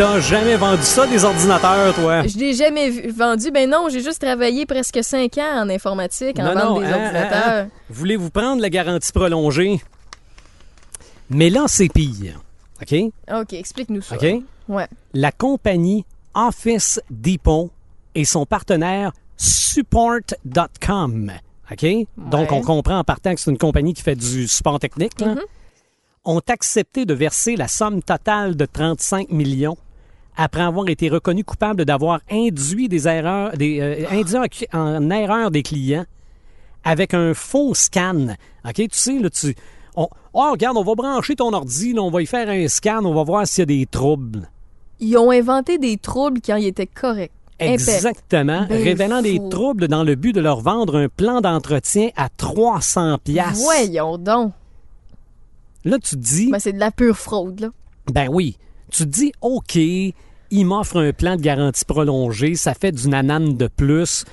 T'as 0.00 0.18
jamais 0.18 0.56
vendu 0.56 0.80
ça 0.80 1.06
des 1.06 1.22
ordinateurs, 1.26 1.94
toi? 1.94 2.26
Je 2.26 2.38
l'ai 2.38 2.54
jamais 2.54 2.88
vu- 2.88 3.10
vendu. 3.10 3.50
Ben 3.50 3.68
non, 3.68 3.88
j'ai 3.90 4.00
juste 4.02 4.22
travaillé 4.22 4.64
presque 4.64 5.04
cinq 5.04 5.36
ans 5.36 5.60
en 5.64 5.68
informatique, 5.68 6.38
en 6.38 6.44
Non, 6.44 6.54
vente 6.54 6.64
non, 6.64 6.80
des 6.80 6.86
hein, 6.86 7.04
ordinateurs. 7.04 7.42
hein, 7.48 7.60
hein. 7.64 7.68
Voulez-vous 7.90 8.30
prendre 8.30 8.62
la 8.62 8.70
garantie 8.70 9.12
prolongée? 9.12 9.78
Mais 11.28 11.50
là, 11.50 11.64
c'est 11.68 11.90
pire. 11.90 12.40
OK? 12.80 12.94
Ok, 13.30 13.52
explique-nous 13.52 14.00
ça. 14.00 14.14
OK? 14.16 14.24
Ouais. 14.70 14.86
La 15.12 15.32
compagnie 15.32 16.06
Office 16.32 16.98
Depot 17.10 17.70
et 18.14 18.24
son 18.24 18.46
partenaire 18.46 19.12
Support.com. 19.36 21.30
OK? 21.70 21.86
Donc, 22.16 22.52
on 22.52 22.62
comprend 22.62 23.00
en 23.00 23.04
partant 23.04 23.34
que 23.34 23.40
c'est 23.42 23.50
une 23.50 23.58
compagnie 23.58 23.92
qui 23.92 24.00
fait 24.02 24.16
du 24.16 24.48
support 24.48 24.78
technique. 24.78 25.20
là, 25.20 25.34
Ont 26.24 26.40
accepté 26.48 27.04
de 27.04 27.12
verser 27.12 27.54
la 27.54 27.68
somme 27.68 28.02
totale 28.02 28.56
de 28.56 28.64
35 28.64 29.28
millions 29.28 29.76
après 30.42 30.62
avoir 30.62 30.88
été 30.88 31.10
reconnus 31.10 31.44
coupables 31.44 31.84
d'avoir 31.84 32.20
induit 32.30 32.88
des 32.88 33.06
erreurs, 33.06 33.54
des, 33.58 33.78
euh, 33.80 34.06
induit 34.10 34.36
en, 34.72 34.78
en 34.78 35.10
erreur 35.10 35.50
des 35.50 35.62
clients 35.62 36.06
avec 36.82 37.12
un 37.12 37.34
faux 37.34 37.74
scan. 37.74 38.36
OK? 38.64 38.74
Tu 38.74 38.88
sais, 38.92 39.18
là, 39.18 39.28
tu. 39.28 39.54
On, 39.96 40.08
oh, 40.32 40.50
regarde, 40.52 40.78
on 40.78 40.82
va 40.82 40.94
brancher 40.94 41.36
ton 41.36 41.52
ordi, 41.52 41.92
là, 41.92 42.00
on 42.00 42.10
va 42.10 42.22
y 42.22 42.26
faire 42.26 42.48
un 42.48 42.68
scan, 42.68 43.04
on 43.04 43.12
va 43.12 43.22
voir 43.22 43.46
s'il 43.46 43.60
y 43.60 43.62
a 43.62 43.66
des 43.66 43.86
troubles. 43.86 44.48
Ils 44.98 45.18
ont 45.18 45.30
inventé 45.30 45.76
des 45.76 45.98
troubles 45.98 46.40
quand 46.44 46.56
ils 46.56 46.68
étaient 46.68 46.86
corrects. 46.86 47.32
Exactement, 47.58 48.64
Ben 48.66 48.82
révélant 48.82 49.20
des 49.20 49.38
troubles 49.50 49.88
dans 49.88 50.04
le 50.04 50.14
but 50.14 50.32
de 50.32 50.40
leur 50.40 50.62
vendre 50.62 50.96
un 50.96 51.08
plan 51.10 51.42
d'entretien 51.42 52.08
à 52.16 52.30
300 52.30 53.18
pièces. 53.22 53.60
Voyons 53.62 54.16
donc. 54.16 54.54
Là, 55.84 55.98
tu 55.98 56.16
te 56.16 56.20
dis, 56.20 56.50
Ben, 56.50 56.58
c'est 56.58 56.72
de 56.72 56.78
la 56.78 56.90
pure 56.90 57.18
fraude, 57.18 57.60
là. 57.60 57.68
ben 58.10 58.28
oui, 58.30 58.56
tu 58.90 59.04
te 59.04 59.08
dis, 59.08 59.32
OK, 59.42 59.78
il 60.50 60.64
m'offre 60.64 60.98
un 60.98 61.12
plan 61.12 61.36
de 61.36 61.42
garantie 61.42 61.84
prolongée, 61.84 62.54
ça 62.54 62.74
fait 62.74 62.92
du 62.92 63.08
nanane 63.08 63.56
de 63.56 63.68
plus. 63.68 64.24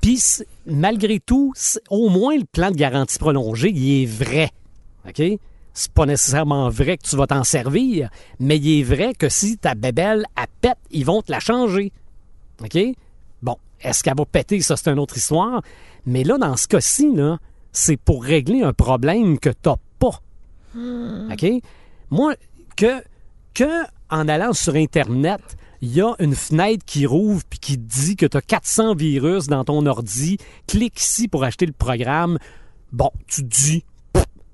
Puis, 0.00 0.42
malgré 0.66 1.20
tout, 1.20 1.54
au 1.88 2.08
moins 2.08 2.36
le 2.36 2.44
plan 2.44 2.70
de 2.70 2.76
garantie 2.76 3.18
prolongée, 3.18 3.70
il 3.70 4.02
est 4.02 4.06
vrai. 4.06 4.50
OK? 5.08 5.22
C'est 5.74 5.92
pas 5.92 6.04
nécessairement 6.04 6.68
vrai 6.68 6.98
que 6.98 7.08
tu 7.08 7.16
vas 7.16 7.26
t'en 7.26 7.44
servir, 7.44 8.10
mais 8.38 8.58
il 8.58 8.80
est 8.80 8.82
vrai 8.82 9.14
que 9.14 9.28
si 9.28 9.56
ta 9.56 9.74
bébelle, 9.74 10.26
elle 10.36 10.46
pète, 10.60 10.78
ils 10.90 11.06
vont 11.06 11.22
te 11.22 11.32
la 11.32 11.40
changer. 11.40 11.92
OK? 12.62 12.78
Bon, 13.42 13.56
est-ce 13.80 14.02
qu'elle 14.02 14.16
va 14.16 14.26
péter? 14.26 14.60
Ça, 14.60 14.76
c'est 14.76 14.90
une 14.90 14.98
autre 14.98 15.16
histoire. 15.16 15.62
Mais 16.04 16.24
là, 16.24 16.36
dans 16.36 16.56
ce 16.56 16.68
cas-ci, 16.68 17.08
c'est 17.70 17.96
pour 17.96 18.22
régler 18.24 18.62
un 18.62 18.72
problème 18.72 19.38
que 19.38 19.48
tu 19.48 19.68
n'as 19.68 19.76
pas. 19.98 20.20
OK? 21.32 21.46
Moi, 22.10 22.34
que, 22.76 23.02
que 23.54 23.84
en 24.10 24.28
allant 24.28 24.52
sur 24.52 24.74
Internet, 24.74 25.40
il 25.82 25.92
y 25.94 26.00
a 26.00 26.14
une 26.20 26.34
fenêtre 26.34 26.84
qui 26.86 27.04
rouvre 27.06 27.42
puis 27.50 27.58
qui 27.58 27.76
te 27.76 27.82
dit 27.82 28.16
que 28.16 28.24
tu 28.26 28.36
as 28.36 28.40
400 28.42 28.94
virus 28.94 29.48
dans 29.48 29.64
ton 29.64 29.84
ordi, 29.84 30.38
clique 30.66 30.98
ici 31.00 31.28
pour 31.28 31.44
acheter 31.44 31.66
le 31.66 31.72
programme. 31.72 32.38
Bon, 32.92 33.10
tu 33.26 33.42
te 33.42 33.48
dis, 33.54 33.84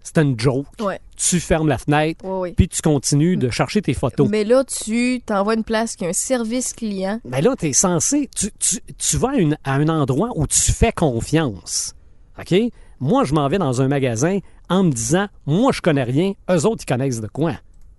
c'est 0.03 0.19
une 0.19 0.39
joke. 0.41 0.67
Ouais. 0.81 0.99
Tu 1.17 1.39
fermes 1.39 1.69
la 1.69 1.77
fenêtre, 1.79 2.25
Ouais, 2.25 2.39
ouais. 2.39 2.53
puis 2.53 2.67
tu 2.69 2.81
continues 2.81 3.37
de 3.37 3.51
chercher 3.51 3.83
tes 3.83 3.93
photos. 3.95 4.29
Mais 4.29 4.43
là, 4.45 4.65
tu 4.65 5.21
t'envoies 5.27 5.55
une 5.55 5.65
place 5.65 5.97
qui 5.97 6.07
a 6.07 6.09
un 6.09 6.13
service 6.15 6.73
client. 6.73 7.21
Mais 7.25 7.43
là, 7.43 7.55
tu 7.59 7.67
es 7.69 7.73
censé. 7.75 8.31
Tu, 8.35 8.51
tu- 8.59 8.81
tu 8.97 9.17
vas 9.19 9.31
à, 9.31 9.37
une- 9.37 9.59
à 9.65 9.75
un 9.75 9.89
endroit 9.89 10.31
où 10.35 10.47
tu 10.47 10.73
fais 10.73 10.93
confiance. 10.93 11.95
OK? 12.41 12.55
Moi, 13.01 13.25
je 13.25 13.35
m'en 13.35 13.49
vais 13.49 13.59
dans 13.59 13.83
un 13.83 13.89
magasin 13.89 14.39
en 14.71 14.85
me 14.85 14.91
disant 14.93 15.27
Moi, 15.47 15.73
je 15.73 15.81
connais 15.83 16.05
rien, 16.05 16.33
eux 16.51 16.65
autres, 16.67 16.85
ils 16.85 16.91
connaissent 16.91 17.21
de 17.21 17.29
quoi. 17.29 17.53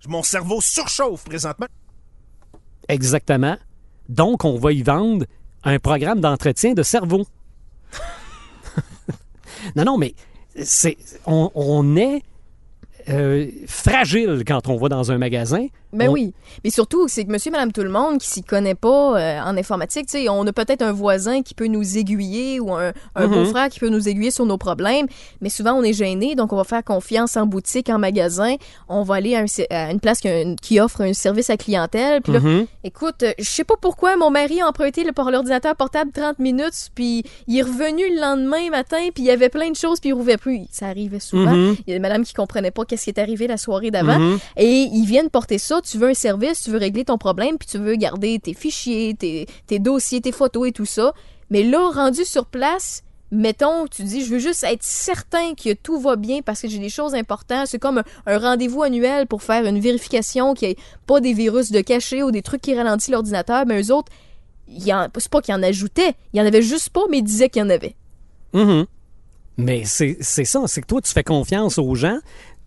Mon 0.08 0.22
cerveau 0.22 0.60
surchauffe 0.60 1.24
présentement. 1.24 1.66
Exactement. 2.90 3.56
Donc, 4.08 4.44
on 4.44 4.58
va 4.58 4.72
y 4.72 4.82
vendre 4.82 5.26
un 5.64 5.78
programme 5.78 6.20
d'entretien 6.20 6.74
de 6.74 6.82
cerveau. 6.82 7.26
non, 9.76 9.84
non, 9.84 9.98
mais 9.98 10.14
c'est, 10.56 10.96
on, 11.26 11.96
est 11.96 12.22
euh, 13.08 13.48
fragile 13.66 14.42
quand 14.46 14.68
on 14.68 14.76
va 14.76 14.88
dans 14.88 15.12
un 15.12 15.18
magasin. 15.18 15.66
Ben 15.92 16.08
On- 16.08 16.12
oui. 16.12 16.32
Mais 16.64 16.70
surtout, 16.70 17.08
c'est 17.08 17.24
que 17.24 17.30
monsieur, 17.32 17.50
madame, 17.50 17.72
tout 17.72 17.82
le 17.82 17.90
monde 17.90 18.18
qui 18.18 18.28
s'y 18.28 18.42
connaît 18.42 18.74
pas 18.74 19.18
euh, 19.18 19.40
en 19.40 19.56
informatique, 19.56 20.06
tu 20.06 20.18
sais, 20.22 20.28
on 20.28 20.46
a 20.46 20.52
peut-être 20.52 20.82
un 20.82 20.92
voisin 20.92 21.42
qui 21.42 21.54
peut 21.54 21.66
nous 21.66 21.98
aiguiller 21.98 22.60
ou 22.60 22.72
un, 22.72 22.92
un 23.16 23.26
Mhm. 23.26 23.32
beau-frère 23.34 23.68
qui 23.68 23.80
peut 23.80 23.88
nous 23.88 24.08
aiguiller 24.08 24.30
sur 24.30 24.46
nos 24.46 24.58
problèmes, 24.58 25.06
mais 25.40 25.48
souvent 25.50 25.72
on 25.74 25.82
est 25.82 25.92
gêné, 25.92 26.34
donc 26.34 26.52
on 26.52 26.56
va 26.56 26.64
faire 26.64 26.84
confiance 26.84 27.36
en 27.36 27.46
boutique, 27.46 27.88
en 27.90 27.98
magasin, 27.98 28.54
on 28.88 29.02
va 29.02 29.16
aller 29.16 29.34
à, 29.34 29.40
un 29.40 29.46
ser- 29.46 29.66
à 29.70 29.90
une 29.90 30.00
place 30.00 30.20
qui, 30.20 30.28
a 30.28 30.32
un- 30.36 30.54
qui 30.56 30.78
offre 30.80 31.00
un 31.02 31.12
service 31.12 31.50
à 31.50 31.56
clientèle, 31.56 32.22
puis 32.22 32.32
là, 32.32 32.40
Mhm. 32.40 32.66
écoute, 32.84 33.22
euh, 33.22 33.32
je 33.38 33.44
sais 33.50 33.64
pas 33.64 33.74
pourquoi 33.80 34.16
mon 34.16 34.30
mari 34.30 34.60
a 34.60 34.68
emprunté 34.68 35.04
l'ordinateur 35.04 35.74
portable 35.76 36.12
30 36.12 36.38
minutes, 36.38 36.90
puis 36.94 37.24
il 37.46 37.58
est 37.58 37.62
revenu 37.62 38.02
le 38.14 38.20
lendemain 38.20 38.70
matin, 38.70 39.08
puis 39.14 39.24
il 39.24 39.26
y 39.26 39.30
avait 39.30 39.48
plein 39.48 39.70
de 39.70 39.76
choses, 39.76 40.00
puis 40.00 40.10
il 40.10 40.12
rouvrait 40.12 40.36
plus. 40.38 40.60
Ça 40.70 40.86
arrivait 40.86 41.20
souvent. 41.20 41.52
Mhm. 41.52 41.76
Il 41.86 41.90
y 41.90 41.92
a 41.92 41.96
des 41.96 42.00
madames 42.00 42.24
qui 42.24 42.34
comprenaient 42.34 42.70
pas 42.70 42.84
qu'est-ce 42.84 43.04
qui 43.04 43.10
est 43.10 43.18
arrivé 43.18 43.46
la 43.46 43.56
soirée 43.56 43.90
d'avant. 43.90 44.18
Et 44.56 44.88
ils 44.92 45.04
viennent 45.04 45.30
porter 45.30 45.58
ça. 45.58 45.79
Tu 45.80 45.98
veux 45.98 46.08
un 46.08 46.14
service, 46.14 46.62
tu 46.62 46.70
veux 46.70 46.78
régler 46.78 47.04
ton 47.04 47.18
problème, 47.18 47.58
puis 47.58 47.68
tu 47.68 47.78
veux 47.78 47.96
garder 47.96 48.38
tes 48.38 48.54
fichiers, 48.54 49.14
tes, 49.14 49.78
dossiers, 49.78 50.20
tes 50.20 50.32
photos 50.32 50.68
et 50.68 50.72
tout 50.72 50.86
ça. 50.86 51.12
Mais 51.50 51.62
là, 51.62 51.90
rendu 51.90 52.24
sur 52.24 52.46
place, 52.46 53.02
mettons, 53.30 53.86
tu 53.86 54.02
dis, 54.04 54.24
je 54.24 54.30
veux 54.30 54.38
juste 54.38 54.64
être 54.64 54.82
certain 54.82 55.54
que 55.54 55.72
tout 55.72 55.98
va 56.00 56.16
bien 56.16 56.42
parce 56.42 56.60
que 56.60 56.68
j'ai 56.68 56.78
des 56.78 56.88
choses 56.88 57.14
importantes. 57.14 57.66
C'est 57.66 57.78
comme 57.78 58.02
un, 58.26 58.38
rendez-vous 58.38 58.82
annuel 58.82 59.26
pour 59.26 59.42
faire 59.42 59.66
une 59.66 59.80
vérification 59.80 60.54
qu'il 60.54 60.68
n'y 60.68 60.74
ait 60.74 60.78
pas 61.06 61.20
des 61.20 61.32
virus 61.32 61.70
de 61.70 61.80
cachet 61.80 62.22
ou 62.22 62.30
des 62.30 62.42
trucs 62.42 62.62
qui 62.62 62.74
ralentissent 62.74 63.10
l'ordinateur. 63.10 63.66
Mais 63.66 63.82
eux 63.82 63.92
autres, 63.92 64.12
c'est 64.68 65.30
pas 65.30 65.40
qu'ils 65.40 65.54
en 65.54 65.62
ajoutaient. 65.62 66.14
Il 66.32 66.38
y 66.38 66.42
en 66.42 66.46
avait 66.46 66.62
juste 66.62 66.90
pas, 66.90 67.02
mais 67.10 67.18
ils 67.18 67.24
disaient 67.24 67.48
qu'il 67.48 67.60
y 67.60 67.64
en 67.64 67.70
avait. 67.70 67.94
Mhm. 68.52 68.86
Mais 69.56 69.82
c'est 69.84 70.22
ça, 70.22 70.62
c'est 70.66 70.80
que 70.80 70.86
toi, 70.86 71.00
tu 71.02 71.12
fais 71.12 71.24
confiance 71.24 71.78
aux 71.78 71.94
gens. 71.94 72.18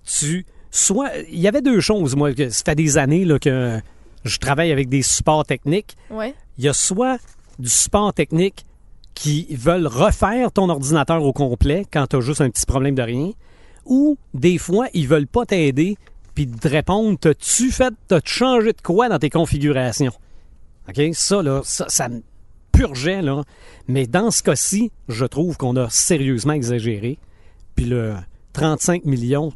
Tu. 0.05 0.45
Soit. 0.75 1.11
Il 1.29 1.39
y 1.39 1.47
avait 1.47 1.61
deux 1.61 1.79
choses, 1.79 2.15
moi, 2.15 2.33
que 2.33 2.49
ça 2.49 2.63
fait 2.65 2.75
des 2.75 2.97
années 2.97 3.25
là, 3.25 3.37
que 3.37 3.79
je 4.25 4.37
travaille 4.39 4.71
avec 4.71 4.89
des 4.89 5.03
supports 5.03 5.45
techniques. 5.45 5.95
Ouais. 6.09 6.33
Il 6.57 6.63
y 6.63 6.67
a 6.67 6.73
soit 6.73 7.19
du 7.59 7.69
support 7.69 8.11
technique 8.11 8.65
qui 9.13 9.45
veulent 9.51 9.85
refaire 9.85 10.51
ton 10.51 10.69
ordinateur 10.69 11.23
au 11.23 11.31
complet 11.31 11.85
quand 11.93 12.07
tu 12.07 12.15
as 12.15 12.21
juste 12.21 12.41
un 12.41 12.49
petit 12.49 12.65
problème 12.65 12.95
de 12.95 13.03
rien, 13.03 13.31
ou 13.85 14.17
des 14.33 14.57
fois, 14.57 14.87
ils 14.95 15.07
veulent 15.07 15.27
pas 15.27 15.45
t'aider 15.45 15.95
puis 16.33 16.47
te 16.47 16.67
répondre 16.67 17.19
T'as-tu 17.19 17.69
fait, 17.69 17.93
t'as-tu 18.07 18.33
changé 18.33 18.73
de 18.73 18.81
quoi 18.81 19.09
dans 19.09 19.19
tes 19.19 19.29
configurations? 19.29 20.13
OK? 20.89 20.99
Ça, 21.13 21.43
là, 21.43 21.61
ça, 21.63 21.85
ça 21.87 22.09
me 22.09 22.23
purgeait, 22.71 23.21
là. 23.21 23.43
Mais 23.87 24.07
dans 24.07 24.31
ce 24.31 24.41
cas-ci, 24.41 24.91
je 25.07 25.25
trouve 25.25 25.55
qu'on 25.57 25.75
a 25.75 25.87
sérieusement 25.91 26.53
exagéré. 26.53 27.19
Puis 27.75 27.85
le 27.85 28.15
35 28.53 29.05
millions 29.05 29.53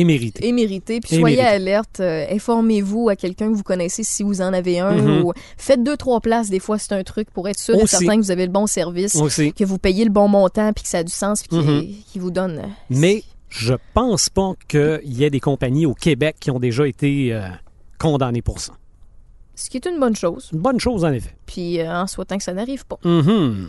est 0.00 0.04
mérité. 0.04 0.46
et 0.46 0.52
mérité. 0.52 1.00
Puis 1.00 1.16
Et 1.16 1.18
soyez 1.20 1.36
mérité. 1.36 1.54
alerte. 1.54 2.00
euh, 2.00 2.26
Informez-vous 2.30 3.08
à 3.08 3.16
quelqu'un 3.16 3.50
que 3.50 3.56
vous 3.56 3.62
connaissez 3.62 4.02
si 4.04 4.22
vous 4.22 4.40
en 4.40 4.52
avez 4.52 4.78
un. 4.80 4.92
Mhm. 4.92 5.24
ou 5.24 5.32
faites 5.56 5.82
deux, 5.82 5.96
trois 5.96 6.20
places. 6.20 6.48
Des 6.50 6.60
fois, 6.60 6.78
c'est 6.78 6.92
un 6.92 7.02
truc 7.04 7.30
pour 7.30 7.48
être 7.48 7.58
sûr 7.58 7.74
et 7.76 7.86
certain 7.86 8.16
que 8.16 8.22
vous 8.22 8.30
avez 8.30 8.46
le 8.46 8.52
bon 8.52 8.66
service, 8.66 9.14
Aussi. 9.16 9.52
que 9.52 9.64
vous 9.64 9.78
payez 9.78 10.04
le 10.04 10.10
bon 10.10 10.28
montant, 10.28 10.72
puis 10.72 10.82
que 10.84 10.88
ça 10.88 10.98
a 10.98 11.02
du 11.02 11.12
sens, 11.12 11.42
puis 11.42 11.50
qu'il 11.58 11.66
Mhm. 11.68 11.86
qu'il 12.12 12.20
vous 12.22 12.30
donne. 12.30 12.58
euh, 12.58 12.68
Mais 12.90 13.22
je 13.48 13.74
pense 13.94 14.28
pas 14.28 14.52
qu'il 14.68 15.00
y 15.04 15.24
ait 15.24 15.30
des 15.30 15.40
compagnies 15.40 15.86
au 15.86 15.94
Québec 15.94 16.36
qui 16.40 16.50
ont 16.50 16.58
déjà 16.58 16.86
été 16.86 17.32
euh, 17.32 17.48
condamnées 17.98 18.42
pour 18.42 18.60
ça. 18.60 18.72
Ce 19.54 19.70
qui 19.70 19.78
est 19.78 19.86
une 19.86 19.98
bonne 19.98 20.14
chose. 20.16 20.50
Une 20.52 20.58
bonne 20.60 20.78
chose, 20.78 21.02
en 21.04 21.12
effet. 21.12 21.34
Puis 21.46 21.80
euh, 21.80 21.90
en 22.02 22.06
souhaitant 22.06 22.36
que 22.36 22.42
ça 22.44 22.52
n'arrive 22.52 22.84
pas. 22.84 22.98
Mhm. 23.04 23.68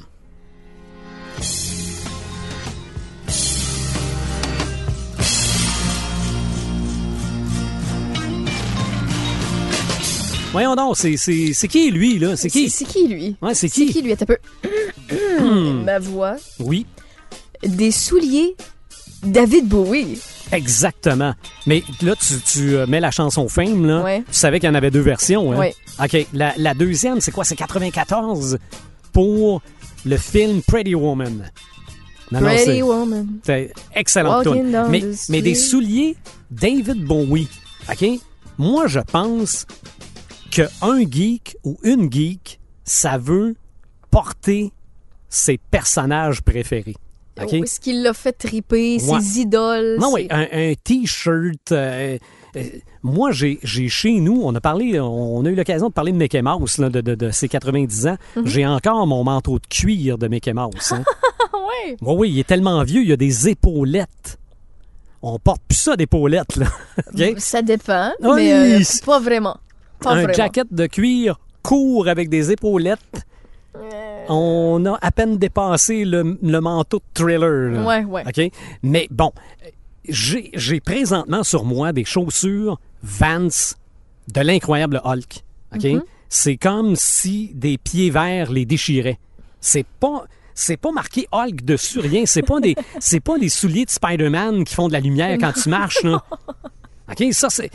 Voyons 10.57 10.75
donc, 10.75 10.97
c'est, 10.97 11.17
c'est, 11.17 11.53
c'est 11.53 11.67
qui 11.67 11.91
lui, 11.91 12.17
là? 12.17 12.35
C'est 12.35 12.49
qui? 12.49 12.69
C'est 12.71 12.85
qui, 12.85 13.07
lui? 13.07 13.35
Ouais, 13.43 13.53
c'est 13.53 13.67
C'est 13.67 13.85
qui? 13.85 13.93
qui, 13.93 14.01
lui? 14.01 14.11
Attends 14.11 14.25
un 14.27 15.15
peu. 15.15 15.83
Ma 15.85 15.99
voix. 15.99 16.35
Oui, 16.59 16.87
Des 17.63 17.91
souliers 17.91 18.55
David 19.23 19.67
Bowie. 19.67 20.19
exactement. 20.51 21.35
Mais 21.67 21.83
là, 22.01 22.15
tu, 22.15 22.39
tu, 22.43 22.75
euh, 22.75 22.87
mets 22.87 22.99
la 22.99 23.11
chanson 23.11 23.47
Fame, 23.47 23.85
là. 23.85 24.01
Ouais. 24.01 24.19
Tu 24.21 24.33
savais 24.33 24.59
qu'il 24.59 24.67
y 24.67 24.71
en 24.71 24.75
avait 24.75 24.89
deux 24.89 25.01
versions, 25.01 25.51
hein? 25.51 25.57
Ouais. 25.57 25.75
OK. 26.03 26.25
La, 26.33 26.53
la 26.57 26.73
deuxième, 26.73 27.21
c'est 27.21 27.31
quoi? 27.31 27.43
C'est 27.43 27.55
94 27.55 28.57
pour 29.13 29.61
le 30.05 30.17
film 30.17 30.63
Pretty 30.63 30.95
Woman. 30.95 31.51
Non, 32.31 32.39
Pretty 32.39 32.81
Woman. 32.81 33.27
C'est 33.43 33.71
excellent 33.93 34.41
Mais, 34.89 35.03
mais 35.29 35.41
des 35.43 35.53
souliers 35.55 36.15
David 36.49 37.03
Bowie. 37.05 37.47
OK? 37.91 38.05
Moi, 38.57 38.87
je 38.87 38.99
pense 38.99 39.65
que 40.51 40.63
un 40.81 40.99
geek 41.09 41.57
ou 41.63 41.77
une 41.83 42.11
geek, 42.11 42.59
ça 42.83 43.17
veut 43.17 43.55
porter 44.11 44.71
ses 45.29 45.57
personnages 45.57 46.41
préférés. 46.41 46.95
OK? 47.41 47.49
Où 47.53 47.63
est-ce 47.63 47.79
qu'il 47.79 48.01
l'a 48.01 48.13
fait 48.13 48.31
triper? 48.31 48.97
Ouais. 49.03 49.21
Ses 49.21 49.41
idoles? 49.41 49.97
Non, 49.99 50.11
oui, 50.13 50.27
un, 50.31 50.47
un 50.51 50.73
T-shirt. 50.83 51.71
euh, 51.71 52.17
euh, 52.55 52.63
moi, 53.03 53.29
j'ai 53.31 53.59
chez 53.89 54.19
nous, 54.19 54.41
on 54.43 54.55
a 54.55 54.61
parlé, 54.61 54.99
on 54.99 55.45
a 55.45 55.49
eu 55.49 55.53
l'occasion 55.55 55.89
de 55.89 55.93
parler 55.93 56.11
de 56.11 56.17
Mickey 56.17 56.41
Mouse, 56.41 56.79
là, 56.79 56.89
de, 56.89 57.01
de- 57.01 57.13
de 57.13 57.29
ses 57.29 57.47
90 57.47 58.07
ans. 58.07 58.17
Mhm. 58.37 58.47
J'ai 58.47 58.65
encore 58.65 59.05
mon 59.05 59.23
manteau 59.23 59.59
de 59.59 59.67
cuir 59.67 60.17
de 60.17 60.27
Mickey 60.27 60.53
Mouse. 60.53 60.91
hein. 60.93 61.03
ouais. 61.53 61.97
Oui, 62.01 62.15
oui, 62.17 62.29
il 62.31 62.39
est 62.39 62.47
tellement 62.47 62.83
vieux, 62.83 63.03
il 63.03 63.11
a 63.11 63.17
des 63.17 63.49
épaulettes. 63.49 64.39
On 65.21 65.37
porte 65.39 65.61
plus 65.67 65.77
ça 65.77 65.95
d'épaulettes, 65.95 66.55
là. 66.55 66.67
Ça 67.37 67.61
dépend, 67.61 68.11
Oui, 68.21 68.35
mais 68.35 68.53
euh, 68.79 68.83
pas 69.05 69.19
vraiment. 69.19 69.57
Pas 69.99 70.11
Un 70.11 70.15
vraiment. 70.15 70.33
jacket 70.33 70.67
de 70.71 70.85
cuir 70.87 71.39
court 71.63 72.07
avec 72.07 72.29
des 72.29 72.51
épaulettes. 72.51 72.99
On 74.29 74.83
a 74.85 74.97
à 75.01 75.11
peine 75.11 75.37
dépassé 75.37 76.03
le, 76.03 76.37
le 76.41 76.61
manteau 76.61 76.97
de 76.97 77.03
thriller. 77.13 77.71
là. 77.71 77.83
Ouais, 77.83 78.03
ouais. 78.05 78.23
OK? 78.27 78.51
Mais 78.83 79.07
bon, 79.11 79.31
j'ai 80.09 80.49
j'ai 80.53 80.79
présentement 80.79 81.43
sur 81.43 81.63
moi 81.63 81.93
des 81.93 82.03
chaussures 82.05 82.79
Vans 83.03 83.47
de 84.33 84.41
l'incroyable 84.41 85.01
Hulk. 85.05 85.43
OK? 85.75 85.81
Mm-hmm. 85.81 86.01
C'est 86.29 86.57
comme 86.57 86.95
si 86.95 87.51
des 87.53 87.77
pieds 87.77 88.09
verts 88.09 88.51
les 88.51 88.65
déchiraient. 88.65 89.19
C'est 89.61 89.85
pas. 89.99 90.25
C'est 90.59 90.77
pas 90.77 90.91
marqué 90.91 91.27
Hulk 91.31 91.63
dessus, 91.63 91.99
rien. 91.99 92.23
C'est 92.25 92.41
pas 92.41 92.59
des, 92.59 92.75
c'est 92.99 93.19
pas 93.19 93.37
des 93.37 93.47
souliers 93.49 93.85
de 93.85 93.91
Spider-Man 93.91 94.63
qui 94.63 94.73
font 94.73 94.87
de 94.87 94.93
la 94.93 94.99
lumière 94.99 95.37
quand 95.39 95.51
tu 95.53 95.69
marches, 95.69 96.01
là. 96.03 96.23
OK? 97.11 97.23
Ça, 97.31 97.49
c'est. 97.51 97.69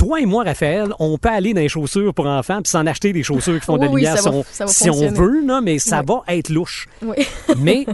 Toi 0.00 0.20
et 0.22 0.26
moi, 0.26 0.44
Raphaël, 0.44 0.94
on 0.98 1.18
peut 1.18 1.28
aller 1.28 1.52
dans 1.52 1.60
les 1.60 1.68
chaussures 1.68 2.14
pour 2.14 2.24
enfants 2.26 2.62
puis 2.62 2.70
s'en 2.70 2.86
acheter 2.86 3.12
des 3.12 3.22
chaussures 3.22 3.60
qui 3.60 3.66
font 3.66 3.76
de 3.76 3.82
la 3.82 3.88
Oui, 3.88 3.96
oui, 3.96 4.00
lumière 4.00 4.18
si, 4.18 4.28
on, 4.28 4.44
ça 4.50 4.64
va 4.64 4.72
si 4.72 4.88
on 4.88 4.94
fonctionner. 4.94 5.18
veut, 5.18 5.46
là, 5.46 5.60
mais 5.60 5.78
ça 5.78 6.00
Oui. 6.00 6.06
va 6.26 6.34
être 6.34 6.48
louche. 6.48 6.88
Oui. 7.02 7.16
Mais 7.58 7.84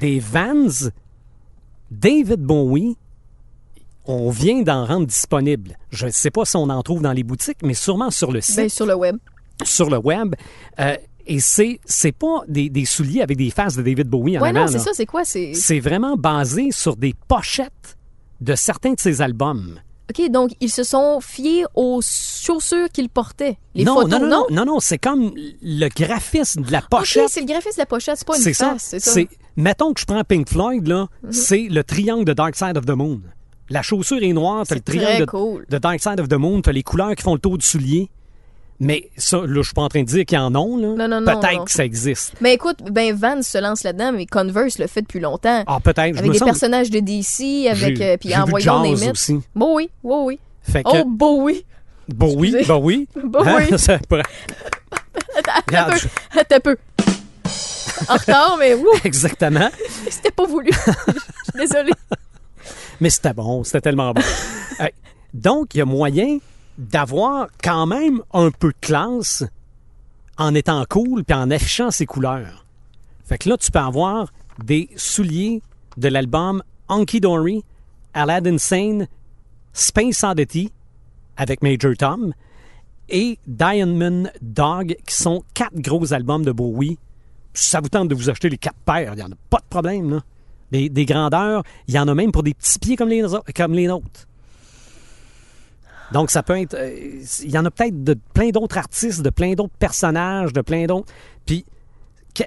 des 0.00 0.20
Vans 0.20 0.88
David 1.90 2.40
Bowie, 2.40 2.96
on 4.06 4.30
vient 4.30 4.62
d'en 4.62 4.86
rendre 4.86 5.06
disponible. 5.06 5.76
Je 5.90 6.06
ne 6.06 6.10
sais 6.10 6.30
pas 6.30 6.44
si 6.44 6.56
on 6.56 6.68
en 6.70 6.82
trouve 6.82 7.02
dans 7.02 7.12
les 7.12 7.22
boutiques, 7.24 7.58
mais 7.62 7.74
sûrement 7.74 8.10
sur 8.10 8.32
le 8.32 8.40
site, 8.40 8.56
Ben, 8.56 8.68
sur 8.68 8.86
le 8.86 8.94
web. 8.94 9.16
sur 9.62 9.90
le 9.90 9.98
web. 9.98 10.34
Euh, 10.78 10.96
Et 11.26 11.38
c'est, 11.40 11.78
c'est 11.84 12.12
pas 12.12 12.40
des, 12.48 12.70
des 12.70 12.84
souliers 12.86 13.20
avec 13.22 13.36
des 13.36 13.50
faces 13.50 13.76
de 13.76 13.82
David 13.82 14.08
Bowie 14.08 14.38
en 14.38 14.42
Ouais, 14.42 14.48
avant. 14.48 14.60
non, 14.62 14.66
c'est 14.66 14.78
ça, 14.78 14.90
c'est 14.94 15.06
quoi? 15.06 15.22
C'est 15.24 15.80
vraiment 15.80 16.16
basé 16.16 16.70
sur 16.72 16.96
des 16.96 17.14
pochettes 17.28 17.98
de 18.40 18.54
certains 18.54 18.94
de 18.94 19.00
ses 19.00 19.20
albums. 19.20 19.78
OK, 20.10 20.30
donc 20.30 20.50
ils 20.60 20.70
se 20.70 20.82
sont 20.82 21.20
fiés 21.20 21.64
aux 21.74 22.00
chaussures 22.02 22.88
qu'ils 22.92 23.08
portaient. 23.08 23.58
Les 23.74 23.84
non, 23.84 23.94
photos, 23.94 24.10
non, 24.10 24.18
non, 24.20 24.26
non, 24.28 24.46
non, 24.50 24.64
non, 24.74 24.80
c'est 24.80 24.98
comme 24.98 25.32
le 25.62 25.88
graphisme 25.88 26.62
de 26.62 26.72
la 26.72 26.78
OK, 26.78 26.88
pochette. 26.90 27.28
c'est 27.28 27.40
le 27.40 27.46
graphisme 27.46 27.76
de 27.76 27.82
la 27.82 27.86
pochette, 27.86 28.16
c'est 28.18 28.26
pas 28.26 28.36
une 28.36 28.54
face, 28.54 28.82
c'est 28.82 29.00
ça. 29.00 29.20
Mettons 29.56 29.92
que 29.92 30.00
je 30.00 30.06
prends 30.06 30.22
Pink 30.24 30.48
Floyd, 30.48 30.86
là, 30.86 31.08
Mhm. 31.22 31.32
c'est 31.32 31.68
le 31.70 31.84
triangle 31.84 32.24
de 32.24 32.32
Dark 32.32 32.56
Side 32.56 32.76
of 32.76 32.86
the 32.86 32.90
Moon. 32.90 33.20
La 33.68 33.82
chaussure 33.82 34.22
est 34.22 34.32
noire, 34.32 34.60
t'as 34.66 34.74
C'est 34.74 34.74
le 34.76 34.80
triangle 34.80 35.26
de 35.68 35.78
Dark 35.78 36.00
Side 36.02 36.18
of 36.18 36.28
the 36.28 36.34
Moon, 36.34 36.60
t'as 36.62 36.72
les 36.72 36.82
couleurs 36.82 37.14
qui 37.14 37.22
font 37.22 37.34
le 37.34 37.40
tour 37.40 37.56
du 37.58 37.64
soulier. 37.66 38.10
Mais 38.82 39.10
ça, 39.16 39.36
là, 39.38 39.46
je 39.56 39.60
suis 39.62 39.74
pas 39.74 39.82
en 39.82 39.88
train 39.88 40.00
de 40.00 40.06
dire 40.06 40.24
qu'il 40.24 40.36
y 40.38 40.40
en 40.40 40.54
a, 40.54 40.58
là. 40.58 40.64
Non, 40.64 40.96
non, 41.08 41.20
non, 41.20 41.38
Peut-être 41.40 41.64
que 41.66 41.70
ça 41.70 41.84
existe. 41.84 42.32
Mais 42.40 42.54
écoute, 42.54 42.78
ben 42.90 43.14
Vans 43.14 43.42
se 43.42 43.58
lance 43.58 43.82
là-dedans, 43.84 44.12
mais 44.12 44.24
Converse 44.24 44.78
le 44.78 44.86
fait 44.86 45.02
depuis 45.02 45.20
longtemps. 45.20 45.64
Ah, 45.66 45.78
peut-être. 45.84 46.14
je 46.14 46.18
avec 46.20 46.32
des 46.32 46.38
semble- 46.38 46.50
personnages 46.52 46.90
de 46.90 46.98
DC, 47.00 47.68
avec 47.70 48.00
euh, 48.00 48.16
puis 48.16 48.34
envoyons 48.34 48.64
Jaws 48.64 48.82
des 48.82 49.00
mythes. 49.02 49.10
aussi. 49.12 49.38
Bon 49.54 49.76
oui, 49.76 49.90
bon 50.02 50.24
oui. 50.24 50.38
Fait 50.62 50.82
que, 50.82 50.88
Oh, 50.92 51.04
bon 51.06 51.42
oui. 51.44 51.64
bon 52.08 52.34
oui, 52.36 52.48
excusez. 52.48 52.68
bah 52.68 52.78
oui. 52.78 53.06
Bon 53.22 53.44
oui. 53.44 53.64
Ça 53.78 53.98
pourrait- 54.08 54.22
Attends. 55.36 55.94
Attends 56.38 56.56
un 56.56 56.60
peu. 56.60 56.76
En 58.08 58.14
retard, 58.14 58.56
mais 58.58 58.76
Exactement. 59.04 59.68
c'était 60.08 60.30
pas 60.30 60.46
voulu. 60.46 60.70
Je 60.72 61.12
suis 61.12 61.58
désolée. 61.58 61.92
Mais 63.00 63.10
c'était 63.10 63.34
bon, 63.34 63.62
c'était 63.62 63.82
tellement 63.82 64.12
bon. 64.14 64.22
Donc, 65.34 65.74
il 65.74 65.78
y 65.78 65.80
a 65.80 65.84
moyen 65.84 66.38
d'avoir 66.80 67.48
quand 67.62 67.86
même 67.86 68.22
un 68.32 68.50
peu 68.50 68.68
de 68.68 68.76
classe 68.80 69.44
en 70.38 70.54
étant 70.54 70.82
cool 70.88 71.24
puis 71.24 71.36
en 71.36 71.50
affichant 71.50 71.90
ses 71.90 72.06
couleurs. 72.06 72.64
Fait 73.24 73.36
que 73.36 73.50
là, 73.50 73.58
tu 73.58 73.70
peux 73.70 73.78
avoir 73.78 74.32
des 74.64 74.88
souliers 74.96 75.62
de 75.98 76.08
l'album 76.08 76.62
Honky 76.88 77.20
Dory, 77.20 77.62
Aladdin 78.14 78.56
Sane, 78.56 79.06
Space 79.74 80.24
Oddity 80.24 80.72
avec 81.36 81.62
Major 81.62 81.92
Tom 81.96 82.32
et 83.10 83.38
Diamond 83.46 84.30
Dog 84.40 84.96
qui 85.06 85.14
sont 85.14 85.44
quatre 85.52 85.76
gros 85.76 86.12
albums 86.14 86.44
de 86.44 86.52
Bowie. 86.52 86.98
Ça 87.52 87.80
vous 87.80 87.88
tente 87.88 88.08
de 88.08 88.14
vous 88.14 88.30
acheter 88.30 88.48
les 88.48 88.58
quatre 88.58 88.78
paires, 88.86 89.12
il 89.12 89.16
n'y 89.16 89.22
en 89.22 89.32
a 89.32 89.38
pas 89.50 89.58
de 89.58 89.68
problème. 89.68 90.22
Des 90.70 91.04
grandeurs, 91.04 91.62
il 91.88 91.94
y 91.94 91.98
en 91.98 92.08
a 92.08 92.14
même 92.14 92.32
pour 92.32 92.42
des 92.42 92.54
petits 92.54 92.78
pieds 92.78 92.96
comme 92.96 93.08
les, 93.08 93.24
comme 93.54 93.74
les 93.74 93.86
nôtres. 93.86 94.28
Donc, 96.12 96.30
ça 96.30 96.42
peut 96.42 96.58
être. 96.60 96.74
euh, 96.74 96.90
Il 97.42 97.50
y 97.50 97.58
en 97.58 97.64
a 97.64 97.70
peut-être 97.70 98.02
de 98.04 98.16
plein 98.34 98.50
d'autres 98.50 98.78
artistes, 98.78 99.22
de 99.22 99.30
plein 99.30 99.52
d'autres 99.54 99.74
personnages, 99.78 100.52
de 100.52 100.60
plein 100.60 100.86
d'autres. 100.86 101.12
Puis, 101.46 101.64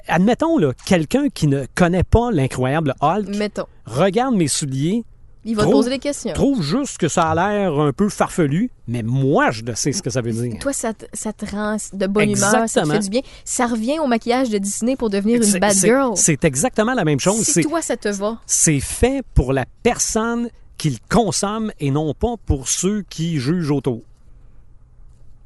admettons, 0.07 0.57
là, 0.57 0.72
quelqu'un 0.86 1.30
qui 1.30 1.47
ne 1.47 1.66
connaît 1.76 2.03
pas 2.03 2.32
l'incroyable 2.32 2.93
Hulk, 3.01 3.30
Mettons. 3.36 3.66
regarde 3.86 4.36
mes 4.36 4.47
souliers, 4.47 5.03
Il 5.45 5.57
va 5.57 5.64
te 5.64 5.68
Trouve- 5.68 5.82
poser 5.82 5.89
des 5.89 5.99
questions. 5.99 6.32
trouve 6.32 6.61
juste 6.64 6.97
que 6.97 7.09
ça 7.09 7.24
a 7.30 7.36
l'air 7.36 7.78
un 7.78 7.91
peu 7.91 8.07
farfelu, 8.07 8.72
mais 8.88 9.03
moi, 9.03 9.51
je 9.51 9.61
sais 9.76 9.91
ce 9.91 10.01
que 10.01 10.09
ça 10.09 10.22
veut 10.22 10.32
dire. 10.32 10.57
Toi, 10.61 10.72
ça 10.72 10.93
te, 10.93 11.03
ça 11.11 11.34
te 11.34 11.45
rend 11.45 11.76
de 11.91 12.07
bonne 12.07 12.30
humeur, 12.30 12.70
ça 12.70 12.84
te 12.84 12.89
fait 12.89 12.99
du 12.99 13.09
bien. 13.09 13.20
Ça 13.43 13.68
revient 13.68 13.99
au 13.99 14.07
maquillage 14.07 14.49
de 14.49 14.57
Disney 14.57 14.95
pour 14.95 15.09
devenir 15.09 15.41
une 15.43 15.59
bad 15.59 15.74
girl. 15.74 16.11
C'est 16.16 16.45
exactement 16.45 16.93
la 16.93 17.03
même 17.03 17.20
chose. 17.20 17.43
Si 17.43 17.61
toi, 17.61 17.82
ça 17.82 17.97
te 17.97 18.07
va. 18.07 18.39
c'est 18.45 18.80
fait 18.80 19.22
pour 19.34 19.51
la 19.51 19.66
personne 19.84 20.47
qui 20.84 20.90
le 20.90 20.98
consomme 21.10 21.72
et 21.80 21.92
non 21.92 22.14
pas 22.14 22.36
pour 22.46 22.68
ceux 22.68 23.04
qui 23.10 23.40
jugent 23.40 23.72
autour. 23.72 24.02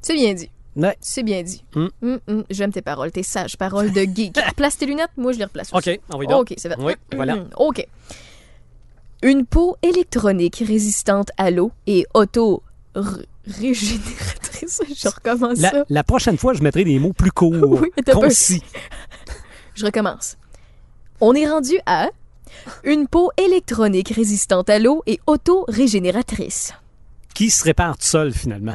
C'est 0.02 0.14
bien 0.14 0.34
dit. 0.34 0.50
Ouais. 0.74 0.96
C'est 1.00 1.22
bien 1.22 1.44
dit. 1.44 1.62
Mm. 1.76 1.86
Hum, 2.02 2.18
hum, 2.26 2.44
J'aime 2.50 2.72
tes 2.72 2.82
paroles, 2.82 3.12
tes 3.12 3.22
sages 3.22 3.56
paroles 3.56 3.92
de 3.92 4.00
geek. 4.00 4.36
Place 4.56 4.76
tes 4.78 4.86
lunettes, 4.86 5.12
moi 5.16 5.30
je 5.30 5.38
les 5.38 5.44
replace. 5.44 5.72
aussi. 5.72 5.90
OK, 5.90 6.00
on 6.12 6.18
va. 6.18 6.38
OK, 6.40 6.54
c'est 6.56 6.68
fait. 6.68 6.74
Oui, 6.80 6.94
voilà. 7.14 7.34
Hum, 7.34 7.48
OK. 7.56 7.86
Une 9.22 9.46
peau 9.46 9.76
électronique 9.82 10.60
résistante 10.66 11.30
à 11.36 11.52
l'eau 11.52 11.70
et 11.86 12.04
auto-régénératrice. 12.14 14.82
Je 14.96 15.08
recommence 15.08 15.60
La, 15.60 15.70
ça. 15.70 15.84
la 15.88 16.02
prochaine 16.02 16.36
fois, 16.36 16.52
je 16.52 16.62
mettrai 16.64 16.82
des 16.82 16.98
mots 16.98 17.12
plus 17.12 17.30
courts, 17.40 17.80
Oui, 17.80 17.90
concis. 18.12 18.60
Je 19.76 19.84
recommence. 19.86 20.36
On 21.20 21.32
est 21.36 21.48
rendu 21.48 21.78
à 21.86 22.08
une 22.84 23.06
peau 23.08 23.30
électronique 23.36 24.10
résistante 24.10 24.68
à 24.70 24.78
l'eau 24.78 25.02
et 25.06 25.20
auto-régénératrice. 25.26 26.72
qui 27.34 27.50
se 27.50 27.62
répare 27.62 27.96
tout 27.96 28.04
seul, 28.06 28.32
finalement? 28.32 28.74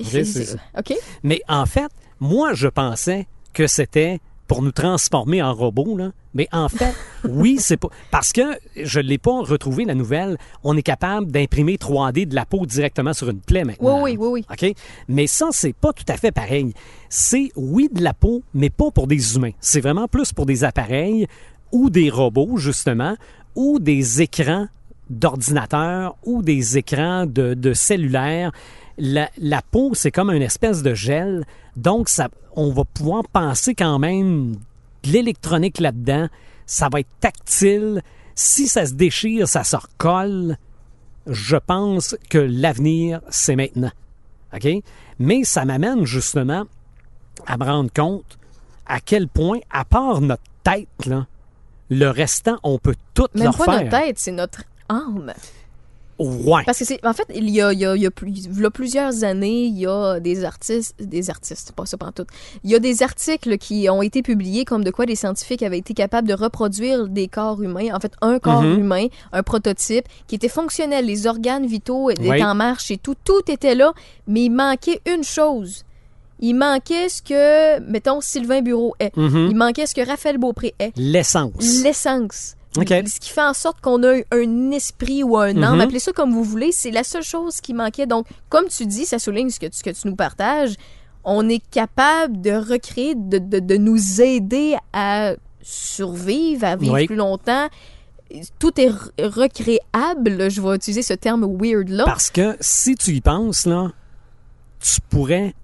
C'est- 0.00 0.24
ça. 0.24 0.56
OK? 0.78 0.94
Mais 1.24 1.40
en 1.48 1.66
fait, 1.66 1.90
moi, 2.20 2.54
je 2.54 2.68
pensais 2.68 3.26
que 3.52 3.66
c'était 3.66 4.20
pour 4.46 4.62
nous 4.62 4.70
transformer 4.70 5.42
en 5.42 5.52
robots, 5.52 5.96
là. 5.96 6.12
Mais 6.34 6.46
en 6.52 6.68
fait, 6.68 6.94
oui, 7.28 7.56
c'est 7.58 7.76
pas. 7.76 7.88
Parce 8.12 8.32
que 8.32 8.42
je 8.76 9.00
ne 9.00 9.04
l'ai 9.06 9.18
pas 9.18 9.40
retrouvé, 9.40 9.84
la 9.84 9.96
nouvelle. 9.96 10.38
On 10.62 10.76
est 10.76 10.82
capable 10.82 11.32
d'imprimer 11.32 11.76
3D 11.78 12.26
de 12.26 12.34
la 12.36 12.46
peau 12.46 12.64
directement 12.64 13.12
sur 13.12 13.28
une 13.28 13.40
plaie 13.40 13.64
maintenant. 13.64 14.02
Oui, 14.04 14.16
oui, 14.16 14.28
oui, 14.28 14.44
oui. 14.48 14.68
OK? 14.70 14.76
Mais 15.08 15.26
ça, 15.26 15.48
c'est 15.50 15.72
pas 15.72 15.92
tout 15.92 16.04
à 16.08 16.16
fait 16.16 16.30
pareil. 16.30 16.72
C'est, 17.08 17.50
oui, 17.56 17.88
de 17.92 18.02
la 18.04 18.14
peau, 18.14 18.42
mais 18.54 18.70
pas 18.70 18.92
pour 18.92 19.08
des 19.08 19.34
humains. 19.34 19.50
C'est 19.60 19.80
vraiment 19.80 20.06
plus 20.06 20.32
pour 20.32 20.46
des 20.46 20.62
appareils 20.62 21.26
ou 21.72 21.90
des 21.90 22.10
robots, 22.10 22.56
justement, 22.56 23.16
ou 23.54 23.78
des 23.78 24.22
écrans 24.22 24.68
d'ordinateur 25.10 26.16
ou 26.24 26.42
des 26.42 26.78
écrans 26.78 27.26
de, 27.26 27.54
de 27.54 27.72
cellulaire. 27.72 28.52
La, 28.96 29.30
la 29.38 29.60
peau, 29.60 29.92
c'est 29.94 30.12
comme 30.12 30.30
une 30.30 30.42
espèce 30.42 30.82
de 30.82 30.94
gel. 30.94 31.44
Donc, 31.76 32.08
ça, 32.08 32.28
on 32.54 32.70
va 32.72 32.84
pouvoir 32.84 33.24
penser 33.28 33.74
quand 33.74 33.98
même 33.98 34.54
de 35.02 35.12
l'électronique 35.12 35.80
là-dedans. 35.80 36.28
Ça 36.66 36.88
va 36.90 37.00
être 37.00 37.10
tactile. 37.20 38.02
Si 38.34 38.68
ça 38.68 38.86
se 38.86 38.94
déchire, 38.94 39.48
ça 39.48 39.64
se 39.64 39.76
recolle. 39.76 40.56
Je 41.26 41.56
pense 41.56 42.16
que 42.28 42.38
l'avenir, 42.38 43.20
c'est 43.30 43.56
maintenant. 43.56 43.90
OK? 44.54 44.68
Mais 45.18 45.44
ça 45.44 45.64
m'amène 45.64 46.04
justement 46.04 46.64
à 47.46 47.56
me 47.56 47.64
rendre 47.64 47.92
compte 47.92 48.38
à 48.86 49.00
quel 49.00 49.28
point, 49.28 49.58
à 49.70 49.84
part 49.84 50.20
notre 50.20 50.42
tête, 50.64 51.06
là, 51.06 51.26
le 51.90 52.06
restant, 52.08 52.56
on 52.62 52.78
peut 52.78 52.94
tout 53.14 53.26
Même 53.34 53.44
leur 53.44 53.56
pas 53.58 53.64
faire. 53.64 53.84
notre 53.84 53.90
tête, 53.90 54.18
c'est 54.18 54.32
notre 54.32 54.62
âme. 54.88 55.32
Ouais. 56.18 56.64
Parce 56.66 56.78
que 56.78 56.84
c'est 56.84 57.02
en 57.06 57.14
fait 57.14 57.24
il 57.34 57.48
y 57.48 57.62
a, 57.62 57.72
il 57.72 57.78
y 57.78 57.86
a- 57.86 57.96
il 57.96 58.02
y 58.02 58.06
a 58.06 58.10
plus- 58.10 58.30
il 58.30 58.60
y 58.60 58.64
a 58.66 58.70
plusieurs 58.70 59.24
années 59.24 59.62
il 59.64 59.78
y 59.78 59.86
a 59.86 60.20
des 60.20 60.44
artistes 60.44 60.94
des 61.02 61.30
artistes 61.30 61.72
pas 61.72 61.86
ça 61.86 61.96
tout 62.14 62.26
il 62.62 62.70
y 62.70 62.74
a 62.74 62.78
des 62.78 63.02
articles 63.02 63.56
qui 63.56 63.88
ont 63.88 64.02
été 64.02 64.20
publiés 64.20 64.66
comme 64.66 64.84
de 64.84 64.90
quoi 64.90 65.06
des 65.06 65.14
scientifiques 65.16 65.62
avaient 65.62 65.78
été 65.78 65.94
capables 65.94 66.28
de 66.28 66.34
reproduire 66.34 67.08
des 67.08 67.26
corps 67.26 67.62
humains 67.62 67.94
en 67.94 68.00
fait 68.00 68.12
un 68.20 68.38
corps 68.38 68.60
Mhm. 68.60 68.80
humain 68.80 69.06
un 69.32 69.42
prototype 69.42 70.04
qui 70.26 70.34
était 70.34 70.50
fonctionnel 70.50 71.06
les 71.06 71.26
organes 71.26 71.64
vitaux 71.66 72.10
étaient 72.10 72.42
en 72.42 72.54
marche 72.54 72.90
et 72.90 72.98
tout 72.98 73.16
tout 73.24 73.40
était 73.50 73.74
là 73.74 73.94
mais 74.26 74.42
il 74.44 74.50
manquait 74.50 75.00
une 75.10 75.24
chose 75.24 75.84
il 76.40 76.54
manquait 76.54 77.08
ce 77.08 77.22
que 77.22 77.78
mettons 77.80 78.20
Sylvain 78.20 78.62
Bureau 78.62 78.94
est 78.98 79.16
Mhm. 79.16 79.48
il 79.50 79.56
manquait 79.56 79.86
ce 79.86 79.94
que 79.94 80.06
Raphaël 80.06 80.38
Beaupré 80.38 80.74
est 80.78 80.92
L'essence. 80.96 81.82
l'essence. 81.84 82.54
OK. 82.76 82.88
Ce 82.88 83.18
qui 83.20 83.30
fait 83.30 83.42
en 83.42 83.52
sorte 83.52 83.80
qu'on 83.80 84.02
a 84.04 84.20
un 84.32 84.70
esprit 84.70 85.22
ou 85.24 85.36
un 85.36 85.60
âme, 85.62 85.74
Mhm. 85.76 85.80
appelez 85.80 85.98
ça 85.98 86.12
comme 86.12 86.32
vous 86.32 86.44
voulez, 86.44 86.70
c'est 86.72 86.92
la 86.92 87.02
seule 87.04 87.24
chose 87.24 87.60
qui 87.60 87.74
manquait. 87.74 88.06
Donc, 88.06 88.26
comme 88.48 88.68
tu 88.68 88.86
dis, 88.86 89.06
ça 89.06 89.18
souligne 89.18 89.50
ce 89.50 89.58
que 89.58 89.66
tu, 89.66 89.76
ce 89.78 89.82
que 89.82 89.90
tu 89.90 90.06
nous 90.08 90.14
partages, 90.16 90.74
on 91.24 91.48
est 91.48 91.62
capable 91.70 92.40
de 92.40 92.52
recréer, 92.52 93.14
de, 93.16 93.38
de, 93.38 93.58
de 93.58 93.76
nous 93.76 94.20
aider 94.22 94.76
à 94.92 95.32
survivre, 95.62 96.64
à 96.64 96.76
vivre 96.76 96.94
Oui. 96.94 97.06
plus 97.06 97.16
longtemps. 97.16 97.68
Tout 98.60 98.80
est 98.80 98.88
re- 98.90 99.10
recréable, 99.18 100.48
je 100.50 100.60
vais 100.60 100.76
utiliser 100.76 101.02
ce 101.02 101.14
terme 101.14 101.44
weird-là. 101.60 102.04
Parce 102.04 102.30
que 102.30 102.56
si 102.60 102.94
tu 102.94 103.10
y 103.10 103.20
penses, 103.20 103.66
là, 103.66 103.90
tu 104.80 105.00
pourrais. 105.10 105.54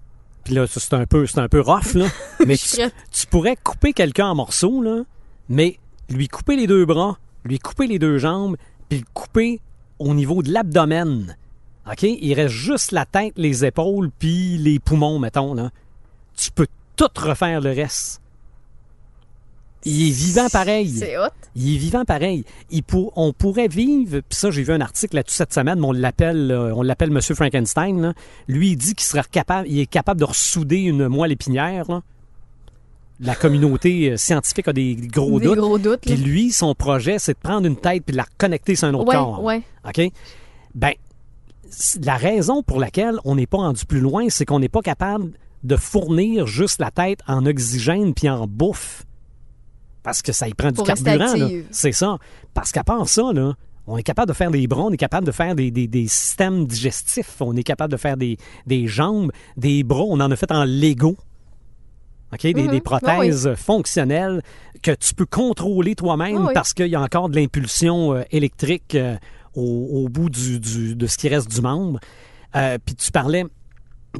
Puis 0.47 0.55
là, 0.55 0.65
c'est 0.65 0.93
un 0.93 1.05
peu, 1.05 1.27
c'est 1.27 1.39
un 1.39 1.49
peu 1.49 1.59
rough, 1.59 1.93
là. 1.93 2.05
mais 2.47 2.55
tu, 2.55 2.77
tu 3.11 3.27
pourrais 3.27 3.57
couper 3.57 3.91
quelqu'un 3.91 4.27
en 4.27 4.35
morceaux, 4.35 4.81
là, 4.81 5.03
mais 5.49 5.77
lui 6.07 6.29
couper 6.29 6.55
les 6.55 6.67
deux 6.67 6.85
bras, 6.85 7.17
lui 7.43 7.59
couper 7.59 7.85
les 7.85 7.99
deux 7.99 8.17
jambes, 8.17 8.55
puis 8.87 8.99
le 8.99 9.05
couper 9.13 9.59
au 9.99 10.13
niveau 10.13 10.41
de 10.43 10.53
l'abdomen. 10.53 11.35
OK? 11.85 12.03
Il 12.03 12.33
reste 12.33 12.53
juste 12.53 12.93
la 12.93 13.05
tête, 13.05 13.33
les 13.35 13.65
épaules, 13.65 14.09
puis 14.19 14.57
les 14.57 14.79
poumons, 14.79 15.19
mettons, 15.19 15.53
là. 15.53 15.69
Tu 16.37 16.49
peux 16.51 16.67
tout 16.95 17.09
refaire 17.17 17.59
le 17.59 17.71
reste. 17.71 18.21
Il 19.89 20.07
est 20.09 20.11
vivant 20.11 20.47
pareil. 20.49 20.89
C'est 20.89 21.17
hot. 21.17 21.29
Il 21.55 21.75
est 21.75 21.77
vivant 21.77 22.03
pareil. 22.03 22.43
Il 22.69 22.83
pour- 22.83 23.13
on 23.15 23.31
pourrait 23.31 23.67
vivre, 23.69 24.19
puis 24.19 24.37
ça, 24.37 24.51
j'ai 24.51 24.61
vu 24.63 24.73
un 24.73 24.81
article 24.81 25.15
là-dessus 25.15 25.37
cette 25.37 25.53
semaine, 25.53 25.79
mais 25.79 25.85
on 25.87 25.91
l'appelle, 25.93 26.51
euh, 26.51 26.75
on 26.75 26.81
l'appelle 26.81 27.09
Monsieur 27.09 27.35
Frankenstein. 27.35 28.01
là. 28.01 28.13
Lui, 28.47 28.71
il 28.71 28.75
dit 28.75 28.95
qu'il 28.95 29.05
serait 29.07 29.23
capable, 29.31 29.67
il 29.69 29.79
est 29.79 29.85
capable 29.85 30.19
de 30.19 30.25
ressouder 30.25 30.77
une 30.79 31.07
moelle 31.07 31.31
épinière. 31.31 31.89
là. 31.89 32.01
La 33.19 33.33
communauté 33.33 34.11
euh, 34.11 34.17
scientifique 34.17 34.67
a 34.67 34.73
des 34.73 34.95
gros 34.95 35.39
Des 35.39 35.45
doutes. 35.47 35.57
gros 35.57 35.77
doutes. 35.79 36.01
Puis 36.01 36.17
lui, 36.17 36.51
son 36.51 36.75
projet, 36.75 37.17
c'est 37.17 37.33
de 37.33 37.39
prendre 37.41 37.65
une 37.65 37.77
tête 37.77 38.03
puis 38.05 38.11
de 38.11 38.17
la 38.17 38.23
reconnecter 38.23 38.75
sur 38.75 38.87
un 38.89 38.93
autre 38.93 39.07
Ouais, 39.07 39.15
corps. 39.15 39.41
ouais. 39.43 39.63
OK? 39.87 40.11
Ben, 40.75 40.91
la 42.03 42.15
raison 42.15 42.61
pour 42.61 42.79
laquelle 42.79 43.17
on 43.25 43.35
n'est 43.35 43.47
pas 43.47 43.57
rendu 43.57 43.85
plus 43.85 44.01
loin, 44.01 44.25
c'est 44.29 44.45
qu'on 44.45 44.59
n'est 44.59 44.69
pas 44.69 44.81
capable 44.81 45.31
de 45.63 45.75
fournir 45.75 46.45
juste 46.45 46.79
la 46.79 46.91
tête 46.91 47.19
en 47.27 47.45
oxygène 47.47 48.13
puis 48.13 48.29
en 48.29 48.45
bouffe. 48.47 49.05
Parce 50.07 50.21
que 50.21 50.31
ça 50.31 50.47
y 50.47 50.53
prend 50.53 50.69
du 50.69 50.75
Pour 50.75 50.85
carburant. 50.87 51.27
C'est 51.69 51.91
ça. 51.91 52.17
Parce 52.53 52.71
qu'à 52.71 52.85
part 52.85 53.09
ça, 53.09 53.33
là, 53.33 53.55
on 53.87 53.97
est 53.97 54.03
capable 54.03 54.29
de 54.29 54.33
faire 54.33 54.49
des 54.51 54.65
bras, 54.65 54.83
on 54.83 54.91
est 54.91 54.95
capable 54.97 55.27
de 55.27 55.33
faire 55.33 55.53
des, 55.53 55.69
des- 55.69 55.87
des 55.89 56.07
systèmes 56.07 56.65
digestifs, 56.65 57.35
on 57.41 57.53
est 57.57 57.63
capable 57.63 57.91
de 57.91 57.97
faire 57.97 58.15
des, 58.15 58.37
des 58.65 58.87
jambes, 58.87 59.33
des 59.57 59.83
bras, 59.83 60.03
on 60.07 60.21
en 60.21 60.31
a 60.31 60.35
fait 60.37 60.49
en 60.49 60.63
Lego. 60.63 61.17
OK? 62.33 62.41
Des, 62.41 62.53
Mhm. 62.53 62.67
des 62.71 62.79
prothèses 62.81 63.53
fonctionnelles 63.55 64.41
que 64.81 64.91
tu 64.91 65.13
peux 65.13 65.25
contrôler 65.25 65.93
toi-même 65.95 66.45
oui. 66.47 66.53
parce 66.53 66.73
qu'il 66.73 66.87
y 66.87 66.95
a 66.95 67.01
encore 67.01 67.27
de 67.27 67.35
l'impulsion 67.35 68.13
euh, 68.13 68.23
électrique 68.31 68.95
euh, 68.95 69.17
au, 69.55 69.61
au 70.05 70.07
bout 70.09 70.29
du, 70.29 70.59
du- 70.61 70.95
de 70.95 71.05
ce 71.07 71.17
qui 71.17 71.27
reste 71.27 71.51
du 71.51 71.59
membre. 71.61 71.99
Euh, 72.55 72.77
Puis 72.85 72.95
tu 72.95 73.11
parlais 73.11 73.43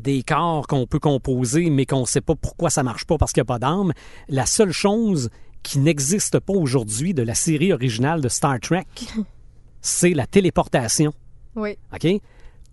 des 0.01 0.21
corps 0.21 0.67
qu'on 0.67 0.85
peut 0.85 0.99
composer, 0.99 1.69
mais 1.69 1.85
qu'on 1.85 2.01
ne 2.01 2.05
sait 2.05 2.21
pas 2.21 2.35
pourquoi 2.35 2.69
ça 2.69 2.83
marche 2.83 3.05
pas 3.05 3.17
parce 3.17 3.31
qu'il 3.31 3.41
n'y 3.41 3.45
a 3.47 3.53
pas 3.53 3.59
d'âme. 3.59 3.93
La 4.29 4.45
seule 4.45 4.71
chose 4.73 5.29
qui 5.67 5.79
n'existe 5.79 6.39
pas 6.39 6.53
aujourd'hui 6.53 7.13
de 7.13 7.23
la 7.23 7.35
série 7.35 7.73
originale 7.73 8.21
de 8.21 8.29
Star 8.29 8.57
Trek, 8.61 8.87
c'est 9.81 10.11
la 10.13 10.25
téléportation. 10.25 11.13
Oui. 11.57 11.77
OK? 11.93 12.07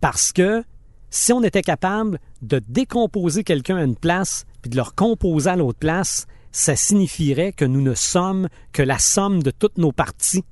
Parce 0.01 0.33
que 0.33 0.63
si 1.11 1.33
on 1.33 1.43
était 1.43 1.63
capable 1.63 2.21
de 2.41 2.61
décomposer 2.69 3.43
quelqu'un 3.43 3.79
à 3.79 3.83
une 3.83 3.97
place 3.97 4.47
puis 4.63 4.71
de 4.71 4.77
le 4.77 4.83
recomposer 4.83 5.51
à 5.51 5.57
l'autre 5.57 5.81
place, 5.81 6.27
ça 6.53 6.77
signifierait 6.77 7.53
que 7.53 7.65
nous 7.65 7.83
ne 7.83 7.95
sommes 7.95 8.49
que 8.73 8.83
la 8.83 9.01
somme 9.01 9.43
de 9.43 9.51
toutes 9.51 9.79
nos 9.79 9.91
parties. 9.91 10.45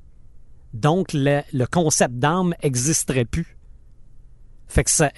Donc, 0.75 1.13
le, 1.13 1.43
le 1.53 1.67
concept 1.67 2.15
d'âme 2.15 2.57
n'existerait 2.65 3.25
plus. 3.25 3.57
Fait 4.67 4.83
que 4.83 4.91
ça, 4.91 5.13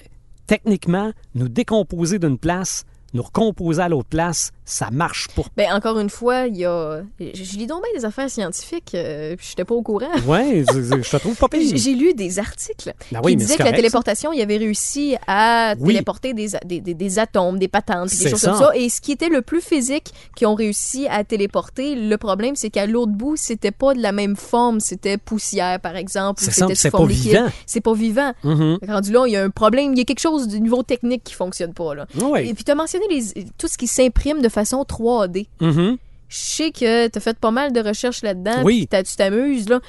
techniquement, 0.45 1.11
nous 1.33 1.49
décomposer 1.49 2.19
d'une 2.19 2.37
place, 2.37 2.85
nous 3.15 3.23
recomposer 3.23 3.81
à 3.81 3.89
l'autre 3.89 4.09
place, 4.09 4.51
ça 4.65 4.89
marche 4.91 5.27
pas. 5.35 5.43
Ben, 5.55 5.71
encore 5.73 5.99
une 5.99 6.09
fois, 6.09 6.47
il 6.47 6.57
y 6.57 6.65
a. 6.65 7.01
Je 7.19 7.43
je 7.43 7.57
lis 7.57 7.67
donc 7.67 7.83
bien 7.83 7.91
des 7.99 8.03
affaires 8.05 8.29
scientifiques, 8.29 8.93
euh, 8.95 9.35
puis 9.35 9.45
j'étais 9.49 9.63
pas 9.63 9.75
au 9.75 9.81
courant. 9.83 10.07
Ouais, 10.27 10.63
je, 10.67 11.09
te 11.09 11.17
trouve 11.17 11.35
pas 11.35 11.47
pire. 11.47 11.61
J'ai 11.75 11.93
lu 11.93 12.13
des 12.15 12.39
articles 12.39 12.93
Ben 13.11 13.21
oui, 13.23 13.31
qui 13.33 13.37
disaient 13.37 13.57
que 13.57 13.63
la 13.63 13.71
téléportation, 13.73 14.33
il 14.33 14.41
avait 14.41 14.57
réussi 14.57 15.15
à 15.27 15.75
Oui. 15.79 15.93
téléporter 15.93 16.33
des, 16.33 16.47
des, 16.65 16.81
des- 16.81 16.93
des 16.95 17.19
atomes, 17.19 17.59
des 17.59 17.67
patentes, 17.67 18.09
des 18.09 18.29
choses 18.29 18.39
ça. 18.41 18.51
comme 18.51 18.59
ça. 18.59 18.71
Et 18.75 18.89
ce 18.89 18.99
qui 19.01 19.11
était 19.11 19.29
le 19.29 19.41
plus 19.41 19.61
physique 19.61 20.11
qu'ils 20.35 20.47
ont 20.47 20.55
réussi 20.55 21.07
à 21.09 21.23
téléporter, 21.23 21.95
le 21.95 22.17
problème, 22.17 22.55
c'est 22.55 22.69
qu'à 22.71 22.87
l'autre 22.87 23.11
bout, 23.11 23.35
c'était 23.37 23.71
pas 23.71 23.93
de 23.93 24.01
la 24.01 24.11
même 24.11 24.35
forme. 24.35 24.79
C'était 24.79 25.17
poussière, 25.17 25.79
par 25.79 25.95
exemple, 25.95 26.41
c'était 26.41 26.73
c'est 26.75 26.89
sous 26.89 26.89
forme 26.89 27.07
pas 27.07 27.13
liquide. 27.13 27.31
vivant. 27.31 27.47
C'est 27.67 27.81
pas 27.81 27.93
vivant. 27.93 28.33
Mhm. 28.43 28.79
Rendu 28.87 29.11
là, 29.11 29.25
il 29.27 29.33
y 29.33 29.35
a 29.37 29.43
un 29.43 29.49
problème, 29.51 29.93
il 29.93 29.99
y 29.99 30.01
a 30.01 30.05
quelque 30.05 30.19
chose 30.21 30.47
du 30.47 30.59
niveau 30.59 30.81
technique 30.83 31.23
qui 31.23 31.33
fonctionne 31.35 31.73
pas. 31.73 31.93
Là. 31.93 32.07
Oui. 32.21 32.47
Et 32.49 32.53
puis, 32.55 32.63
tu 32.63 32.71
as 32.71 32.75
mentionné 32.75 33.05
les, 33.09 33.43
tout 33.57 33.67
ce 33.67 33.77
qui 33.77 33.87
s'imprime 33.87 34.41
de 34.41 34.49
façon 34.55 34.83
3D. 34.83 35.47
Mhm. 35.61 35.97
Je 36.27 36.37
sais 36.37 36.71
que 36.71 37.07
tu 37.07 37.17
as 37.17 37.21
fait 37.21 37.37
pas 37.37 37.51
mal 37.51 37.71
de 37.71 37.79
recherches 37.79 38.23
là-dedans. 38.23 38.63
Oui. 38.63 38.87
t'as- 38.89 39.03
tu 39.03 39.15
t'amuses. 39.15 39.69
là. 39.69 39.79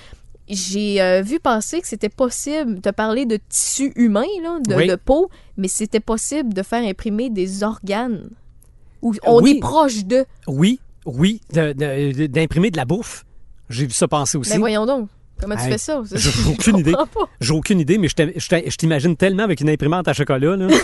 J'ai 0.49 1.01
euh, 1.03 1.23
vu 1.23 1.41
passer 1.41 1.81
que 1.81 1.89
c'était 1.89 2.09
possible. 2.09 2.81
Tu 2.81 2.89
as 2.89 2.93
parlé 2.93 3.25
de 3.27 3.39
tissu 3.49 3.93
humain, 3.97 4.27
là, 4.43 4.59
de, 4.65 4.75
Oui. 4.77 4.87
de 4.87 4.95
peau, 4.95 5.29
mais 5.57 5.67
c'était 5.67 5.99
possible 5.99 6.55
de 6.55 6.63
faire 6.63 6.85
imprimer 6.85 7.31
des 7.31 7.65
organes. 7.65 8.29
Où 9.03 9.13
on 9.25 9.43
Oui. 9.43 9.57
est 9.57 9.61
proche 9.61 10.05
de. 10.05 10.25
Oui, 10.47 10.79
oui, 11.05 11.41
de- 11.53 11.73
de- 11.73 12.27
d'imprimer 12.27 12.71
de, 12.71 12.77
la 12.77 12.85
bouffe. 12.85 13.25
J'ai 13.71 13.87
vu 13.87 13.93
ça 13.93 14.07
passer 14.07 14.39
aussi. 14.39 14.51
Mais 14.51 14.57
Ben, 14.57 14.61
voyons 14.61 14.87
donc. 14.87 15.09
Comment 15.41 15.57
tu 15.57 15.63
fais 15.63 15.79
ça? 15.79 16.01
j'ai 16.13 16.31
aucune 16.51 16.79
idée. 16.79 16.95
J'ai 17.41 17.53
aucune 17.53 17.81
idée, 17.81 17.99
mais 17.99 18.09
je 18.09 18.77
t'imagine 18.77 19.17
tellement 19.17 19.43
avec 19.43 19.61
une 19.61 19.69
imprimante 19.69 20.07
à 20.09 20.13
chocolat. 20.13 20.57
Là. 20.57 20.69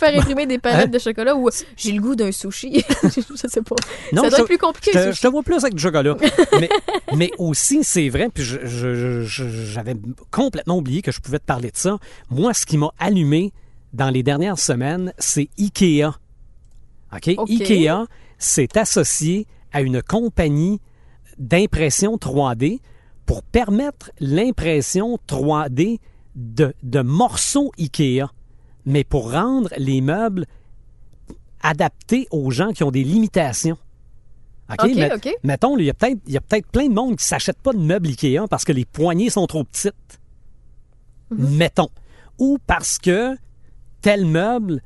Faire 0.00 0.18
imprimer 0.18 0.46
des 0.46 0.58
palettes 0.58 0.86
Hein? 0.86 0.88
de 0.88 0.98
chocolat 0.98 1.36
ou 1.36 1.48
j'ai 1.76 1.92
le 1.92 2.00
goût 2.00 2.14
d'un 2.16 2.32
sushi. 2.32 2.82
je 3.02 3.48
sais 3.48 3.62
pas. 3.62 3.76
Non, 4.12 4.22
ça 4.22 4.28
doit 4.30 4.38
je- 4.38 4.42
être 4.42 4.46
plus 4.46 4.58
compliqué. 4.58 4.90
Je 4.94 4.98
te, 4.98 5.04
sushi. 5.04 5.16
je 5.16 5.20
te 5.22 5.26
vois 5.28 5.42
plus 5.42 5.56
avec 5.62 5.74
du 5.74 5.82
chocolat. 5.82 6.16
mais, 6.60 6.68
mais 7.16 7.30
aussi, 7.38 7.84
c'est 7.84 8.08
vrai, 8.08 8.28
puis 8.32 8.42
j'avais 8.44 9.94
complètement 10.30 10.78
oublié 10.78 11.02
que 11.02 11.12
je 11.12 11.20
pouvais 11.20 11.38
te 11.38 11.44
parler 11.44 11.70
de 11.70 11.76
ça. 11.76 11.98
Moi, 12.30 12.54
ce 12.54 12.66
qui 12.66 12.78
m'a 12.78 12.90
allumé 12.98 13.52
dans 13.92 14.10
les 14.10 14.22
dernières 14.22 14.58
semaines, 14.58 15.12
c'est 15.18 15.48
IKEA. 15.58 16.12
OK? 17.14 17.30
OK. 17.36 17.50
IKEA 17.50 18.06
s'est 18.38 18.78
associé 18.78 19.46
à 19.72 19.82
une 19.82 20.02
compagnie 20.02 20.80
d'impression 21.38 22.16
3D 22.16 22.80
pour 23.26 23.42
permettre 23.42 24.10
l'impression 24.20 25.18
3D 25.28 25.98
de, 26.36 26.74
de 26.82 27.00
morceaux 27.02 27.72
IKEA, 27.78 28.30
mais 28.90 29.04
pour 29.04 29.32
rendre 29.32 29.70
les 29.78 30.00
meubles 30.00 30.46
adaptés 31.62 32.26
aux 32.30 32.50
gens 32.50 32.72
qui 32.72 32.82
ont 32.82 32.90
des 32.90 33.04
limitations. 33.04 33.78
OK? 34.70 35.28
Mettons, 35.42 35.76
il 35.78 35.84
y 35.84 35.90
a 35.90 35.94
peut-être 36.40 36.66
plein 36.68 36.88
de 36.88 36.94
monde 36.94 37.10
qui 37.10 37.24
ne 37.24 37.28
s'achète 37.28 37.58
pas 37.58 37.72
de 37.72 37.78
meubles 37.78 38.08
IKEA 38.08 38.46
parce 38.48 38.64
que 38.64 38.72
les 38.72 38.84
poignées 38.84 39.30
sont 39.30 39.46
trop 39.46 39.64
petites. 39.64 40.20
Mhm. 41.30 41.56
Mettons. 41.56 41.90
Ou 42.38 42.58
parce 42.66 42.98
que 42.98 43.36
tel 44.00 44.26
meuble, 44.26 44.82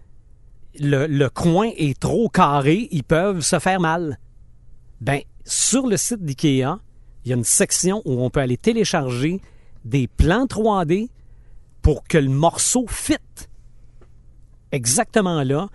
le, 0.79 1.07
le 1.07 1.29
coin 1.31 1.71
est 1.77 1.99
trop 1.99 2.29
carré, 2.29 2.89
ils 2.91 3.05
peuvent 3.05 3.41
se 3.41 3.59
faire 3.59 3.81
mal. 3.81 4.19
Ben, 5.01 5.21
sur 5.45 5.87
le 5.87 5.97
site 5.97 6.25
d'IKEA, 6.25 6.79
il 7.25 7.31
y 7.31 7.33
a 7.33 7.37
une 7.37 7.45
section 7.45 8.03
où 8.05 8.23
on 8.23 8.31
peut 8.31 8.41
aller 8.41 8.57
télécharger 8.57 9.41
des 9.85 10.09
plans 10.09 10.47
3D 10.47 11.09
pour 11.83 12.05
que 12.05 12.19
le 12.19 12.31
morceau 12.31 12.87
fit 12.89 13.17
exactement 14.75 15.43
là. 15.43 15.69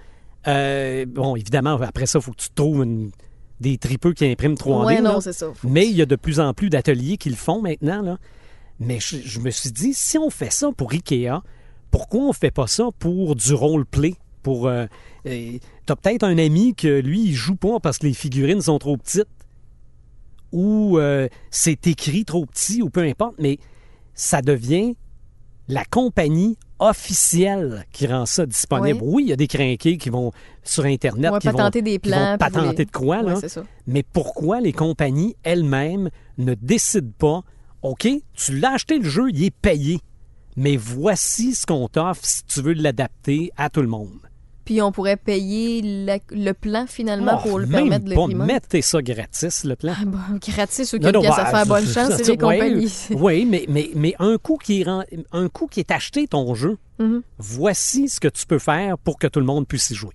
Euh, 0.48 1.06
bon, 1.08 1.36
évidemment, 1.36 1.76
après 1.82 2.06
ça, 2.06 2.20
il 2.20 2.22
faut 2.22 2.32
que 2.32 2.42
tu 2.42 2.50
trouves 2.56 2.84
une- 2.84 3.12
des 3.60 3.78
tripeux 3.78 4.14
qui 4.14 4.26
impriment 4.26 4.56
3D. 4.56 4.86
Ouais, 4.86 5.02
non, 5.02 5.20
c'est 5.20 5.34
ça. 5.34 5.52
Mais 5.66 5.86
il 5.88 5.96
y 5.96 6.02
a 6.02 6.06
de 6.06 6.16
plus 6.16 6.40
en 6.40 6.54
plus 6.54 6.70
d'ateliers 6.70 7.18
qui 7.18 7.30
le 7.30 7.36
font 7.36 7.62
maintenant. 7.62 8.02
Là. 8.02 8.18
Mais 8.80 9.00
je, 9.02 9.18
je 9.18 9.40
me 9.42 9.50
suis 9.50 9.72
dit, 9.72 9.94
si 9.94 10.18
on 10.18 10.30
fait 10.30 10.52
ça 10.52 10.70
pour 10.76 10.94
IKEA, 10.94 11.42
pourquoi 11.92 12.22
on 12.22 12.32
fait 12.34 12.52
pas 12.52 12.68
ça 12.68 12.86
pour 13.00 13.36
du 13.36 13.54
role-play? 13.54 14.16
Pour, 14.44 14.68
euh, 14.68 14.86
euh, 15.28 15.58
t'as 15.86 15.98
peut-être 15.98 16.24
un 16.24 16.38
ami 16.38 16.74
que 16.74 17.02
lui, 17.02 17.26
il 17.26 17.34
joue 17.34 17.56
pas 17.58 17.82
parce 17.82 17.98
que 17.98 18.08
les 18.08 18.14
figurines 18.14 18.62
sont 18.62 18.80
trop 18.80 18.96
petites. 18.96 19.28
Ou 20.54 20.98
euh, 20.98 21.28
c'est 21.52 21.86
écrit 21.88 22.26
trop 22.26 22.46
petit, 22.46 22.82
ou 22.82 22.90
peu 22.90 23.02
importe, 23.04 23.36
mais 23.40 23.60
ça 24.14 24.42
devient 24.42 24.96
la 25.68 25.84
compagnie 25.86 26.58
officielle 26.80 27.86
qui 27.92 28.08
rend 28.08 28.26
ça 28.26 28.46
disponible. 28.46 29.00
Oui, 29.02 29.24
il 29.26 29.30
y 29.30 29.34
a 29.34 29.36
des 29.36 29.48
crinqués 29.48 29.98
qui 29.98 30.10
vont 30.10 30.32
sur 30.64 30.86
Internet, 30.86 31.32
qui, 31.40 31.48
vont, 31.48 31.58
patenter 31.58 31.82
des 31.82 31.92
qui 31.94 32.10
plans, 32.10 32.32
vont 32.32 32.38
patenter 32.38 32.78
les- 32.78 32.86
de 32.86 32.92
quoi, 32.92 33.22
là. 33.22 33.36
Mais 33.88 34.04
pourquoi 34.04 34.62
les 34.62 34.74
compagnies 34.74 35.36
elles-mêmes 35.44 36.10
ne 36.38 36.54
décident 36.56 37.12
pas, 37.18 37.42
OK, 37.82 38.08
tu 38.34 38.58
l'as 38.60 38.74
acheté 38.74 39.00
le 39.00 39.10
jeu, 39.10 39.30
il 39.30 39.44
est 39.44 39.52
payé, 39.56 40.00
mais 40.56 40.76
voici 40.78 41.56
ce 41.56 41.66
qu'on 41.66 41.88
t'offre 41.88 42.24
si 42.26 42.44
tu 42.46 42.62
veux 42.62 42.74
l'adapter 42.74 43.52
à 43.58 43.70
tout 43.70 43.82
le 43.82 43.88
monde? 43.88 44.20
Puis 44.70 44.84
on 44.84 44.92
pourrait 44.92 45.18
payer 45.18 45.82
la- 46.06 46.20
le 46.30 46.52
plan 46.54 46.86
finalement 46.88 47.40
Oh, 47.44 47.48
pour 47.50 47.58
le 47.58 47.66
même 47.66 47.90
permettre 47.90 48.06
de 48.06 48.14
pas, 48.14 48.28
mettez 48.46 48.84
ça 48.84 49.02
gratis, 49.02 49.64
le 49.64 49.76
plan. 49.76 49.94
Ah, 50.00 50.06
bon, 50.06 50.20
gratis, 50.48 50.92
qui 50.92 51.00
Non, 51.00 51.10
ont 51.10 51.12
non, 51.14 51.22
bah, 51.24 51.36
à 51.40 51.46
faire 51.48 51.66
bonne 51.66 51.88
chance, 51.88 52.12
c'est 52.18 52.24
les 52.24 52.30
ouais, 52.34 52.38
compagnies. 52.38 52.94
Oui, 53.16 53.46
mais, 53.46 53.66
mais, 53.68 53.90
mais 53.96 54.14
un, 54.20 54.38
coup 54.38 54.58
qui 54.64 54.82
est 54.82 54.84
ren- 54.84 55.06
un 55.32 55.50
coup 55.50 55.66
qui 55.66 55.80
est 55.80 55.90
acheté 55.90 56.28
ton 56.28 56.54
jeu, 56.54 56.78
Mhm. 57.00 57.24
voici 57.40 58.10
ce 58.10 58.20
que 58.20 58.28
tu 58.28 58.46
peux 58.46 58.60
faire 58.60 59.00
pour 59.00 59.18
que 59.18 59.26
tout 59.26 59.40
le 59.40 59.46
monde 59.48 59.68
puisse 59.68 59.90
y 59.90 59.96
jouer. 59.96 60.14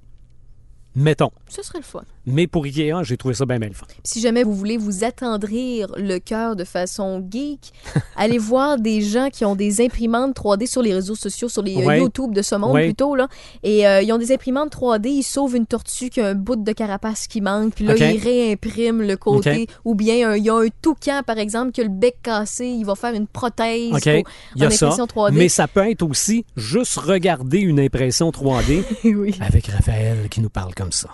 Mettons. 0.96 1.30
Ce 1.48 1.62
serait 1.62 1.78
le 1.78 1.84
fun. 1.84 2.02
Mais 2.26 2.46
pour 2.46 2.64
Ikea, 2.64 3.02
j'ai 3.02 3.16
trouvé 3.16 3.34
ça 3.34 3.44
bien, 3.44 3.58
bien 3.58 3.68
le 3.68 3.74
fun. 3.74 3.86
Si 4.02 4.20
jamais 4.20 4.44
vous 4.44 4.54
voulez 4.54 4.76
vous 4.78 5.04
attendrir 5.04 5.88
le 5.98 6.18
cœur 6.18 6.56
de 6.56 6.64
façon 6.64 7.22
geek, 7.30 7.72
allez 8.16 8.38
voir 8.38 8.78
des 8.78 9.00
gens 9.02 9.28
qui 9.30 9.44
ont 9.44 9.56
des 9.56 9.84
imprimantes 9.84 10.34
3D 10.36 10.66
sur 10.66 10.80
les 10.82 10.94
réseaux 10.94 11.14
sociaux, 11.16 11.48
sur 11.48 11.62
les 11.62 11.76
euh, 11.76 11.84
Ouais. 11.84 11.98
YouTube 11.98 12.32
de 12.32 12.40
ce 12.42 12.54
monde 12.54 12.72
Ouais. 12.72 12.84
plutôt. 12.86 13.14
Là. 13.16 13.28
Et 13.62 13.86
euh, 13.86 14.00
ils 14.02 14.12
ont 14.12 14.18
des 14.18 14.32
imprimantes 14.32 14.72
3D, 14.74 15.08
ils 15.08 15.22
sauvent 15.22 15.54
une 15.56 15.66
tortue 15.66 16.08
qui 16.10 16.20
a 16.20 16.28
un 16.28 16.34
bout 16.34 16.56
de 16.56 16.72
carapace 16.72 17.26
qui 17.26 17.40
manque, 17.40 17.74
puis 17.74 17.84
là, 17.84 17.94
ils 17.96 18.18
réimpriment 18.18 19.02
le 19.02 19.16
côté. 19.16 19.66
Ou 19.84 19.94
bien 19.94 20.34
il 20.36 20.44
y 20.44 20.50
a 20.50 20.54
un 20.54 20.68
toucan, 20.80 21.22
par 21.26 21.38
exemple, 21.38 21.72
qui 21.72 21.80
a 21.80 21.84
le 21.84 21.90
bec 21.90 22.16
cassé, 22.22 22.66
il 22.66 22.84
va 22.84 22.94
faire 22.94 23.14
une 23.14 23.26
prothèse 23.26 23.92
OK? 23.92 24.02
pour- 24.22 24.32
Il 24.56 24.62
y 24.62 24.64
a 24.64 24.68
en 24.68 24.70
ça. 24.70 24.86
impression 24.86 25.06
3D. 25.06 25.32
Mais 25.34 25.48
ça 25.48 25.68
peut 25.68 25.88
être 25.90 26.02
aussi 26.02 26.46
juste 26.56 26.96
regarder 26.96 27.58
une 27.58 27.80
impression 27.80 28.30
3D 28.30 28.82
oui. 29.04 29.34
avec 29.40 29.66
Raphaël 29.66 30.28
qui 30.30 30.40
nous 30.40 30.50
parle 30.50 30.74
comme 30.74 30.83
ça. 30.92 31.08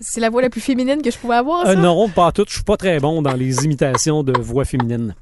C'est 0.00 0.20
la 0.20 0.30
voix 0.30 0.40
la 0.40 0.48
plus 0.48 0.62
féminine 0.62 1.02
que 1.02 1.10
je 1.10 1.18
pouvais 1.18 1.36
avoir, 1.36 1.66
ça? 1.66 1.72
Euh, 1.72 1.74
non, 1.74 2.08
pas 2.08 2.32
tout. 2.32 2.44
Je 2.48 2.54
suis 2.54 2.62
pas 2.62 2.78
très 2.78 2.98
bon 3.00 3.20
dans 3.20 3.34
les 3.34 3.64
imitations 3.64 4.22
de 4.22 4.32
voix 4.40 4.64
féminines. 4.64 5.14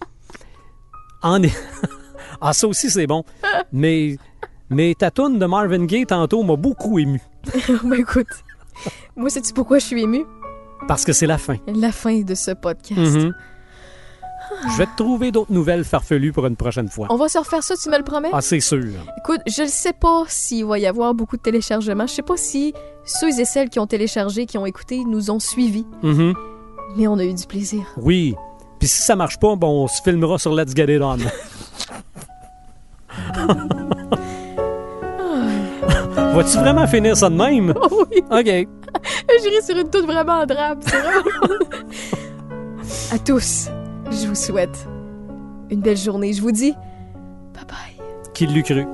En 1.21 1.43
ah, 2.41 2.53
ça 2.53 2.69
aussi, 2.69 2.89
c'est 2.89 3.09
bon. 3.09 3.25
Mais, 3.73 4.17
mais 4.71 4.95
ta 4.97 5.11
toune 5.11 5.41
de 5.41 5.47
Marvin 5.47 5.85
Gaye, 5.85 6.07
tantôt, 6.07 6.45
m'a 6.45 6.55
beaucoup 6.55 7.01
ému. 7.01 7.21
ben 7.85 7.95
écoute, 7.95 8.29
moi, 9.17 9.31
sais-tu 9.31 9.53
pourquoi 9.53 9.81
je 9.81 9.87
suis 9.87 10.03
émue? 10.03 10.25
Parce 10.87 11.05
que 11.05 11.13
c'est 11.13 11.27
la 11.27 11.39
fin. 11.39 11.57
La 11.67 11.91
fin 11.91 12.21
de 12.21 12.35
ce 12.37 12.53
podcast. 12.53 13.01
Mhm. 13.01 13.35
Je 14.73 14.79
vais 14.79 14.87
te 14.87 14.97
trouver 14.97 15.31
d'autres 15.33 15.53
nouvelles 15.53 15.85
farfelues 15.85 16.33
pour 16.33 16.47
une 16.47 16.57
prochaine 16.57 16.89
fois. 16.89 17.07
On 17.11 17.17
va 17.17 17.29
se 17.29 17.39
refaire 17.39 17.63
ça, 17.63 17.75
tu 17.77 17.89
me 17.91 17.97
le 17.99 18.05
promets? 18.05 18.31
Ah, 18.33 18.41
c'est 18.41 18.61
sûr. 18.61 18.85
Écoute, 19.19 19.41
je 19.47 19.63
ne 19.63 19.69
sais 19.69 19.93
pas 19.93 20.25
s'il 20.29 20.65
va 20.65 20.79
y 20.79 20.87
avoir 20.87 21.15
beaucoup 21.15 21.37
de 21.37 21.43
téléchargements. 21.43 22.07
Je 22.07 22.15
sais 22.15 22.23
pas 22.23 22.37
si 22.37 22.73
ceux 23.05 23.39
et 23.41 23.45
celles 23.45 23.69
qui 23.71 23.79
ont 23.79 23.87
téléchargé, 23.87 24.47
qui 24.47 24.59
ont 24.59 24.67
écouté, 24.67 25.05
nous 25.07 25.31
ont 25.31 25.39
suivis. 25.39 25.87
Mhm. 26.03 26.35
Mais 26.97 27.07
on 27.07 27.19
a 27.19 27.25
eu 27.25 27.35
du 27.35 27.47
plaisir. 27.47 27.83
Oui. 27.97 28.35
Puis 28.79 28.89
si 28.89 29.03
ça 29.03 29.17
marche 29.17 29.39
pas, 29.39 29.57
bon, 29.57 29.85
on 29.85 29.89
se 29.89 30.01
filmera 30.03 30.39
sur 30.39 30.55
Let's 30.55 30.75
Get 30.75 30.95
It 30.95 31.03
On. 31.03 31.17
Vas-tu 36.35 36.59
vraiment 36.59 36.87
finir 36.87 37.17
ça 37.17 37.29
de 37.31 37.35
même? 37.37 37.75
Oh 37.81 38.05
oui, 38.11 38.23
OK. 38.31 38.69
j'irai 39.43 39.63
sur 39.63 39.77
une 39.77 39.91
toute 39.91 40.05
vraiment 40.07 40.45
drape. 40.47 40.79
C'est 40.87 40.97
vraiment... 41.01 41.65
à 43.13 43.19
tous, 43.19 43.69
je 44.11 44.27
vous 44.27 44.35
souhaite 44.35 44.89
une 45.71 45.81
belle 45.81 45.97
journée. 45.97 46.33
Je 46.33 46.43
vous 46.43 46.53
dis 46.53 46.73
bye 47.55 47.65
bye. 47.67 48.07
Qui 48.35 48.47
l'eût 48.47 48.63
cru? 48.63 48.87